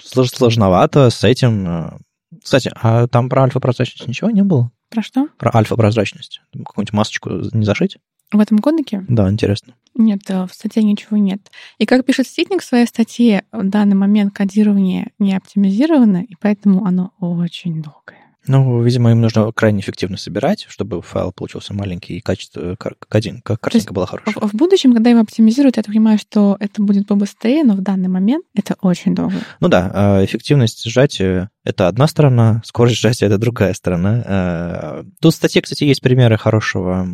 сложновато 0.00 1.10
с 1.10 1.24
этим. 1.24 1.98
Кстати, 2.42 2.70
а 2.74 3.06
там 3.06 3.28
про 3.28 3.44
альфа-прозрачность 3.44 4.08
ничего 4.08 4.30
не 4.30 4.42
было? 4.42 4.70
Про 4.90 5.02
что? 5.02 5.28
Про 5.38 5.50
альфа-прозрачность. 5.54 6.40
Какую-нибудь 6.52 6.92
масочку 6.92 7.30
не 7.52 7.64
зашить? 7.64 7.98
В 8.30 8.40
этом 8.40 8.58
кодеке? 8.58 9.04
Да, 9.08 9.30
интересно. 9.30 9.74
Нет, 9.94 10.20
э, 10.28 10.46
в 10.46 10.52
статье 10.52 10.82
ничего 10.82 11.16
нет. 11.16 11.50
И 11.78 11.86
как 11.86 12.04
пишет 12.04 12.28
Ситник 12.28 12.62
в 12.62 12.64
своей 12.64 12.86
статье, 12.86 13.44
в 13.52 13.68
данный 13.68 13.96
момент 13.96 14.34
кодирование 14.34 15.12
не 15.18 15.34
оптимизировано, 15.34 16.18
и 16.18 16.34
поэтому 16.38 16.84
оно 16.84 17.12
очень 17.20 17.82
долгое. 17.82 18.17
Ну, 18.46 18.82
видимо, 18.82 19.10
им 19.10 19.20
нужно 19.20 19.52
крайне 19.52 19.80
эффективно 19.80 20.16
собирать, 20.16 20.66
чтобы 20.68 21.02
файл 21.02 21.32
получился 21.32 21.74
маленький 21.74 22.16
и 22.16 22.20
качество, 22.20 22.76
картинка, 22.76 23.56
картинка 23.56 23.92
была 23.92 24.06
хорошая. 24.06 24.34
В, 24.34 24.48
в 24.48 24.54
будущем, 24.54 24.94
когда 24.94 25.10
его 25.10 25.20
оптимизируют, 25.20 25.76
я 25.76 25.82
понимаю, 25.82 26.18
что 26.18 26.56
это 26.60 26.82
будет 26.82 27.06
побыстрее, 27.06 27.64
но 27.64 27.74
в 27.74 27.82
данный 27.82 28.08
момент 28.08 28.44
это 28.54 28.76
очень 28.80 29.14
долго. 29.14 29.34
Ну 29.60 29.68
да, 29.68 29.90
а 29.92 30.24
эффективность 30.24 30.84
сжатия— 30.84 31.50
это 31.64 31.88
одна 31.88 32.06
сторона, 32.06 32.62
скорость 32.64 32.96
сжатия— 32.96 33.26
это 33.28 33.38
другая 33.38 33.74
сторона. 33.74 34.22
А, 34.24 35.04
тут 35.20 35.34
в 35.34 35.36
статье, 35.36 35.60
кстати, 35.60 35.84
есть 35.84 36.00
примеры 36.00 36.38
хорошего, 36.38 37.06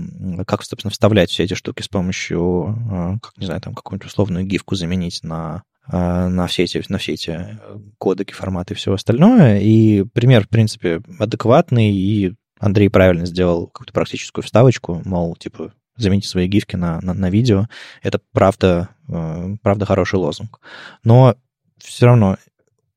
как, 0.46 0.62
собственно, 0.62 0.92
вставлять 0.92 1.30
все 1.30 1.44
эти 1.44 1.54
штуки 1.54 1.82
с 1.82 1.88
помощью, 1.88 2.76
а, 2.90 3.18
как, 3.20 3.32
не 3.38 3.46
знаю, 3.46 3.60
там, 3.60 3.74
какую-нибудь 3.74 4.06
условную 4.06 4.44
гифку 4.44 4.76
заменить 4.76 5.20
на 5.22 5.62
на 5.86 6.46
все 6.46 6.64
эти, 6.64 6.82
на 6.88 6.98
все 6.98 7.12
эти 7.12 7.30
э, 7.30 7.78
кодеки, 7.98 8.32
форматы 8.32 8.74
и 8.74 8.76
все 8.76 8.92
остальное. 8.92 9.60
И 9.60 10.04
пример, 10.04 10.44
в 10.44 10.48
принципе, 10.48 11.02
адекватный, 11.18 11.92
и 11.92 12.34
Андрей 12.58 12.88
правильно 12.88 13.26
сделал 13.26 13.66
какую-то 13.66 13.92
практическую 13.92 14.44
вставочку, 14.44 15.02
мол, 15.04 15.36
типа, 15.36 15.74
замените 15.96 16.28
свои 16.28 16.46
гифки 16.46 16.76
на, 16.76 17.00
на, 17.00 17.12
на 17.12 17.28
видео. 17.30 17.66
Это 18.02 18.20
правда, 18.32 18.88
э, 19.08 19.56
правда 19.62 19.84
хороший 19.84 20.16
лозунг. 20.16 20.60
Но 21.04 21.36
все 21.78 22.06
равно 22.06 22.38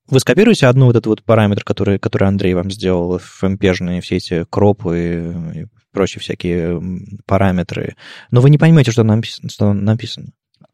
вы 0.09 0.21
скопируете 0.21 0.67
одну 0.67 0.85
вот 0.85 0.95
этот 0.95 1.07
вот 1.07 1.23
параметр, 1.23 1.63
который, 1.65 1.99
который 1.99 2.29
Андрей 2.29 2.53
вам 2.53 2.71
сделал, 2.71 3.17
FMP-жные 3.17 3.99
все 3.99 4.15
эти 4.15 4.45
кропы 4.49 5.35
и 5.53 5.65
прочие 5.91 6.21
всякие 6.21 6.81
параметры, 7.25 7.95
но 8.31 8.39
вы 8.39 8.49
не 8.49 8.57
поймете, 8.57 8.91
что. 8.91 9.03
Что 9.49 9.73
написано. 9.73 10.27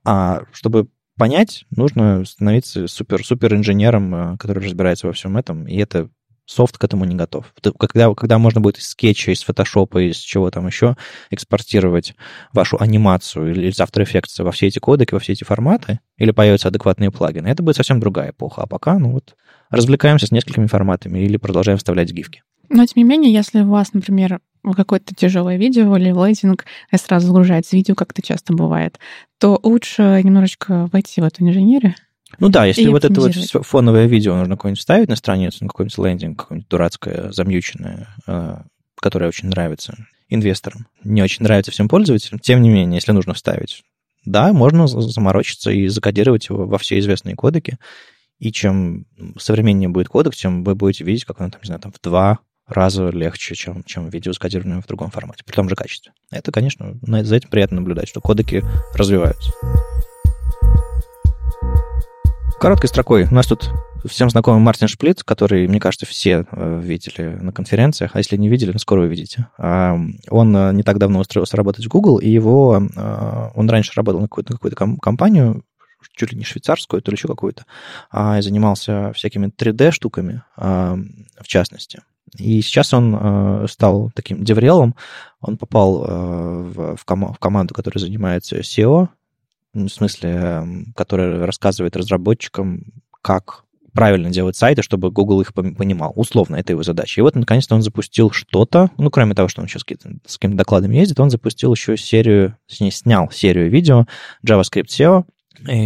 А 0.05 0.43
чтобы 0.51 0.89
понять, 1.18 1.66
нужно 1.70 2.24
становиться 2.26 2.88
супер-супер 2.88 3.55
инженером, 3.55 4.16
э, 4.16 4.38
который 4.38 4.64
разбирается 4.64 5.07
во 5.07 5.14
всем 5.14 5.38
этом, 5.38 5.68
и 5.68 5.78
это 5.78 6.09
софт 6.45 6.78
к 6.78 6.84
этому 6.84 7.05
не 7.05 7.16
готов. 7.16 7.53
Когда, 7.80 8.14
когда 8.14 8.38
можно 8.38 8.61
будет 8.61 8.78
из 8.78 8.89
скетча, 8.89 9.32
из 9.32 9.43
фотошопа, 9.43 9.99
из 10.01 10.18
чего 10.18 10.51
там 10.51 10.68
еще 10.68 10.95
экспортировать 11.30 12.16
вашу 12.51 12.78
анимацию 12.80 13.51
или 13.51 13.70
из 13.70 13.80
After 13.80 14.03
Effects 14.03 14.43
во 14.43 14.51
все 14.51 14.68
эти 14.68 14.80
кодеки, 14.80 15.14
во 15.14 15.20
все 15.20 15.34
эти 15.34 15.43
форматы, 15.43 15.99
или 16.18 16.32
появятся 16.32 16.68
адекватные 16.68 17.11
плагины, 17.11 17.47
это 17.47 17.64
будет 17.64 17.78
совсем 17.78 17.99
другая 17.99 18.32
эпоха. 18.32 18.64
А 18.64 18.68
пока, 18.68 18.99
ну 18.99 19.11
вот, 19.11 19.36
развлекаемся 19.70 20.28
с 20.28 20.32
несколькими 20.32 20.68
форматами 20.68 21.20
или 21.20 21.38
продолжаем 21.38 21.78
вставлять 21.78 22.11
гифки. 22.11 22.43
Но, 22.74 22.86
тем 22.88 23.03
не 23.03 23.03
менее, 23.03 23.32
если 23.32 23.61
у 23.61 23.69
вас, 23.69 23.93
например, 23.93 24.39
какое-то 24.76 25.13
тяжелое 25.13 25.57
видео 25.57 25.95
или 25.95 26.11
лейтинг, 26.11 26.65
и 26.91 26.97
сразу 26.97 27.28
загружается 27.28 27.76
видео, 27.76 27.93
как 27.93 28.11
это 28.11 28.24
часто 28.24 28.53
бывает, 28.53 28.99
то 29.38 29.59
лучше 29.61 30.21
немножечко 30.24 30.89
войти 30.91 31.21
в 31.21 31.24
эту 31.24 31.43
инженерию. 31.43 31.93
Ну 32.39 32.49
да, 32.49 32.65
если 32.65 32.88
вот 32.88 33.05
это 33.05 33.21
вот 33.21 33.36
фоновое 33.36 34.07
видео 34.07 34.36
нужно 34.36 34.55
какое-нибудь 34.55 34.82
ставить 34.82 35.07
на 35.07 35.15
страницу, 35.15 35.63
на 35.63 35.67
какой-нибудь 35.67 35.97
лендинг, 35.99 36.39
какое-нибудь 36.39 36.69
дурацкое, 36.69 37.32
замьюченное, 37.32 38.07
э, 38.26 38.55
которое 38.99 39.28
очень 39.28 39.49
нравится 39.49 40.07
инвесторам, 40.30 40.88
не 41.03 41.21
очень 41.21 41.43
нравится 41.43 41.71
всем 41.71 41.88
пользователям, 41.88 42.39
тем 42.39 42.63
не 42.63 42.69
менее, 42.69 42.95
если 42.95 43.11
нужно 43.11 43.36
вставить, 43.36 43.84
да, 44.26 44.51
можно 44.51 44.88
заморочиться 44.88 45.69
и 45.69 45.88
закодировать 45.89 46.49
его 46.49 46.65
во 46.65 46.80
все 46.80 46.97
известные 46.97 47.36
кодеки, 47.36 47.78
и 48.39 48.51
чем 48.51 49.05
современнее 49.38 49.89
будет 49.89 50.07
кодек, 50.07 50.34
тем 50.34 50.63
вы 50.63 50.74
будете 50.74 51.03
видеть, 51.03 51.26
как 51.26 51.39
он 51.39 51.51
там, 51.51 51.61
не 51.61 51.67
знаю, 51.67 51.82
там 51.82 51.91
в 51.91 52.01
два 52.01 52.39
раза 52.68 53.09
легче, 53.09 53.55
чем, 53.55 53.84
чем 53.84 54.09
видео, 54.09 54.34
скодированное 54.34 54.82
в 54.82 54.88
другом 54.88 55.11
формате, 55.11 55.43
при 55.45 55.53
том 55.53 55.70
же 55.70 55.76
качестве. 55.76 56.14
Это, 56.32 56.51
конечно, 56.51 56.97
за 57.01 57.36
этим 57.36 57.49
приятно 57.49 57.78
наблюдать, 57.78 58.07
что 58.07 58.22
кодеки 58.22 58.64
развиваются. 58.93 59.51
Короткой 62.59 62.88
строкой. 62.88 63.26
У 63.26 63.34
нас 63.34 63.47
тут 63.47 63.72
всем 64.05 64.30
знакомый 64.30 64.61
Мартин 64.61 64.88
Шплиц, 64.88 65.24
который, 65.24 65.68
мне 65.68 65.80
кажется, 65.80 66.05
все 66.05 66.45
э, 66.49 66.82
видели 66.82 67.38
на 67.41 67.51
конференциях, 67.51 68.11
а 68.14 68.20
если 68.20 68.38
не 68.38 68.47
видели, 68.47 68.76
скоро 68.78 69.01
увидите. 69.01 69.47
Он 69.57 70.55
э, 70.55 70.72
не 70.74 70.84
так 70.84 70.97
давно 70.97 71.20
устроился 71.20 71.57
работать 71.57 71.86
в 71.86 71.89
Google, 71.89 72.20
и 72.20 72.30
его... 72.30 72.82
Э, 72.95 73.49
он 73.53 73.70
раньше 73.70 73.91
работал 73.95 74.22
на 74.22 74.28
какую-то, 74.28 74.53
какую 74.53 74.97
компанию, 74.97 75.66
чуть 76.16 76.32
ли 76.32 76.38
не 76.38 76.43
швейцарскую, 76.43 77.01
то 77.01 77.11
ли 77.11 77.16
еще 77.16 77.28
какую-то, 77.28 77.66
а, 78.11 78.39
и 78.39 78.41
занимался 78.41 79.11
всякими 79.14 79.47
3D-штуками, 79.47 80.43
а, 80.55 80.97
в 81.39 81.47
частности. 81.47 82.01
И 82.38 82.61
сейчас 82.61 82.93
он 82.93 83.15
э, 83.19 83.65
стал 83.69 84.11
таким 84.15 84.43
деврелом. 84.43 84.95
Он 85.41 85.57
попал 85.57 86.03
э, 86.03 86.07
в, 86.07 86.95
в, 86.95 87.05
ком- 87.05 87.34
в 87.34 87.39
команду, 87.39 87.73
которая 87.73 88.01
занимается 88.01 88.59
SEO, 88.59 89.09
в 89.73 89.88
смысле, 89.89 90.29
э, 90.31 90.63
которая 90.95 91.45
рассказывает 91.45 91.95
разработчикам, 91.95 92.86
как 93.21 93.63
правильно 93.93 94.31
делать 94.31 94.57
сайты, 94.57 94.81
чтобы 94.81 95.11
Google 95.11 95.41
их 95.41 95.53
понимал. 95.53 96.13
Условно, 96.15 96.55
это 96.55 96.73
его 96.73 96.84
задача. 96.84 97.21
И 97.21 97.23
вот, 97.23 97.36
наконец-то, 97.36 97.75
он 97.75 97.81
запустил 97.81 98.31
что-то, 98.31 98.89
ну, 98.97 99.09
кроме 99.09 99.36
того, 99.36 99.47
что 99.47 99.61
он 99.61 99.67
сейчас 99.67 99.84
с 100.25 100.38
какими-то 100.38 100.57
докладами 100.57 100.95
ездит, 100.97 101.19
он 101.19 101.29
запустил 101.29 101.73
еще 101.73 101.95
серию, 101.95 102.57
точнее, 102.67 102.91
снял 102.91 103.29
серию 103.31 103.69
видео 103.69 104.05
JavaScript 104.45 104.88
SEO, 104.88 105.25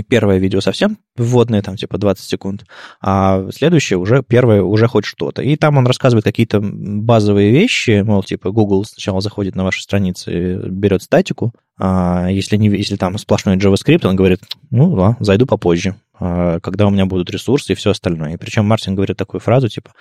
первое 0.08 0.38
видео 0.38 0.62
совсем 0.62 0.98
вводное, 1.16 1.62
там 1.62 1.76
типа 1.76 1.98
20 1.98 2.24
секунд, 2.24 2.66
а 3.02 3.50
следующее 3.52 3.98
уже, 3.98 4.24
первое 4.24 4.62
уже 4.62 4.88
хоть 4.88 5.06
что-то. 5.06 5.42
И 5.42 5.56
там 5.56 5.78
он 5.78 5.88
рассказывает 5.88 6.26
какие-то 6.26 6.60
базовые 6.62 7.52
вещи, 7.52 8.02
мол, 8.02 8.24
типа 8.24 8.52
Google 8.52 8.86
сначала 8.86 9.22
заходит 9.22 9.56
на 9.56 9.64
ваши 9.64 9.82
страницы, 9.82 10.58
берет 10.70 11.02
статику, 11.02 11.54
а 11.80 12.28
если, 12.30 12.58
не, 12.58 12.70
если 12.70 12.96
там 12.96 13.18
сплошной 13.18 13.58
JavaScript, 13.58 14.06
он 14.08 14.16
говорит, 14.16 14.42
ну, 14.72 14.96
да, 14.96 15.16
зайду 15.20 15.46
попозже. 15.46 15.96
А, 16.20 16.60
когда 16.60 16.88
у 16.88 16.90
меня 16.90 17.06
будут 17.06 17.30
ресурсы 17.30 17.74
и 17.74 17.76
все 17.76 17.92
остальное. 17.92 18.34
И 18.34 18.38
причем 18.38 18.66
Мартин 18.66 18.96
говорит 18.96 19.18
такую 19.18 19.40
фразу, 19.40 19.70
типа, 19.70 19.92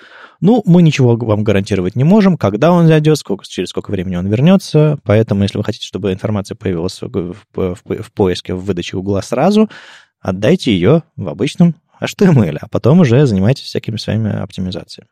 ну, 0.40 0.62
мы 0.64 0.82
ничего 0.82 1.16
вам 1.16 1.44
гарантировать 1.44 1.96
не 1.96 2.04
можем, 2.04 2.38
когда 2.38 2.72
он 2.72 2.86
зайдет, 2.86 3.18
сколько, 3.18 3.44
через 3.46 3.68
сколько 3.68 3.90
времени 3.90 4.16
он 4.16 4.26
вернется, 4.26 4.98
поэтому, 5.04 5.42
если 5.42 5.58
вы 5.58 5.64
хотите, 5.64 5.86
чтобы 5.86 6.12
информация 6.12 6.56
появилась 6.56 7.00
в, 7.02 7.08
в, 7.08 7.36
в, 7.54 8.02
в 8.02 8.12
поиске, 8.12 8.54
в 8.54 8.64
выдаче 8.64 8.96
Гугла 8.96 9.20
сразу, 9.20 9.68
отдайте 10.20 10.72
ее 10.72 11.02
в 11.16 11.28
обычном 11.28 11.74
HTML, 12.00 12.58
а 12.60 12.68
потом 12.68 13.00
уже 13.00 13.26
занимайтесь 13.26 13.64
всякими 13.64 13.96
своими 13.96 14.30
оптимизациями. 14.30 15.08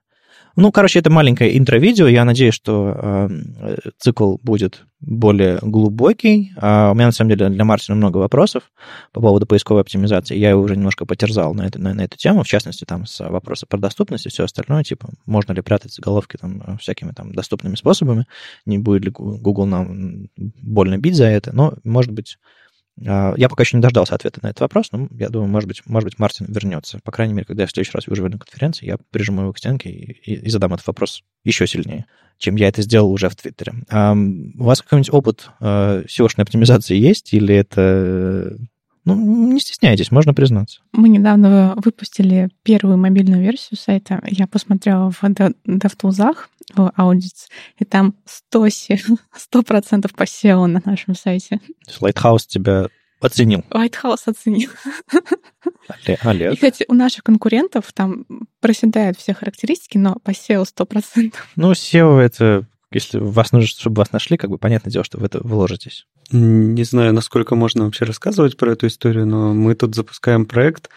Ну, 0.56 0.70
короче, 0.70 1.00
это 1.00 1.10
маленькое 1.10 1.58
интро-видео. 1.58 2.06
Я 2.06 2.24
надеюсь, 2.24 2.54
что 2.54 2.94
э, 2.96 3.76
цикл 3.98 4.36
будет 4.42 4.84
более 5.00 5.58
глубокий. 5.62 6.52
А 6.56 6.92
у 6.92 6.94
меня, 6.94 7.06
на 7.06 7.12
самом 7.12 7.30
деле, 7.30 7.48
для 7.48 7.64
Мартина 7.64 7.96
много 7.96 8.18
вопросов 8.18 8.70
по 9.12 9.20
поводу 9.20 9.46
поисковой 9.46 9.82
оптимизации. 9.82 10.36
Я 10.36 10.50
его 10.50 10.62
уже 10.62 10.76
немножко 10.76 11.06
потерзал 11.06 11.54
на, 11.54 11.62
это, 11.62 11.80
на, 11.80 11.92
на 11.92 12.02
эту 12.02 12.16
тему, 12.16 12.44
в 12.44 12.46
частности, 12.46 12.84
там, 12.84 13.04
с 13.04 13.28
вопроса 13.28 13.66
про 13.66 13.78
доступность 13.78 14.26
и 14.26 14.28
все 14.28 14.44
остальное, 14.44 14.84
типа, 14.84 15.08
можно 15.26 15.52
ли 15.52 15.60
прятать 15.60 15.92
заголовки 15.92 16.36
там 16.36 16.78
всякими 16.78 17.10
там 17.10 17.34
доступными 17.34 17.74
способами, 17.74 18.26
не 18.64 18.78
будет 18.78 19.04
ли 19.04 19.10
Google 19.10 19.66
нам 19.66 20.28
больно 20.36 20.98
бить 20.98 21.16
за 21.16 21.26
это, 21.26 21.54
но, 21.54 21.74
может 21.84 22.12
быть, 22.12 22.38
а, 22.38 22.63
я 22.96 23.48
пока 23.48 23.62
еще 23.62 23.76
не 23.76 23.82
дождался 23.82 24.14
ответа 24.14 24.40
на 24.42 24.48
этот 24.48 24.60
вопрос, 24.60 24.92
но 24.92 25.08
я 25.12 25.28
думаю, 25.28 25.50
может 25.50 25.66
быть, 25.66 25.82
может 25.86 26.04
быть, 26.04 26.18
Мартин 26.18 26.46
вернется. 26.48 27.00
По 27.02 27.10
крайней 27.10 27.34
мере, 27.34 27.46
когда 27.46 27.64
я 27.64 27.66
в 27.66 27.70
следующий 27.70 27.92
раз 27.94 28.06
увижу 28.06 28.22
его 28.22 28.32
на 28.32 28.38
конференции, 28.38 28.86
я 28.86 28.98
прижму 29.10 29.42
его 29.42 29.52
к 29.52 29.58
стенке 29.58 29.90
и, 29.90 30.12
и, 30.12 30.34
и 30.34 30.50
задам 30.50 30.74
этот 30.74 30.86
вопрос 30.86 31.22
еще 31.42 31.66
сильнее, 31.66 32.06
чем 32.38 32.56
я 32.56 32.68
это 32.68 32.82
сделал 32.82 33.10
уже 33.10 33.28
в 33.28 33.36
Твиттере. 33.36 33.74
А, 33.90 34.12
у 34.14 34.64
вас 34.64 34.82
какой-нибудь 34.82 35.12
опыт 35.12 35.50
э, 35.60 36.04
SEO-шной 36.06 36.44
оптимизации 36.44 36.96
есть, 36.96 37.34
или 37.34 37.54
это 37.54 38.56
ну, 39.04 39.52
не 39.52 39.60
стесняйтесь, 39.60 40.10
можно 40.10 40.32
признаться. 40.32 40.80
Мы 40.92 41.08
недавно 41.08 41.74
выпустили 41.76 42.48
первую 42.62 42.96
мобильную 42.96 43.42
версию 43.42 43.78
сайта. 43.78 44.22
Я 44.26 44.46
посмотрела 44.46 45.10
в 45.10 45.22
DevTools, 45.22 46.36
в 46.74 46.92
Audits, 46.96 47.48
и 47.78 47.84
там 47.84 48.14
100, 48.24 48.66
100% 48.66 50.14
по 50.14 50.22
SEO 50.22 50.66
на 50.66 50.80
нашем 50.84 51.14
сайте. 51.14 51.58
То 51.58 51.90
есть 51.90 52.00
Lighthouse 52.00 52.46
тебя 52.46 52.88
оценил. 53.20 53.62
Lighthouse 53.70 54.22
оценил. 54.26 54.70
Олег. 56.22 56.52
И, 56.52 56.56
кстати, 56.56 56.84
у 56.88 56.94
наших 56.94 57.24
конкурентов 57.24 57.92
там 57.92 58.24
проседают 58.60 59.18
все 59.18 59.34
характеристики, 59.34 59.98
но 59.98 60.16
по 60.22 60.30
SEO 60.30 60.64
100%. 60.64 61.34
Ну, 61.56 61.72
SEO— 61.72 62.18
это 62.20 62.66
если 62.94 63.18
вас 63.18 63.52
нужно, 63.52 63.68
чтобы 63.68 63.98
вас 63.98 64.12
нашли, 64.12 64.36
как 64.36 64.50
бы 64.50 64.58
понятное 64.58 64.92
дело, 64.92 65.04
что 65.04 65.18
в 65.18 65.24
это 65.24 65.40
вложитесь. 65.42 66.06
Не 66.30 66.84
знаю, 66.84 67.12
насколько 67.12 67.54
можно 67.54 67.84
вообще 67.84 68.04
рассказывать 68.04 68.56
про 68.56 68.72
эту 68.72 68.86
историю, 68.86 69.26
но 69.26 69.52
мы 69.52 69.74
тут 69.74 69.94
запускаем 69.94 70.46
проект, 70.46 70.88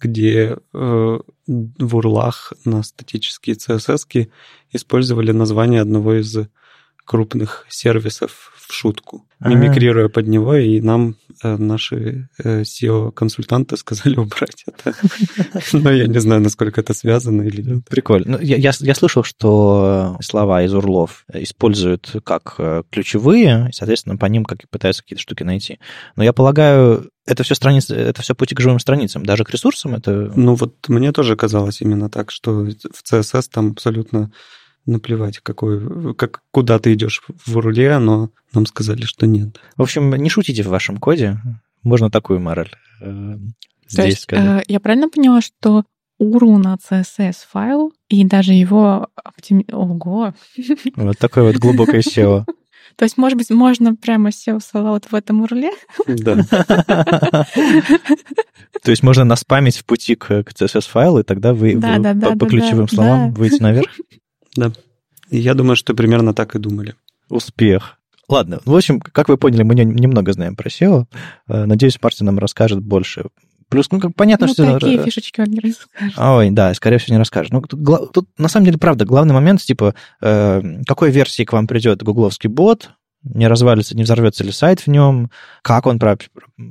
где 0.00 0.56
э, 0.72 1.18
в 1.46 1.96
урлах 1.96 2.52
на 2.64 2.82
статические 2.82 3.56
CSS 3.56 4.30
использовали 4.72 5.32
название 5.32 5.82
одного 5.82 6.14
из 6.20 6.36
крупных 7.10 7.66
сервисов 7.68 8.52
в 8.54 8.72
шутку, 8.72 9.26
мимикрируя 9.40 10.08
под 10.08 10.28
него, 10.28 10.54
и 10.54 10.80
нам 10.80 11.16
э, 11.42 11.56
наши 11.56 12.28
э, 12.38 12.62
SEO-консультанты 12.62 13.76
сказали 13.76 14.14
убрать 14.16 14.62
это. 14.64 14.94
Но 15.72 15.90
я 15.90 16.06
не 16.06 16.20
знаю, 16.20 16.40
насколько 16.40 16.80
это 16.80 16.94
связано 16.94 17.42
или 17.42 17.62
нет. 17.62 17.88
Прикольно. 17.88 18.36
Ну, 18.36 18.38
я, 18.40 18.54
я, 18.54 18.70
я 18.78 18.94
слышал, 18.94 19.24
что 19.24 20.18
слова 20.22 20.62
из 20.62 20.72
урлов 20.72 21.24
используют 21.34 22.14
как 22.22 22.54
э, 22.58 22.84
ключевые, 22.92 23.70
и, 23.70 23.72
соответственно, 23.72 24.16
по 24.16 24.26
ним 24.26 24.44
как 24.44 24.60
пытаются 24.70 25.02
какие-то 25.02 25.22
штуки 25.22 25.42
найти. 25.42 25.80
Но 26.14 26.22
я 26.22 26.32
полагаю, 26.32 27.10
это 27.26 27.42
все 27.42 27.56
страницы, 27.56 27.96
это 27.96 28.22
все 28.22 28.36
пути 28.36 28.54
к 28.54 28.60
живым 28.60 28.78
страницам, 28.78 29.26
даже 29.26 29.42
к 29.42 29.50
ресурсам 29.50 29.96
это... 29.96 30.32
Ну 30.36 30.54
вот 30.54 30.88
мне 30.88 31.10
тоже 31.10 31.34
казалось 31.34 31.80
именно 31.80 32.08
так, 32.08 32.30
что 32.30 32.52
в 32.52 33.02
CSS 33.12 33.48
там 33.52 33.72
абсолютно 33.72 34.30
наплевать, 34.86 35.38
какой, 35.38 36.14
как, 36.14 36.42
куда 36.50 36.78
ты 36.78 36.94
идешь 36.94 37.22
в 37.46 37.56
руле, 37.56 37.98
но 37.98 38.30
нам 38.52 38.66
сказали, 38.66 39.02
что 39.02 39.26
нет. 39.26 39.60
В 39.76 39.82
общем, 39.82 40.14
не 40.14 40.30
шутите 40.30 40.62
в 40.62 40.68
вашем 40.68 40.98
коде. 40.98 41.38
Можно 41.82 42.10
такую 42.10 42.40
мораль 42.40 42.72
э, 43.00 43.36
здесь 43.88 43.96
То 43.96 44.06
есть, 44.06 44.22
сказать. 44.22 44.62
э, 44.62 44.72
я 44.72 44.80
правильно 44.80 45.08
поняла, 45.08 45.40
что 45.40 45.84
URL 46.20 46.58
на 46.58 46.76
CSS 46.76 47.36
файл 47.50 47.92
и 48.08 48.24
даже 48.24 48.52
его 48.52 49.08
оптими... 49.24 49.64
Ого! 49.72 50.34
Вот 50.96 51.18
такое 51.18 51.44
вот 51.44 51.56
глубокое 51.56 52.00
SEO. 52.00 52.44
То 52.96 53.04
есть, 53.04 53.16
может 53.16 53.38
быть, 53.38 53.48
можно 53.50 53.94
прямо 53.94 54.28
SEO 54.30 54.60
слова 54.60 54.90
вот 54.90 55.06
в 55.06 55.14
этом 55.14 55.44
URL? 55.44 55.72
Да. 56.06 56.36
То 58.82 58.90
есть 58.90 59.02
можно 59.02 59.24
наспамить 59.24 59.78
в 59.78 59.84
пути 59.84 60.14
к, 60.16 60.30
CSS-файлу, 60.30 61.20
и 61.20 61.22
тогда 61.22 61.54
вы, 61.54 61.80
по, 61.80 62.46
ключевым 62.46 62.88
словам 62.88 63.32
выйдете 63.32 63.62
наверх. 63.62 63.90
Да. 64.56 64.72
Я 65.30 65.54
думаю, 65.54 65.76
что 65.76 65.94
примерно 65.94 66.34
так 66.34 66.54
и 66.56 66.58
думали. 66.58 66.94
Успех. 67.28 67.96
Ладно, 68.28 68.60
в 68.64 68.74
общем, 68.74 69.00
как 69.00 69.28
вы 69.28 69.36
поняли, 69.36 69.62
мы 69.64 69.74
не- 69.74 69.84
немного 69.84 70.32
знаем 70.32 70.54
про 70.56 70.68
SEO. 70.68 71.06
Э, 71.48 71.64
Надеюсь, 71.64 71.98
Мартин 72.00 72.26
нам 72.26 72.38
расскажет 72.38 72.80
больше. 72.80 73.24
Плюс, 73.68 73.90
ну, 73.92 74.00
как 74.00 74.14
понятно, 74.16 74.48
Ну, 74.48 74.52
что... 74.52 74.74
такие 74.78 74.98
э, 74.98 75.04
фишечки 75.04 75.40
он 75.40 75.46
не 75.48 75.60
расскажет. 75.60 76.14
Ой, 76.18 76.50
да, 76.50 76.74
скорее 76.74 76.98
всего, 76.98 77.14
не 77.14 77.18
расскажет. 77.20 77.52
Ну, 77.52 77.60
тут, 77.62 77.80
гла- 77.80 78.06
тут, 78.12 78.28
на 78.38 78.48
самом 78.48 78.66
деле, 78.66 78.78
правда, 78.78 79.04
главный 79.04 79.34
момент, 79.34 79.60
типа, 79.62 79.94
э, 80.20 80.62
какой 80.86 81.10
версии 81.12 81.44
к 81.44 81.52
вам 81.52 81.66
придет 81.68 82.02
гугловский 82.02 82.48
бот, 82.48 82.90
не 83.22 83.48
развалится, 83.48 83.96
не 83.96 84.02
взорвется 84.02 84.44
ли 84.44 84.50
сайт 84.50 84.80
в 84.80 84.86
нем, 84.86 85.30
как 85.62 85.86
он 85.86 85.98
про- 85.98 86.18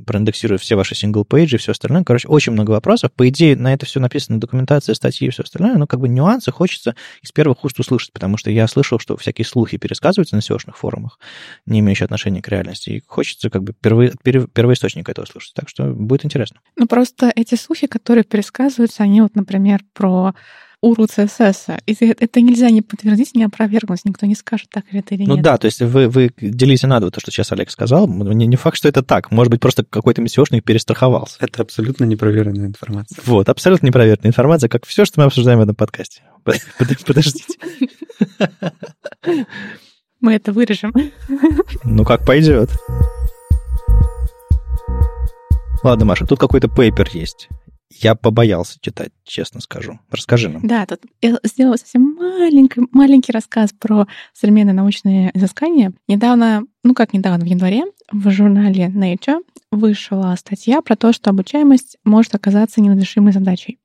проиндексирует 0.06 0.62
все 0.62 0.76
ваши 0.76 0.96
single-page 0.96 1.51
и 1.51 1.56
и 1.56 1.60
все 1.60 1.72
остальное. 1.72 2.04
Короче, 2.04 2.28
очень 2.28 2.54
много 2.54 2.72
вопросов. 2.72 3.12
По 3.14 3.30
идее, 3.30 3.56
на 3.56 3.74
это 3.74 3.86
все 3.86 4.00
написано 4.00 4.40
документация, 4.40 4.96
статьи 4.96 5.28
и 5.28 5.32
все 5.32 5.44
остальное, 5.44 5.76
но 5.76 5.86
как 5.86 6.00
бы 6.00 6.10
нюансы 6.10 6.52
хочется 6.52 6.96
из 7.22 7.32
первых 7.32 7.64
уст 7.64 7.80
услышать, 7.80 8.14
потому 8.14 8.38
что 8.38 8.50
я 8.50 8.68
слышал, 8.68 9.00
что 9.00 9.16
всякие 9.18 9.46
слухи 9.46 9.78
пересказываются 9.78 10.36
на 10.36 10.40
SEO 10.40 10.51
-шных 10.51 10.76
форумах, 10.76 11.20
не 11.66 11.80
имеющие 11.80 12.06
отношения 12.06 12.42
к 12.42 12.48
реальности, 12.48 12.90
и 12.90 13.04
хочется 13.06 13.50
как 13.50 13.64
бы 13.64 13.74
первый, 13.74 14.14
перв- 14.24 14.50
первоисточник 14.52 15.08
этого 15.08 15.26
слушать. 15.26 15.54
Так 15.54 15.70
что 15.70 15.86
будет 15.86 16.26
интересно. 16.26 16.60
Ну, 16.76 16.88
просто 16.88 17.32
эти 17.36 17.56
слухи, 17.56 17.88
которые 17.88 18.24
пересказываются, 18.24 19.04
они 19.04 19.22
вот, 19.22 19.36
например, 19.36 19.82
про 19.94 20.34
уру 20.82 21.06
CSS. 21.06 21.82
И 21.86 21.94
это- 22.06 22.42
нельзя 22.42 22.70
не 22.70 22.82
подтвердить, 22.82 23.36
не 23.36 23.44
опровергнуть. 23.44 24.06
Никто 24.06 24.26
не 24.26 24.36
скажет, 24.36 24.70
так 24.70 24.86
или 24.92 25.00
это 25.02 25.16
или 25.16 25.26
Ну 25.26 25.36
нет. 25.36 25.44
да, 25.44 25.58
то 25.58 25.66
есть 25.66 25.82
вы, 25.82 26.08
вы 26.08 26.32
делите 26.40 26.88
на 26.88 27.00
два 27.00 27.10
то, 27.12 27.20
что 27.20 27.32
сейчас 27.32 27.52
Олег 27.52 27.70
сказал. 27.70 28.08
Не, 28.08 28.48
не 28.48 28.56
факт, 28.56 28.78
что 28.78 28.88
это 28.88 29.04
так. 29.04 29.32
Может 29.32 29.52
быть, 29.52 29.60
просто 29.60 29.84
какой-то 29.84 30.22
мессиошник 30.22 30.64
перестраховался. 30.64 31.38
Это 31.42 31.62
абсолютно 31.64 32.06
непроверенная 32.06 32.68
информация. 32.68 33.22
Вот, 33.26 33.50
абсолютно 33.50 33.88
непроверенная 33.88 34.30
информация, 34.30 34.70
как 34.70 34.86
все, 34.86 35.06
что 35.06 35.20
мы 35.20 35.26
обсуждаем 35.26 35.60
в 35.60 35.64
этом 35.64 35.76
подкасте. 35.76 36.22
Под- 36.44 36.62
под- 36.78 37.06
Подождите. 37.06 37.56
Мы 40.22 40.34
это 40.34 40.52
вырежем. 40.52 40.94
Ну, 41.84 42.04
как 42.04 42.26
пойдет. 42.26 42.70
Ладно, 45.84 46.04
Маша, 46.06 46.26
тут 46.26 46.40
какой-то 46.40 46.68
пейпер 46.68 47.10
есть. 47.14 47.48
Я 47.92 48.14
побоялся 48.14 48.78
читать, 48.80 49.12
честно 49.24 49.62
скажу. 49.62 50.00
Расскажи 50.12 50.48
нам. 50.48 50.66
Да, 50.66 50.86
тут 50.86 51.02
я 51.22 51.40
сделала 51.44 51.76
совсем 51.76 52.14
маленький, 52.14 52.82
маленький 52.92 53.32
рассказ 53.32 53.74
про 53.74 54.08
современные 54.34 54.74
научные 54.74 55.32
изыскания. 55.34 55.94
Недавно, 56.08 56.64
ну 56.84 56.94
как 56.94 57.14
недавно, 57.14 57.44
в 57.44 57.48
январе 57.48 57.84
в 58.12 58.30
журнале 58.30 58.88
Nature 58.88 59.42
вышла 59.72 60.36
статья 60.38 60.82
про 60.82 60.96
то, 60.96 61.14
что 61.14 61.32
обучаемость 61.32 61.98
может 62.04 62.36
оказаться 62.36 62.80
неразрешимой 62.80 63.34
задачей. 63.34 63.80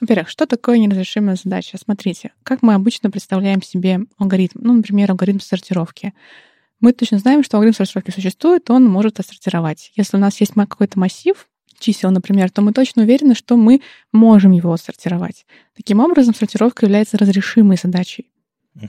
Во-первых, 0.00 0.28
что 0.28 0.46
такое 0.46 0.78
неразрешимая 0.78 1.36
задача? 1.42 1.78
Смотрите, 1.78 2.32
как 2.42 2.62
мы 2.62 2.74
обычно 2.74 3.10
представляем 3.10 3.62
себе 3.62 4.00
алгоритм. 4.18 4.58
Ну, 4.62 4.74
например, 4.74 5.10
алгоритм 5.10 5.40
сортировки. 5.40 6.12
Мы 6.80 6.92
точно 6.92 7.18
знаем, 7.18 7.42
что 7.42 7.56
алгоритм 7.56 7.76
сортировки 7.76 8.10
существует, 8.10 8.70
он 8.70 8.84
может 8.84 9.18
отсортировать. 9.18 9.90
Если 9.96 10.16
у 10.16 10.20
нас 10.20 10.38
есть 10.38 10.52
какой-то 10.52 10.98
массив 10.98 11.48
чисел, 11.78 12.10
например, 12.10 12.50
то 12.50 12.62
мы 12.62 12.72
точно 12.72 13.02
уверены, 13.02 13.34
что 13.34 13.56
мы 13.56 13.80
можем 14.12 14.52
его 14.52 14.72
отсортировать. 14.72 15.46
Таким 15.76 16.00
образом, 16.00 16.34
сортировка 16.34 16.86
является 16.86 17.18
разрешимой 17.18 17.76
задачей. 17.82 18.30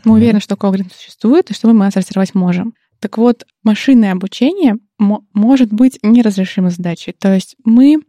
Мы 0.06 0.14
уверены, 0.14 0.40
что 0.40 0.50
такой 0.50 0.68
алгоритм 0.70 0.90
существует, 0.94 1.50
и 1.50 1.54
что 1.54 1.72
мы 1.72 1.86
отсортировать 1.88 2.36
можем. 2.36 2.74
Так 3.00 3.18
вот, 3.18 3.46
машинное 3.64 4.12
обучение 4.12 4.78
мо- 4.98 5.24
может 5.34 5.72
быть 5.72 6.00
неразрешимой 6.04 6.72
задачей. 6.72 7.14
То 7.14 7.34
есть 7.34 7.56
мы 7.64 8.02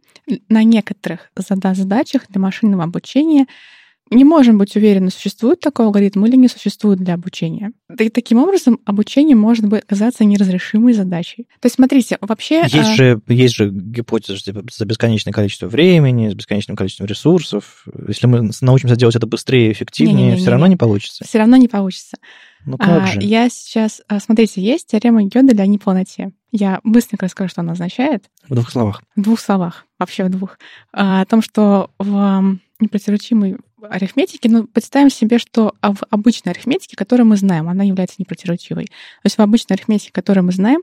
на 0.49 0.63
некоторых 0.63 1.31
зада- 1.35 1.73
задачах 1.73 2.23
для 2.29 2.41
машинного 2.41 2.83
обучения 2.83 3.47
не 4.11 4.23
можем 4.25 4.57
быть 4.57 4.75
уверены, 4.75 5.09
существует 5.09 5.61
такой 5.61 5.85
алгоритм 5.85 6.25
или 6.25 6.35
не 6.35 6.47
существует 6.47 6.99
для 6.99 7.13
обучения. 7.13 7.71
И 7.97 8.09
таким 8.09 8.39
образом 8.39 8.79
обучение 8.85 9.35
может 9.35 9.65
быть 9.67 9.83
оказаться 9.83 10.25
неразрешимой 10.25 10.93
задачей. 10.93 11.47
То 11.61 11.65
есть, 11.67 11.75
смотрите, 11.75 12.17
вообще... 12.21 12.61
Есть 12.63 12.75
а, 12.75 12.93
же, 12.95 13.21
есть 13.27 13.55
же 13.55 13.69
гипотеза 13.69 14.37
что 14.37 14.51
типа, 14.51 14.65
за 14.71 14.85
бесконечное 14.85 15.31
количество 15.33 15.67
времени, 15.67 16.29
с 16.29 16.33
бесконечным 16.33 16.75
количеством 16.75 17.07
ресурсов. 17.07 17.85
Если 18.07 18.27
мы 18.27 18.49
научимся 18.61 18.95
делать 18.95 19.15
это 19.15 19.27
быстрее 19.27 19.69
и 19.69 19.71
эффективнее, 19.71 20.15
Не-не-не-не-не. 20.15 20.41
все 20.41 20.51
равно 20.51 20.67
не 20.67 20.77
получится. 20.77 21.23
все 21.25 21.37
равно 21.39 21.55
не 21.57 21.67
получится. 21.67 22.17
Ну 22.65 22.77
как 22.77 23.03
А, 23.03 23.07
же? 23.07 23.19
Я 23.21 23.49
сейчас... 23.49 24.01
а, 24.07 24.19
Смотрите, 24.19 24.61
есть 24.61 24.87
теорема 24.87 25.23
Гёделя 25.23 25.63
о 25.63 25.65
неполноте. 25.65 26.31
Я 26.51 26.79
быстренько 26.83 27.25
расскажу, 27.25 27.49
что 27.49 27.61
она 27.61 27.71
означает. 27.71 28.25
В 28.47 28.53
двух 28.55 28.69
словах. 28.69 29.01
В 29.15 29.21
двух 29.21 29.39
словах, 29.39 29.85
вообще 29.97 30.25
в 30.25 30.29
двух. 30.29 30.59
А, 30.93 31.21
О 31.21 31.25
том, 31.25 31.41
что 31.41 31.89
в 31.97 32.57
непротиворечимой 32.79 33.57
арифметике, 33.89 34.49
ну, 34.49 34.67
представим 34.67 35.09
себе, 35.09 35.39
что 35.39 35.73
а 35.81 35.93
в 35.93 36.03
обычной 36.09 36.51
арифметике, 36.51 36.95
которую 36.95 37.27
мы 37.27 37.37
знаем, 37.37 37.69
она 37.69 37.83
является 37.83 38.15
непротиворечивой. 38.19 38.85
То 38.85 39.25
есть 39.25 39.37
в 39.37 39.41
обычной 39.41 39.75
арифметике, 39.75 40.11
которую 40.11 40.45
мы 40.45 40.51
знаем, 40.51 40.81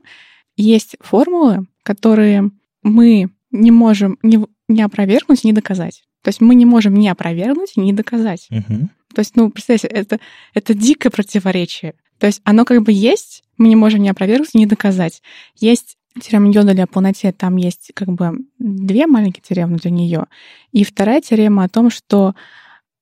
есть 0.57 0.97
формулы, 0.99 1.67
которые 1.83 2.51
мы 2.83 3.29
не 3.51 3.71
можем 3.71 4.17
ни, 4.23 4.39
ни 4.67 4.81
опровергнуть, 4.81 5.43
ни 5.43 5.51
доказать. 5.51 6.03
То 6.21 6.29
есть 6.29 6.41
мы 6.41 6.55
не 6.55 6.65
можем 6.65 6.93
ни 6.95 7.07
опровергнуть, 7.07 7.73
ни 7.77 7.91
доказать. 7.91 8.47
Мгм. 8.49 8.89
То 9.13 9.19
есть, 9.19 9.35
ну, 9.35 9.49
представьте, 9.49 9.87
это, 9.87 10.19
это 10.53 10.73
дикое 10.73 11.09
противоречие. 11.09 11.95
То 12.19 12.27
есть 12.27 12.41
оно 12.43 12.65
как 12.65 12.83
бы 12.83 12.91
есть, 12.91 13.43
мы 13.57 13.69
не 13.69 13.75
можем 13.75 14.01
ни 14.01 14.09
опровергнуть, 14.09 14.53
ни 14.53 14.65
доказать. 14.65 15.21
Есть 15.55 15.97
теорема 16.21 16.51
Йодаля 16.51 16.83
о 16.83 16.87
полноте, 16.87 17.31
там 17.31 17.55
есть 17.55 17.91
как 17.93 18.09
бы 18.09 18.39
две 18.57 19.07
маленькие 19.07 19.41
теоремы 19.41 19.77
для 19.77 19.91
нее. 19.91 20.25
И 20.71 20.83
вторая 20.83 21.21
теорема 21.21 21.63
о 21.63 21.69
том, 21.69 21.89
что 21.89 22.35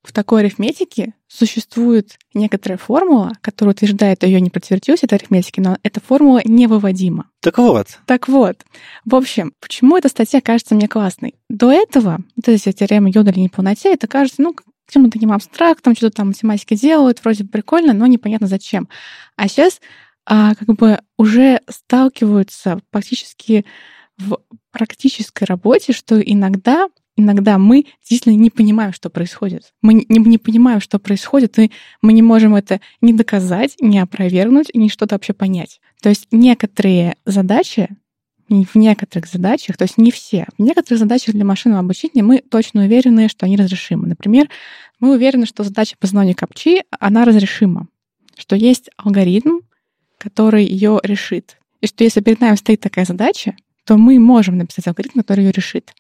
в 0.08 0.14
такой 0.14 0.40
арифметике 0.40 1.14
существует 1.28 2.18
некоторая 2.34 2.78
формула, 2.78 3.34
которая 3.42 3.76
утверждает 3.76 4.24
ее 4.24 4.40
непротиворечивость 4.40 5.04
этой 5.04 5.16
арифметики, 5.16 5.60
но 5.60 5.78
эта 5.84 6.00
формула 6.00 6.40
невыводима. 6.46 7.30
Так 7.42 7.58
вот, 7.58 8.00
Так 8.06 8.30
вот, 8.30 8.64
в 9.04 9.16
общем, 9.16 9.52
почему 9.60 9.98
эта 9.98 10.08
статья 10.08 10.40
кажется 10.40 10.76
мне 10.76 10.88
классной? 10.88 11.36
До 11.50 11.72
этого, 11.72 12.20
вот 12.38 12.48
эти 12.48 12.72
теоремы 12.72 13.12
Йодаля 13.14 13.40
неполноте, 13.40 13.94
это 13.94 14.08
кажется, 14.08 14.42
ну, 14.42 14.56
каким-то 14.86 15.12
таким 15.12 15.34
абстрактом, 15.34 15.94
что-то 15.94 16.18
там 16.18 16.28
математики 16.28 16.76
делают, 16.76 17.20
вроде 17.22 17.44
прикольно, 17.44 17.92
но 17.92 18.08
непонятно 18.08 18.48
зачем. 18.48 18.88
А 19.36 19.50
сейчас 19.50 19.82
а, 20.26 20.56
как 20.56 20.70
бы 20.70 21.00
уже 21.18 21.60
сталкиваются 21.70 22.80
практически 22.92 23.66
в 24.18 24.40
практической 24.72 25.44
работе, 25.44 25.92
что 25.92 26.18
иногда 26.22 26.88
иногда 27.18 27.58
мы 27.58 27.86
действительно 28.00 28.36
не 28.36 28.50
понимаем, 28.50 28.94
что 28.94 29.10
происходит. 29.10 29.74
Мы 29.82 29.96
не, 29.96 30.06
не 30.08 30.38
понимаем, 30.38 30.80
что 30.80 31.00
происходит, 31.00 31.60
и 31.60 31.72
мы 32.02 32.14
не 32.14 32.22
можем 32.22 32.56
это 32.56 32.80
ни 33.02 33.12
доказать, 33.12 33.76
ни 33.82 33.98
опровергнуть, 33.98 34.68
ни 34.74 34.88
что-то 34.88 35.16
вообще 35.16 35.34
понять. 35.34 35.82
То 36.02 36.10
есть 36.10 36.28
некоторые 36.32 37.16
задачи, 37.26 37.90
в 38.48 38.76
некоторых 38.76 39.28
задачах, 39.28 39.76
то 39.76 39.84
есть 39.84 39.98
не 39.98 40.10
все, 40.10 40.46
в 40.58 40.62
некоторых 40.62 41.00
задачах 41.00 41.36
для 41.36 41.44
машинного 41.44 41.82
обучения 41.82 42.24
мы 42.24 42.40
точно 42.40 42.84
уверены, 42.84 43.28
что 43.28 43.46
они 43.46 43.58
разрешимы. 43.58 44.08
Например, 44.08 44.48
мы 45.02 45.14
уверены, 45.14 45.46
что 45.46 45.64
задача 45.64 45.98
познания 46.00 46.34
капчи, 46.34 46.84
она 46.98 47.26
разрешима, 47.26 47.88
что 48.38 48.56
есть 48.56 48.90
алгоритм, 48.96 49.60
который 50.18 50.66
ее 50.66 51.00
решит. 51.04 51.58
И 51.82 51.88
что 51.88 52.04
если 52.04 52.22
перед 52.22 52.40
нами 52.40 52.56
стоит 52.56 52.80
такая 52.80 53.06
задача, 53.06 53.56
то 53.86 53.98
мы 53.98 54.20
можем 54.20 54.58
написать 54.58 54.88
алгоритм, 54.88 55.20
который 55.20 55.46
ее 55.46 55.52
решит. 55.52 55.94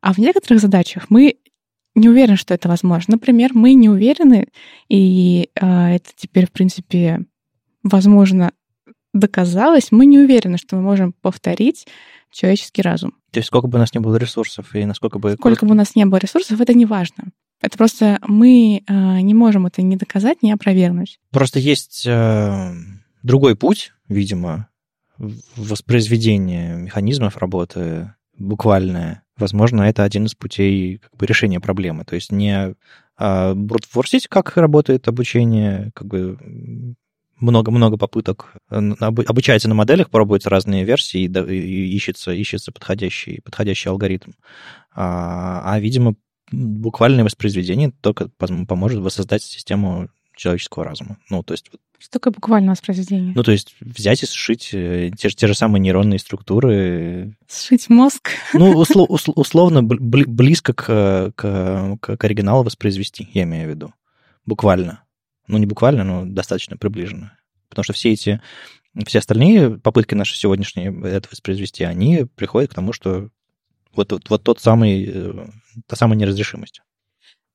А 0.00 0.12
в 0.12 0.18
некоторых 0.18 0.60
задачах 0.60 1.06
мы 1.10 1.36
не 1.94 2.08
уверены, 2.08 2.36
что 2.36 2.54
это 2.54 2.68
возможно. 2.68 3.12
Например, 3.12 3.50
мы 3.54 3.74
не 3.74 3.88
уверены, 3.88 4.48
и 4.88 5.50
э, 5.54 5.94
это 5.94 6.10
теперь, 6.16 6.46
в 6.46 6.52
принципе, 6.52 7.24
возможно, 7.82 8.52
доказалось, 9.12 9.88
мы 9.90 10.06
не 10.06 10.18
уверены, 10.18 10.56
что 10.56 10.76
мы 10.76 10.82
можем 10.82 11.12
повторить 11.20 11.86
человеческий 12.30 12.82
разум. 12.82 13.12
то 13.32 13.38
есть 13.38 13.48
сколько 13.48 13.66
бы 13.66 13.76
у 13.76 13.80
нас 13.80 13.92
не 13.92 14.00
было 14.00 14.16
ресурсов 14.16 14.74
и 14.74 14.84
насколько 14.84 15.18
бы... 15.18 15.32
Сколько 15.32 15.66
бы 15.66 15.72
у 15.72 15.76
нас 15.76 15.96
не 15.96 16.06
было 16.06 16.18
ресурсов, 16.18 16.60
это 16.60 16.74
не 16.74 16.86
важно. 16.86 17.32
Это 17.60 17.76
просто 17.76 18.18
мы 18.26 18.82
э, 18.86 19.20
не 19.20 19.34
можем 19.34 19.66
это 19.66 19.82
ни 19.82 19.96
доказать, 19.96 20.42
ни 20.42 20.50
опровергнуть. 20.50 21.18
Просто 21.30 21.58
есть 21.58 22.06
э, 22.06 22.72
другой 23.22 23.56
путь, 23.56 23.92
видимо, 24.08 24.68
воспроизведения 25.56 26.76
механизмов 26.76 27.36
работы 27.36 28.14
буквальное. 28.40 29.22
Возможно, 29.36 29.82
это 29.82 30.02
один 30.02 30.24
из 30.26 30.34
путей 30.34 30.98
как 30.98 31.16
бы, 31.16 31.26
решения 31.26 31.60
проблемы. 31.60 32.04
То 32.04 32.14
есть 32.16 32.32
не 32.32 32.74
а, 33.16 33.54
брутфорсить, 33.54 34.26
как 34.28 34.56
работает 34.56 35.06
обучение, 35.06 35.92
как 35.94 36.08
бы 36.08 36.38
много-много 37.38 37.96
попыток. 37.96 38.54
Обучается 38.68 39.68
на 39.68 39.74
моделях, 39.74 40.10
пробуются 40.10 40.50
разные 40.50 40.84
версии, 40.84 41.22
и 41.22 41.96
ищется, 41.96 42.32
ищется 42.32 42.72
подходящий, 42.72 43.40
подходящий 43.42 43.88
алгоритм. 43.88 44.32
А, 44.92 45.62
а, 45.64 45.80
видимо, 45.80 46.16
буквальное 46.50 47.24
воспроизведение 47.24 47.92
только 48.00 48.28
поможет 48.28 49.00
воссоздать 49.00 49.42
систему 49.42 50.08
человеческого 50.36 50.84
разума. 50.84 51.18
Ну, 51.28 51.42
то 51.42 51.52
есть... 51.52 51.70
Что 51.98 52.12
такое 52.12 52.32
буквальное 52.32 52.70
воспроизведение? 52.70 53.32
Ну, 53.34 53.42
то 53.42 53.52
есть 53.52 53.74
взять 53.80 54.22
и 54.22 54.26
сшить 54.26 54.70
э, 54.72 55.10
те, 55.16 55.28
те 55.28 55.46
же 55.46 55.54
самые 55.54 55.80
нейронные 55.80 56.18
структуры. 56.18 57.36
Сшить 57.48 57.90
мозг? 57.90 58.30
Ну, 58.54 58.76
услов, 58.78 59.08
условно 59.10 59.82
близко 59.82 60.72
к, 60.72 61.32
к, 61.36 61.98
к 62.00 62.24
оригиналу 62.24 62.64
воспроизвести, 62.64 63.28
я 63.34 63.42
имею 63.42 63.66
в 63.66 63.70
виду. 63.70 63.94
Буквально. 64.46 65.04
Ну, 65.46 65.58
не 65.58 65.66
буквально, 65.66 66.04
но 66.04 66.24
достаточно 66.24 66.76
приближенно. 66.76 67.36
Потому 67.68 67.84
что 67.84 67.92
все 67.92 68.12
эти, 68.12 68.40
все 69.06 69.18
остальные 69.18 69.78
попытки 69.78 70.14
наши 70.14 70.36
сегодняшние 70.36 70.88
это 71.08 71.28
воспроизвести, 71.30 71.84
они 71.84 72.24
приходят 72.36 72.70
к 72.70 72.74
тому, 72.74 72.92
что 72.92 73.28
вот, 73.94 74.12
вот, 74.12 74.30
вот 74.30 74.42
тот 74.42 74.60
самый, 74.60 75.04
э, 75.06 75.46
та 75.86 75.96
самая 75.96 76.18
неразрешимость. 76.18 76.82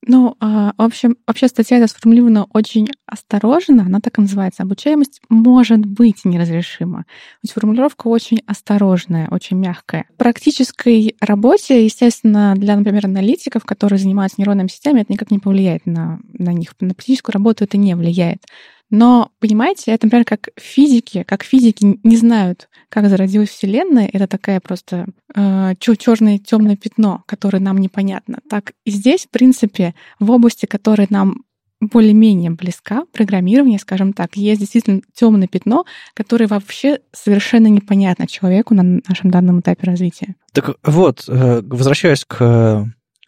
Ну, 0.08 0.36
а, 0.40 0.74
в 0.78 0.82
общем, 0.82 1.18
вообще 1.26 1.48
статья 1.48 1.78
эта 1.78 1.88
сформулирована 1.88 2.46
очень 2.54 2.90
осторожно, 3.08 3.84
она 3.84 4.00
так 4.00 4.18
и 4.20 4.22
называется. 4.22 4.64
Обучаемость 4.64 5.22
может 5.30 5.86
быть 5.86 6.26
неразрешима. 6.26 7.06
Есть 7.42 7.54
формулировка 7.54 8.08
очень 8.08 8.42
осторожная, 8.46 9.28
очень 9.32 9.58
мягкая. 9.58 10.06
В 10.14 10.18
практической 10.18 11.16
работе, 11.20 11.84
естественно, 11.84 12.54
для, 12.56 12.76
например, 12.76 13.06
аналитиков, 13.06 13.66
которые 13.66 13.98
занимаются 13.98 14.40
нейронными 14.40 14.68
сетями, 14.68 15.02
это 15.02 15.12
никак 15.12 15.32
не 15.32 15.40
повлияет 15.40 15.86
на, 15.86 16.20
на 16.34 16.54
них. 16.54 16.76
На 16.80 16.94
практическую 16.94 17.34
работу 17.34 17.64
это 17.64 17.78
не 17.78 17.96
влияет. 17.96 18.46
Но, 18.92 19.32
понимаете, 19.40 19.92
это, 19.92 20.06
например, 20.06 20.26
как 20.26 20.50
физики, 20.58 21.24
как 21.28 21.44
физики 21.44 22.00
не 22.04 22.18
знают, 22.18 22.70
как 22.90 23.10
зародилась 23.10 23.50
Вселенная, 23.50 24.10
это 24.12 24.28
такая 24.28 24.60
просто 24.60 25.08
э, 25.36 25.74
черное 25.80 26.38
темное 26.38 26.76
пятно, 26.76 27.24
которое 27.26 27.60
нам 27.60 27.80
непонятно. 27.80 28.40
Так 28.50 28.74
и 28.86 28.92
здесь, 28.92 29.26
в 29.26 29.30
принципе, 29.30 29.96
в 30.20 30.30
области, 30.32 30.66
которая 30.66 31.08
нам 31.10 31.46
более-менее 31.82 32.52
близка, 32.52 33.06
программирование, 33.12 33.80
скажем 33.80 34.14
так, 34.14 34.38
есть 34.38 34.62
действительно 34.62 35.02
темное 35.14 35.48
пятно, 35.48 35.86
которое 36.14 36.48
вообще 36.48 37.00
совершенно 37.12 37.68
непонятно 37.68 38.28
человеку 38.28 38.74
на 38.74 39.02
нашем 39.08 39.30
данном 39.32 39.60
этапе 39.60 39.88
развития. 39.88 40.36
Так 40.54 40.76
вот, 40.84 41.26
э, 41.28 41.62
возвращаясь 41.64 42.24
к, 42.26 42.88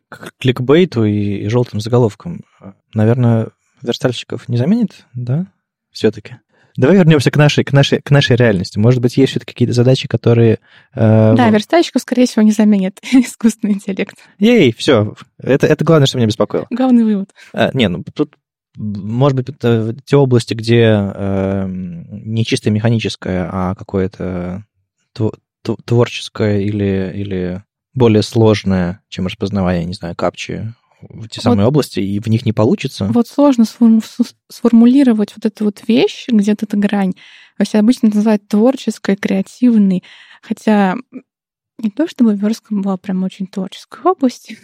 к 0.09 0.31
кликбейту 0.39 1.03
и, 1.03 1.43
и 1.43 1.47
желтым 1.49 1.81
заголовкам, 1.81 2.41
наверное, 2.93 3.49
верстальщиков 3.81 4.47
не 4.49 4.57
заменит, 4.57 5.05
да, 5.13 5.47
все-таки? 5.91 6.37
Давай 6.77 6.95
вернемся 6.95 7.31
к 7.31 7.37
нашей, 7.37 7.63
к 7.63 7.73
нашей, 7.73 8.01
к 8.01 8.11
нашей 8.11 8.35
реальности. 8.35 8.77
Может 8.77 9.01
быть, 9.01 9.17
есть 9.17 9.31
все-таки 9.31 9.51
какие-то 9.51 9.73
задачи, 9.73 10.07
которые... 10.07 10.59
Э, 10.93 11.33
да, 11.35 11.49
верстальщиков, 11.49 12.03
скорее 12.03 12.27
всего, 12.27 12.43
не 12.43 12.51
заменит 12.51 12.99
искусственный 13.11 13.73
интеллект. 13.73 14.15
Ей, 14.37 14.71
все. 14.73 15.15
Это, 15.39 15.65
это 15.65 15.83
главное, 15.83 16.05
что 16.05 16.17
меня 16.17 16.27
беспокоило. 16.27 16.67
Главный 16.69 17.03
вывод. 17.03 17.31
А, 17.51 17.71
не, 17.73 17.89
ну 17.89 18.03
тут, 18.13 18.35
может 18.75 19.35
быть, 19.35 19.49
это 19.49 19.95
те 20.05 20.17
области, 20.17 20.53
где 20.53 21.11
э, 21.13 21.65
не 21.67 22.45
чисто 22.45 22.69
механическое, 22.69 23.49
а 23.51 23.73
какое-то 23.73 24.63
творческое 25.85 26.61
или, 26.61 27.11
или 27.15 27.63
более 27.95 28.21
сложное, 28.21 29.01
чем 29.09 29.25
распознавание, 29.25 29.85
не 29.85 29.95
знаю, 29.95 30.15
капчи 30.15 30.73
в 31.01 31.27
те 31.27 31.41
самые 31.41 31.65
вот, 31.65 31.69
области, 31.69 31.99
и 31.99 32.19
в 32.19 32.27
них 32.27 32.45
не 32.45 32.53
получится. 32.53 33.05
Вот 33.05 33.27
сложно 33.27 33.65
сформулировать 34.49 35.33
вот 35.35 35.45
эту 35.45 35.65
вот 35.65 35.83
вещь, 35.87 36.25
где-то 36.27 36.65
эта 36.65 36.77
грань. 36.77 37.13
Вообще 37.57 37.79
обычно 37.79 38.09
называют 38.09 38.47
творческой, 38.47 39.15
креативной, 39.15 40.03
хотя 40.41 40.95
не 41.77 41.91
то 41.91 42.07
чтобы 42.07 42.35
верстка 42.35 42.73
была 42.73 42.97
прям 42.97 43.23
очень 43.23 43.47
творческой 43.47 44.01
областью, 44.11 44.57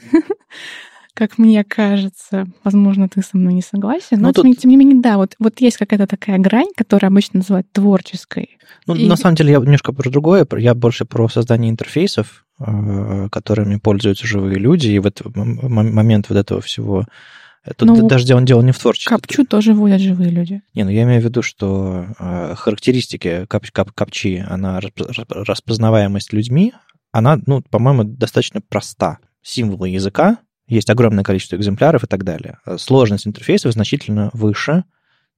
как 1.14 1.38
мне 1.38 1.64
кажется. 1.64 2.47
Возможно, 2.64 3.07
ты 3.07 3.22
со 3.22 3.38
мной 3.38 3.53
не 3.53 3.61
согласен. 3.61 4.20
Но, 4.20 4.28
ну, 4.28 4.34
тут... 4.34 4.57
тем 4.57 4.72
не 4.72 4.78
менее, 4.78 4.99
да, 5.01 5.18
вот, 5.18 5.36
вот 5.39 5.61
есть 5.61 5.78
какая-то 5.78 6.07
такая 6.07 6.39
грань, 6.39 6.70
которая 6.76 7.11
обычно 7.11 7.39
называют 7.39 7.72
творческой. 7.72 8.57
Ну, 8.88 8.95
и... 8.95 9.07
на 9.07 9.16
самом 9.16 9.36
деле, 9.36 9.51
я 9.51 9.59
немножко 9.59 9.93
про 9.93 10.09
другое. 10.09 10.47
Я 10.57 10.74
больше 10.74 11.05
про 11.05 11.30
создание 11.30 11.70
интерфейсов, 11.70 12.45
э, 12.59 13.30
которыми 13.32 13.78
пользуются 13.78 14.26
живые 14.26 14.57
люди. 14.57 14.88
И 14.88 14.99
в 14.99 15.05
этот 15.05 15.36
момент 15.36 16.30
вот 16.30 16.38
этого 16.38 16.61
всего 16.61 17.05
Тут 17.78 17.88
ну, 17.88 18.07
даже 18.09 18.26
дело, 18.26 18.41
дело 18.41 18.61
не 18.61 18.74
в 18.74 18.78
творчестве. 18.80 19.16
Капчу 19.16 19.45
тоже 19.45 19.74
вводят 19.74 20.01
живые 20.01 20.30
люди. 20.30 20.61
Не, 20.74 20.84
ну 20.84 20.89
я 20.89 21.03
имею 21.03 21.22
в 21.22 21.24
виду, 21.24 21.41
что 21.41 22.07
э, 22.20 22.55
характеристики 22.57 23.45
кап, 23.47 23.66
кап, 23.72 23.91
капчи, 23.91 24.43
она 24.45 24.82
распознаваемость 25.30 26.34
людьми, 26.34 26.74
она, 27.14 27.39
ну, 27.45 27.61
по-моему, 27.61 28.03
достаточно 28.03 28.59
проста. 28.59 29.20
Символы 29.41 29.89
языка 29.89 30.39
есть 30.68 30.89
огромное 30.89 31.24
количество 31.24 31.55
экземпляров 31.55 32.03
и 32.03 32.07
так 32.07 32.24
далее. 32.24 32.59
Сложность 32.78 33.28
интерфейсов 33.28 33.74
значительно 33.74 34.30
выше, 34.34 34.84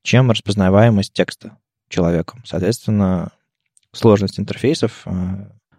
чем 0.03 0.31
распознаваемость 0.31 1.13
текста 1.13 1.57
человеком. 1.89 2.41
Соответственно, 2.45 3.31
сложность 3.91 4.39
интерфейсов, 4.39 5.03
э, 5.05 5.11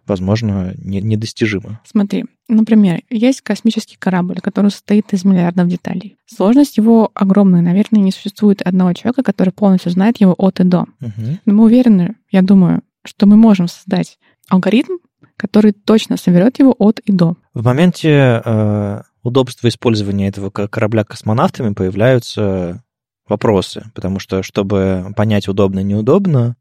возможно, 0.06 0.74
недостижима. 0.78 1.80
Смотри, 1.84 2.24
например, 2.48 3.02
есть 3.10 3.42
космический 3.42 3.96
корабль, 3.96 4.40
который 4.40 4.70
состоит 4.70 5.12
из 5.12 5.24
миллиардов 5.24 5.68
деталей. 5.68 6.16
Сложность 6.26 6.76
его 6.76 7.10
огромная. 7.14 7.60
Наверное, 7.60 8.00
не 8.00 8.12
существует 8.12 8.62
одного 8.62 8.92
человека, 8.92 9.22
который 9.22 9.52
полностью 9.52 9.92
знает 9.92 10.20
его 10.20 10.34
от 10.36 10.60
и 10.60 10.64
до. 10.64 10.86
Угу. 11.00 11.38
Но 11.44 11.52
мы 11.52 11.64
уверены, 11.64 12.16
я 12.30 12.42
думаю, 12.42 12.82
что 13.04 13.26
мы 13.26 13.36
можем 13.36 13.68
создать 13.68 14.18
алгоритм, 14.48 14.94
который 15.36 15.72
точно 15.72 16.16
соберет 16.16 16.58
его 16.58 16.74
от 16.78 17.00
и 17.00 17.12
до. 17.12 17.36
В 17.52 17.64
моменте 17.64 18.42
э, 18.44 19.02
удобства 19.26 19.68
использования 19.68 20.28
этого 20.28 20.50
корабля 20.50 21.04
космонавтами 21.04 21.74
появляются 21.74 22.82
вопросы, 23.28 23.90
потому 23.94 24.18
что, 24.18 24.42
чтобы 24.42 25.12
понять 25.16 25.48
удобно 25.48 25.80
и 25.80 25.84
неудобно, 25.84 26.56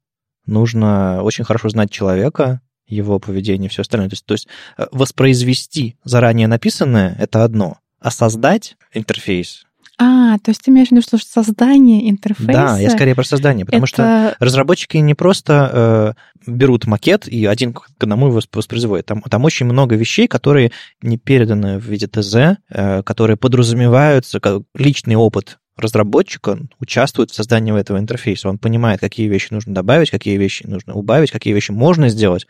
нужно 0.46 1.22
очень 1.22 1.44
хорошо 1.44 1.70
знать 1.70 1.92
человека, 1.92 2.62
его 2.88 3.20
поведение 3.20 3.70
все 3.70 3.82
остальное. 3.82 4.10
То 4.10 4.14
есть, 4.14 4.26
то 4.26 4.34
есть 4.34 4.48
э, 4.78 4.88
воспроизвести 4.92 5.98
заранее 6.04 6.48
написанное— 6.48 7.16
это 7.20 7.44
одно, 7.44 7.80
а 8.00 8.12
создать 8.12 8.78
интерфейс 8.94 9.66
а, 9.98 10.38
то 10.40 10.52
есть 10.52 10.62
ты 10.62 10.72
имеешь 10.72 10.90
в 10.90 10.92
виду, 10.92 11.02
что 11.02 11.18
создание 11.18 12.10
интерфейса... 12.10 12.52
Да, 12.52 12.80
я 12.80 12.90
скорее 12.90 13.16
про 13.16 13.24
создание, 13.24 13.66
потому 13.66 13.86
это... 13.86 13.88
что 13.88 14.36
разработчики 14.40 14.98
не 14.98 15.14
просто 15.14 16.16
э, 16.46 16.52
берут 16.52 16.86
макет 16.86 17.28
и 17.28 17.46
один 17.46 17.74
к 17.74 17.88
одному 18.00 18.28
его 18.28 18.42
воспроизводят. 18.54 19.06
Там, 19.06 19.22
там 19.22 19.46
очень 19.46 19.66
много 19.66 19.96
вещей, 19.96 20.28
которые 20.28 20.72
не 21.02 21.18
переданы 21.18 21.80
в 21.80 21.86
виде 21.86 22.08
ТЗ, 22.08 22.58
э, 22.70 23.04
которые 23.04 23.38
подразумеваются, 23.38 24.40
как 24.40 24.64
личный 24.74 25.16
опыт 25.16 25.60
разработчика 25.78 26.60
участвует 26.80 27.32
в 27.32 27.36
создании 27.36 27.78
этого 27.78 27.98
интерфейса. 27.98 28.50
Он 28.50 28.58
понимает, 28.58 29.00
какие 29.00 29.28
вещи 29.28 29.52
нужно 29.52 29.74
добавить, 29.74 30.10
какие 30.10 30.38
вещи 30.38 30.66
нужно 30.66 30.94
убавить, 30.94 31.32
какие 31.32 31.54
вещи 31.54 31.72
можно 31.72 32.10
сделать, 32.10 32.48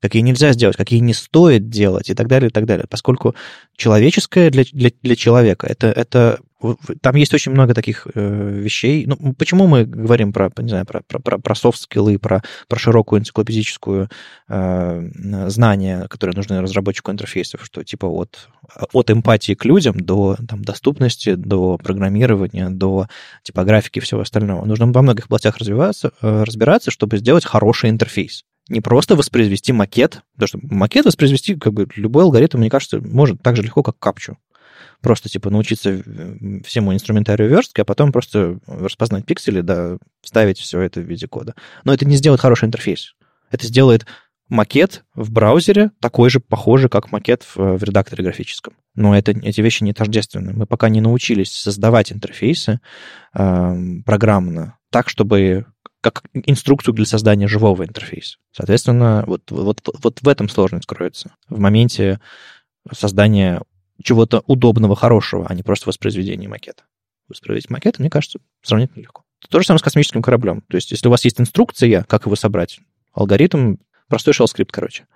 какие 0.00 0.22
нельзя 0.22 0.52
сделать, 0.52 0.76
какие 0.76 1.00
не 1.00 1.14
стоит 1.14 1.68
делать 1.68 2.10
и 2.10 2.14
так 2.14 2.28
далее, 2.28 2.50
и 2.50 2.52
так 2.52 2.66
далее. 2.66 2.86
Поскольку 2.88 3.34
человеческое 3.76 4.50
для, 4.50 4.64
для, 4.72 4.90
для 5.02 5.16
человека 5.16 5.66
это, 5.66 5.88
это 5.88 6.38
там 7.02 7.14
есть 7.14 7.32
очень 7.34 7.52
много 7.52 7.72
таких 7.72 8.06
э, 8.14 8.60
вещей. 8.60 9.06
Ну, 9.06 9.32
почему 9.34 9.68
мы 9.68 9.84
говорим 9.84 10.32
про, 10.32 10.50
не 10.58 10.68
знаю, 10.68 10.86
про, 10.86 11.02
про, 11.02 11.20
про, 11.20 11.38
про 11.38 11.54
софт-скиллы, 11.54 12.18
про, 12.18 12.42
про 12.66 12.78
широкую 12.78 13.20
энциклопедическую 13.20 14.08
э, 14.48 15.10
знание, 15.48 16.06
которое 16.08 16.32
нужны 16.32 16.60
разработчику 16.60 17.12
интерфейсов, 17.12 17.64
что 17.64 17.84
типа 17.84 18.06
от, 18.06 18.48
от 18.92 19.10
эмпатии 19.10 19.54
к 19.54 19.64
людям 19.64 20.00
до 20.00 20.36
там, 20.48 20.64
доступности, 20.64 21.34
до 21.34 21.78
программирования, 21.78 22.70
до 22.70 23.06
типографики 23.44 23.98
и 23.98 24.02
всего 24.02 24.22
остального. 24.22 24.64
Нужно 24.64 24.90
во 24.90 25.02
многих 25.02 25.26
областях 25.26 25.58
развиваться, 25.58 26.10
э, 26.22 26.42
разбираться, 26.42 26.90
чтобы 26.90 27.18
сделать 27.18 27.44
хороший 27.44 27.90
интерфейс 27.90 28.44
не 28.68 28.80
просто 28.80 29.16
воспроизвести 29.16 29.72
макет, 29.72 30.22
потому 30.34 30.48
что 30.48 30.58
макет 30.62 31.06
воспроизвести, 31.06 31.54
как 31.56 31.72
бы, 31.72 31.88
любой 31.96 32.24
алгоритм, 32.24 32.58
мне 32.58 32.70
кажется, 32.70 33.00
может 33.00 33.42
так 33.42 33.56
же 33.56 33.62
легко, 33.62 33.82
как 33.82 33.98
капчу 33.98 34.36
просто 35.00 35.28
типа 35.28 35.50
научиться 35.50 36.02
всему 36.64 36.92
инструментарию 36.92 37.48
верстки, 37.48 37.80
а 37.80 37.84
потом 37.84 38.12
просто 38.12 38.58
распознать 38.66 39.24
пиксели, 39.26 39.60
да, 39.60 39.98
вставить 40.22 40.58
все 40.58 40.80
это 40.80 41.00
в 41.00 41.04
виде 41.04 41.28
кода. 41.28 41.54
Но 41.84 41.94
это 41.94 42.04
не 42.04 42.16
сделает 42.16 42.40
хороший 42.40 42.66
интерфейс. 42.66 43.14
Это 43.50 43.66
сделает 43.66 44.06
макет 44.48 45.04
в 45.14 45.30
браузере 45.30 45.90
такой 46.00 46.30
же 46.30 46.40
похожий, 46.40 46.88
как 46.88 47.12
макет 47.12 47.42
в, 47.42 47.76
в 47.76 47.82
редакторе 47.82 48.24
графическом. 48.24 48.74
Но 48.94 49.16
это, 49.16 49.32
эти 49.32 49.60
вещи 49.60 49.84
не 49.84 49.92
тождественны. 49.92 50.52
Мы 50.52 50.66
пока 50.66 50.88
не 50.88 51.00
научились 51.00 51.52
создавать 51.52 52.12
интерфейсы 52.12 52.80
э, 53.34 53.74
программно 54.04 54.78
так, 54.90 55.08
чтобы 55.08 55.66
как 56.10 56.24
инструкцию 56.32 56.94
для 56.94 57.06
создания 57.06 57.48
живого 57.48 57.84
интерфейса. 57.84 58.38
Соответственно, 58.52 59.24
вот, 59.26 59.50
вот, 59.50 59.80
вот 60.02 60.18
в 60.20 60.28
этом 60.28 60.48
сложность 60.48 60.86
кроется. 60.86 61.34
В 61.48 61.58
моменте 61.58 62.20
создания 62.92 63.62
чего-то 64.02 64.42
удобного, 64.46 64.96
хорошего, 64.96 65.46
а 65.48 65.54
не 65.54 65.62
просто 65.62 65.88
воспроизведения 65.88 66.48
макета. 66.48 66.84
воспроизводить 67.28 67.70
макеты, 67.70 68.00
мне 68.00 68.10
кажется, 68.10 68.38
сравнительно 68.62 69.02
легко. 69.02 69.22
То 69.50 69.60
же 69.60 69.66
самое 69.66 69.78
с 69.78 69.82
космическим 69.82 70.22
кораблем. 70.22 70.62
То 70.68 70.76
есть, 70.76 70.90
если 70.90 71.08
у 71.08 71.10
вас 71.10 71.24
есть 71.24 71.40
инструкция, 71.40 72.04
как 72.04 72.26
его 72.26 72.36
собрать, 72.36 72.80
алгоритм, 73.12 73.76
простой 74.08 74.34
shell 74.34 74.46
скрипт, 74.46 74.72
короче. 74.72 75.06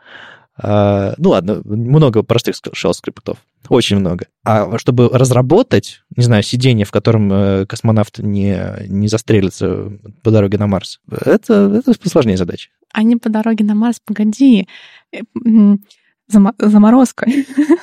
А, 0.56 1.14
ну 1.16 1.30
ладно, 1.30 1.62
много 1.64 2.22
простых 2.22 2.56
shell 2.56 2.92
скриптов, 2.92 3.38
очень 3.68 3.98
много. 3.98 4.26
А 4.44 4.78
чтобы 4.78 5.08
разработать, 5.08 6.02
не 6.14 6.24
знаю, 6.24 6.42
сиденье, 6.42 6.84
в 6.84 6.90
котором 6.90 7.32
э, 7.32 7.66
космонавт 7.66 8.18
не, 8.18 8.86
не 8.86 9.08
застрелится 9.08 9.92
по 10.22 10.30
дороге 10.30 10.58
на 10.58 10.66
Марс, 10.66 11.00
это, 11.10 11.82
это 11.84 11.98
посложнее 11.98 12.36
задача. 12.36 12.70
А 12.92 13.02
не 13.02 13.16
по 13.16 13.30
дороге 13.30 13.64
на 13.64 13.74
Марс, 13.74 14.00
погоди. 14.04 14.68
Э, 15.12 15.20
заморозка. 16.28 17.26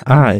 А, 0.06 0.34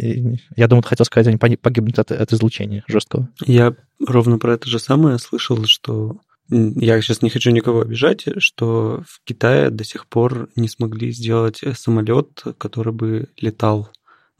я 0.56 0.68
думал, 0.68 0.82
хотел 0.84 1.06
сказать, 1.06 1.28
они 1.28 1.38
погибнут 1.38 2.00
от, 2.00 2.12
от 2.12 2.34
излучения 2.34 2.84
жесткого. 2.88 3.30
Я 3.46 3.76
ровно 4.04 4.40
про 4.40 4.54
это 4.54 4.68
же 4.68 4.80
самое 4.80 5.20
слышал, 5.20 5.64
что 5.66 6.18
я 6.50 7.02
сейчас 7.02 7.22
не 7.22 7.30
хочу 7.30 7.52
никого 7.52 7.82
обижать, 7.82 8.26
что 8.38 9.04
в 9.08 9.22
Китае 9.24 9.70
до 9.70 9.84
сих 9.84 10.08
пор 10.08 10.50
не 10.56 10.68
смогли 10.68 11.12
сделать 11.12 11.62
самолет, 11.76 12.44
который 12.58 12.94
бы 12.94 13.30
летал. 13.38 13.90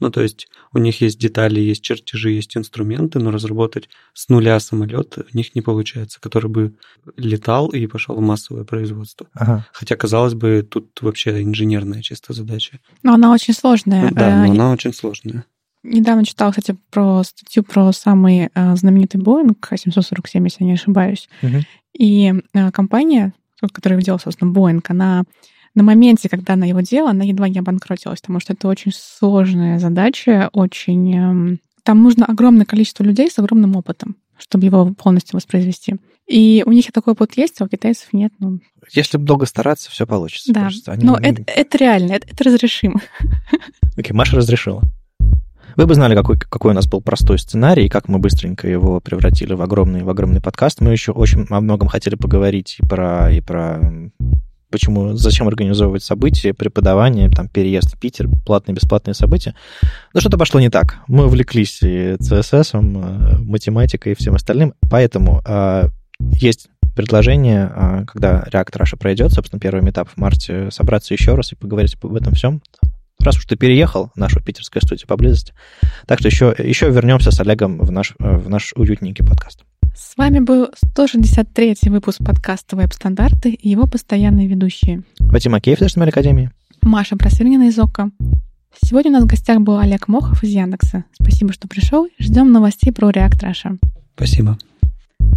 Ну, 0.00 0.10
то 0.10 0.22
есть 0.22 0.48
у 0.72 0.78
них 0.78 1.02
есть 1.02 1.18
детали, 1.18 1.60
есть 1.60 1.82
чертежи, 1.82 2.30
есть 2.30 2.56
инструменты, 2.56 3.18
но 3.18 3.30
разработать 3.30 3.90
с 4.14 4.30
нуля 4.30 4.58
самолет 4.58 5.18
у 5.18 5.36
них 5.36 5.54
не 5.54 5.60
получается, 5.60 6.20
который 6.20 6.50
бы 6.50 6.74
летал 7.16 7.68
и 7.68 7.86
пошел 7.86 8.16
в 8.16 8.20
массовое 8.20 8.64
производство. 8.64 9.28
Ага. 9.34 9.66
Хотя, 9.72 9.96
казалось 9.96 10.34
бы, 10.34 10.66
тут 10.68 11.02
вообще 11.02 11.42
инженерная 11.42 12.00
чисто 12.00 12.32
задача. 12.32 12.80
Но 13.02 13.12
она 13.12 13.30
очень 13.30 13.52
сложная. 13.52 14.10
Да, 14.10 14.38
но 14.38 14.46
э, 14.46 14.50
она 14.50 14.72
очень 14.72 14.94
сложная. 14.94 15.44
Недавно 15.82 16.24
читала, 16.24 16.50
кстати, 16.50 16.76
про 16.90 17.22
статью 17.24 17.62
про 17.62 17.92
самый 17.92 18.50
э, 18.54 18.76
знаменитый 18.76 19.20
Боинг 19.20 19.72
747, 19.74 20.44
если 20.44 20.64
я 20.64 20.66
не 20.66 20.74
ошибаюсь. 20.74 21.28
Угу. 21.42 21.56
И 21.98 22.34
э, 22.52 22.70
компания, 22.70 23.32
которая 23.72 24.00
делала, 24.00 24.20
собственно, 24.20 24.50
Боинг, 24.50 24.90
она 24.90 25.24
на 25.74 25.82
моменте, 25.82 26.28
когда 26.28 26.54
она 26.54 26.66
его 26.66 26.80
делала, 26.80 27.10
она 27.10 27.24
едва 27.24 27.48
не 27.48 27.58
обанкротилась, 27.58 28.20
потому 28.20 28.40
что 28.40 28.52
это 28.52 28.68
очень 28.68 28.92
сложная 28.94 29.78
задача, 29.78 30.50
очень... 30.52 31.54
Э, 31.54 31.56
там 31.82 32.02
нужно 32.02 32.26
огромное 32.26 32.66
количество 32.66 33.02
людей 33.02 33.30
с 33.30 33.38
огромным 33.38 33.74
опытом, 33.74 34.16
чтобы 34.38 34.66
его 34.66 34.92
полностью 34.92 35.36
воспроизвести. 35.36 35.96
И 36.26 36.62
у 36.66 36.72
них 36.72 36.92
такой 36.92 37.14
опыт 37.14 37.36
есть, 37.36 37.60
а 37.60 37.64
у 37.64 37.68
китайцев 37.68 38.12
нет. 38.12 38.32
Ну... 38.38 38.60
Если 38.92 39.16
долго 39.16 39.46
стараться, 39.46 39.90
все 39.90 40.06
получится. 40.06 40.52
Да, 40.52 40.68
Они... 40.86 41.04
но 41.04 41.16
это, 41.16 41.42
это 41.46 41.78
реально, 41.78 42.12
это, 42.12 42.28
это 42.28 42.44
разрешимо. 42.44 43.00
Окей, 43.96 44.12
okay, 44.12 44.14
Маша 44.14 44.36
разрешила. 44.36 44.82
Вы 45.76 45.86
бы 45.86 45.94
знали, 45.94 46.14
какой, 46.14 46.38
какой 46.38 46.72
у 46.72 46.74
нас 46.74 46.86
был 46.86 47.00
простой 47.00 47.38
сценарий, 47.38 47.88
как 47.88 48.08
мы 48.08 48.18
быстренько 48.18 48.68
его 48.68 49.00
превратили 49.00 49.54
в 49.54 49.62
огромный, 49.62 50.02
в 50.02 50.10
огромный 50.10 50.40
подкаст. 50.40 50.80
Мы 50.80 50.92
еще 50.92 51.12
очень 51.12 51.46
о 51.48 51.60
многом 51.60 51.88
хотели 51.88 52.16
поговорить 52.16 52.76
и 52.80 52.86
про, 52.86 53.30
и 53.30 53.40
про 53.40 53.80
почему, 54.70 55.14
зачем 55.14 55.48
организовывать 55.48 56.02
события, 56.02 56.54
преподавание, 56.54 57.28
там, 57.28 57.48
переезд 57.48 57.94
в 57.94 57.98
Питер, 57.98 58.28
платные, 58.46 58.74
бесплатные 58.74 59.14
события. 59.14 59.54
Но 60.14 60.20
что-то 60.20 60.38
пошло 60.38 60.60
не 60.60 60.70
так. 60.70 60.98
Мы 61.08 61.26
увлеклись 61.26 61.82
и 61.82 62.16
CSS, 62.20 62.70
э, 62.74 63.38
математикой 63.38 64.12
и 64.12 64.14
всем 64.14 64.34
остальным, 64.34 64.74
поэтому 64.88 65.42
э, 65.44 65.88
есть 66.20 66.68
предложение, 66.94 67.72
э, 67.74 68.04
когда 68.06 68.44
React 68.52 68.80
Russia 68.80 68.96
пройдет, 68.96 69.32
собственно, 69.32 69.60
первый 69.60 69.88
этап 69.90 70.08
в 70.08 70.16
марте, 70.16 70.70
собраться 70.70 71.14
еще 71.14 71.34
раз 71.34 71.52
и 71.52 71.56
поговорить 71.56 71.96
об 72.02 72.14
этом 72.14 72.34
всем 72.34 72.62
раз 73.22 73.36
уж 73.36 73.46
ты 73.46 73.56
переехал 73.56 74.10
в 74.14 74.18
нашу 74.18 74.40
питерскую 74.40 74.82
студию 74.82 75.06
поблизости. 75.06 75.52
Так 76.06 76.20
что 76.20 76.28
еще, 76.28 76.54
еще 76.58 76.90
вернемся 76.90 77.30
с 77.30 77.40
Олегом 77.40 77.78
в 77.78 77.90
наш, 77.90 78.14
в 78.18 78.48
наш 78.48 78.72
уютненький 78.74 79.24
подкаст. 79.24 79.64
С 79.94 80.16
вами 80.16 80.38
был 80.38 80.68
163 80.74 81.76
выпуск 81.86 82.18
подкаста 82.24 82.76
«Веб-стандарты» 82.76 83.50
и 83.50 83.68
его 83.68 83.86
постоянные 83.86 84.46
ведущие. 84.46 85.02
Вадим 85.18 85.54
Акеев 85.54 85.82
из 85.82 85.96
Академии. 85.96 86.50
Маша 86.82 87.16
Просвирнина 87.16 87.68
из 87.68 87.78
ОКО. 87.78 88.10
Сегодня 88.82 89.10
у 89.10 89.14
нас 89.14 89.24
в 89.24 89.26
гостях 89.26 89.60
был 89.60 89.78
Олег 89.78 90.08
Мохов 90.08 90.42
из 90.42 90.50
Яндекса. 90.50 91.04
Спасибо, 91.12 91.52
что 91.52 91.68
пришел. 91.68 92.08
Ждем 92.18 92.52
новостей 92.52 92.92
про 92.92 93.10
React 93.10 93.40
Russia. 93.40 93.78
Спасибо. 94.14 94.56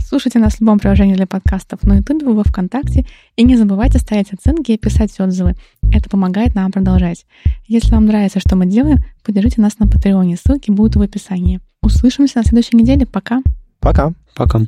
Слушайте 0.05 0.39
нас 0.39 0.55
в 0.55 0.61
любом 0.61 0.79
приложении 0.79 1.15
для 1.15 1.27
подкастов 1.27 1.84
на 1.84 1.97
YouTube, 1.97 2.23
во 2.23 2.43
ВКонтакте. 2.43 3.05
И 3.36 3.43
не 3.43 3.57
забывайте 3.57 3.99
ставить 3.99 4.34
оценки 4.34 4.71
и 4.71 4.77
писать 4.77 5.19
отзывы. 5.19 5.55
Это 5.91 6.09
помогает 6.09 6.55
нам 6.55 6.71
продолжать. 6.71 7.25
Если 7.67 7.91
вам 7.91 8.05
нравится, 8.05 8.39
что 8.39 8.55
мы 8.55 8.65
делаем, 8.65 8.99
поддержите 9.23 9.61
нас 9.61 9.79
на 9.79 9.88
Патреоне. 9.88 10.38
Ссылки 10.38 10.71
будут 10.71 10.95
в 10.95 11.01
описании. 11.01 11.59
Услышимся 11.81 12.39
на 12.39 12.43
следующей 12.43 12.77
неделе. 12.77 13.05
Пока. 13.05 13.41
Пока. 13.79 14.13
Пока. 14.36 14.59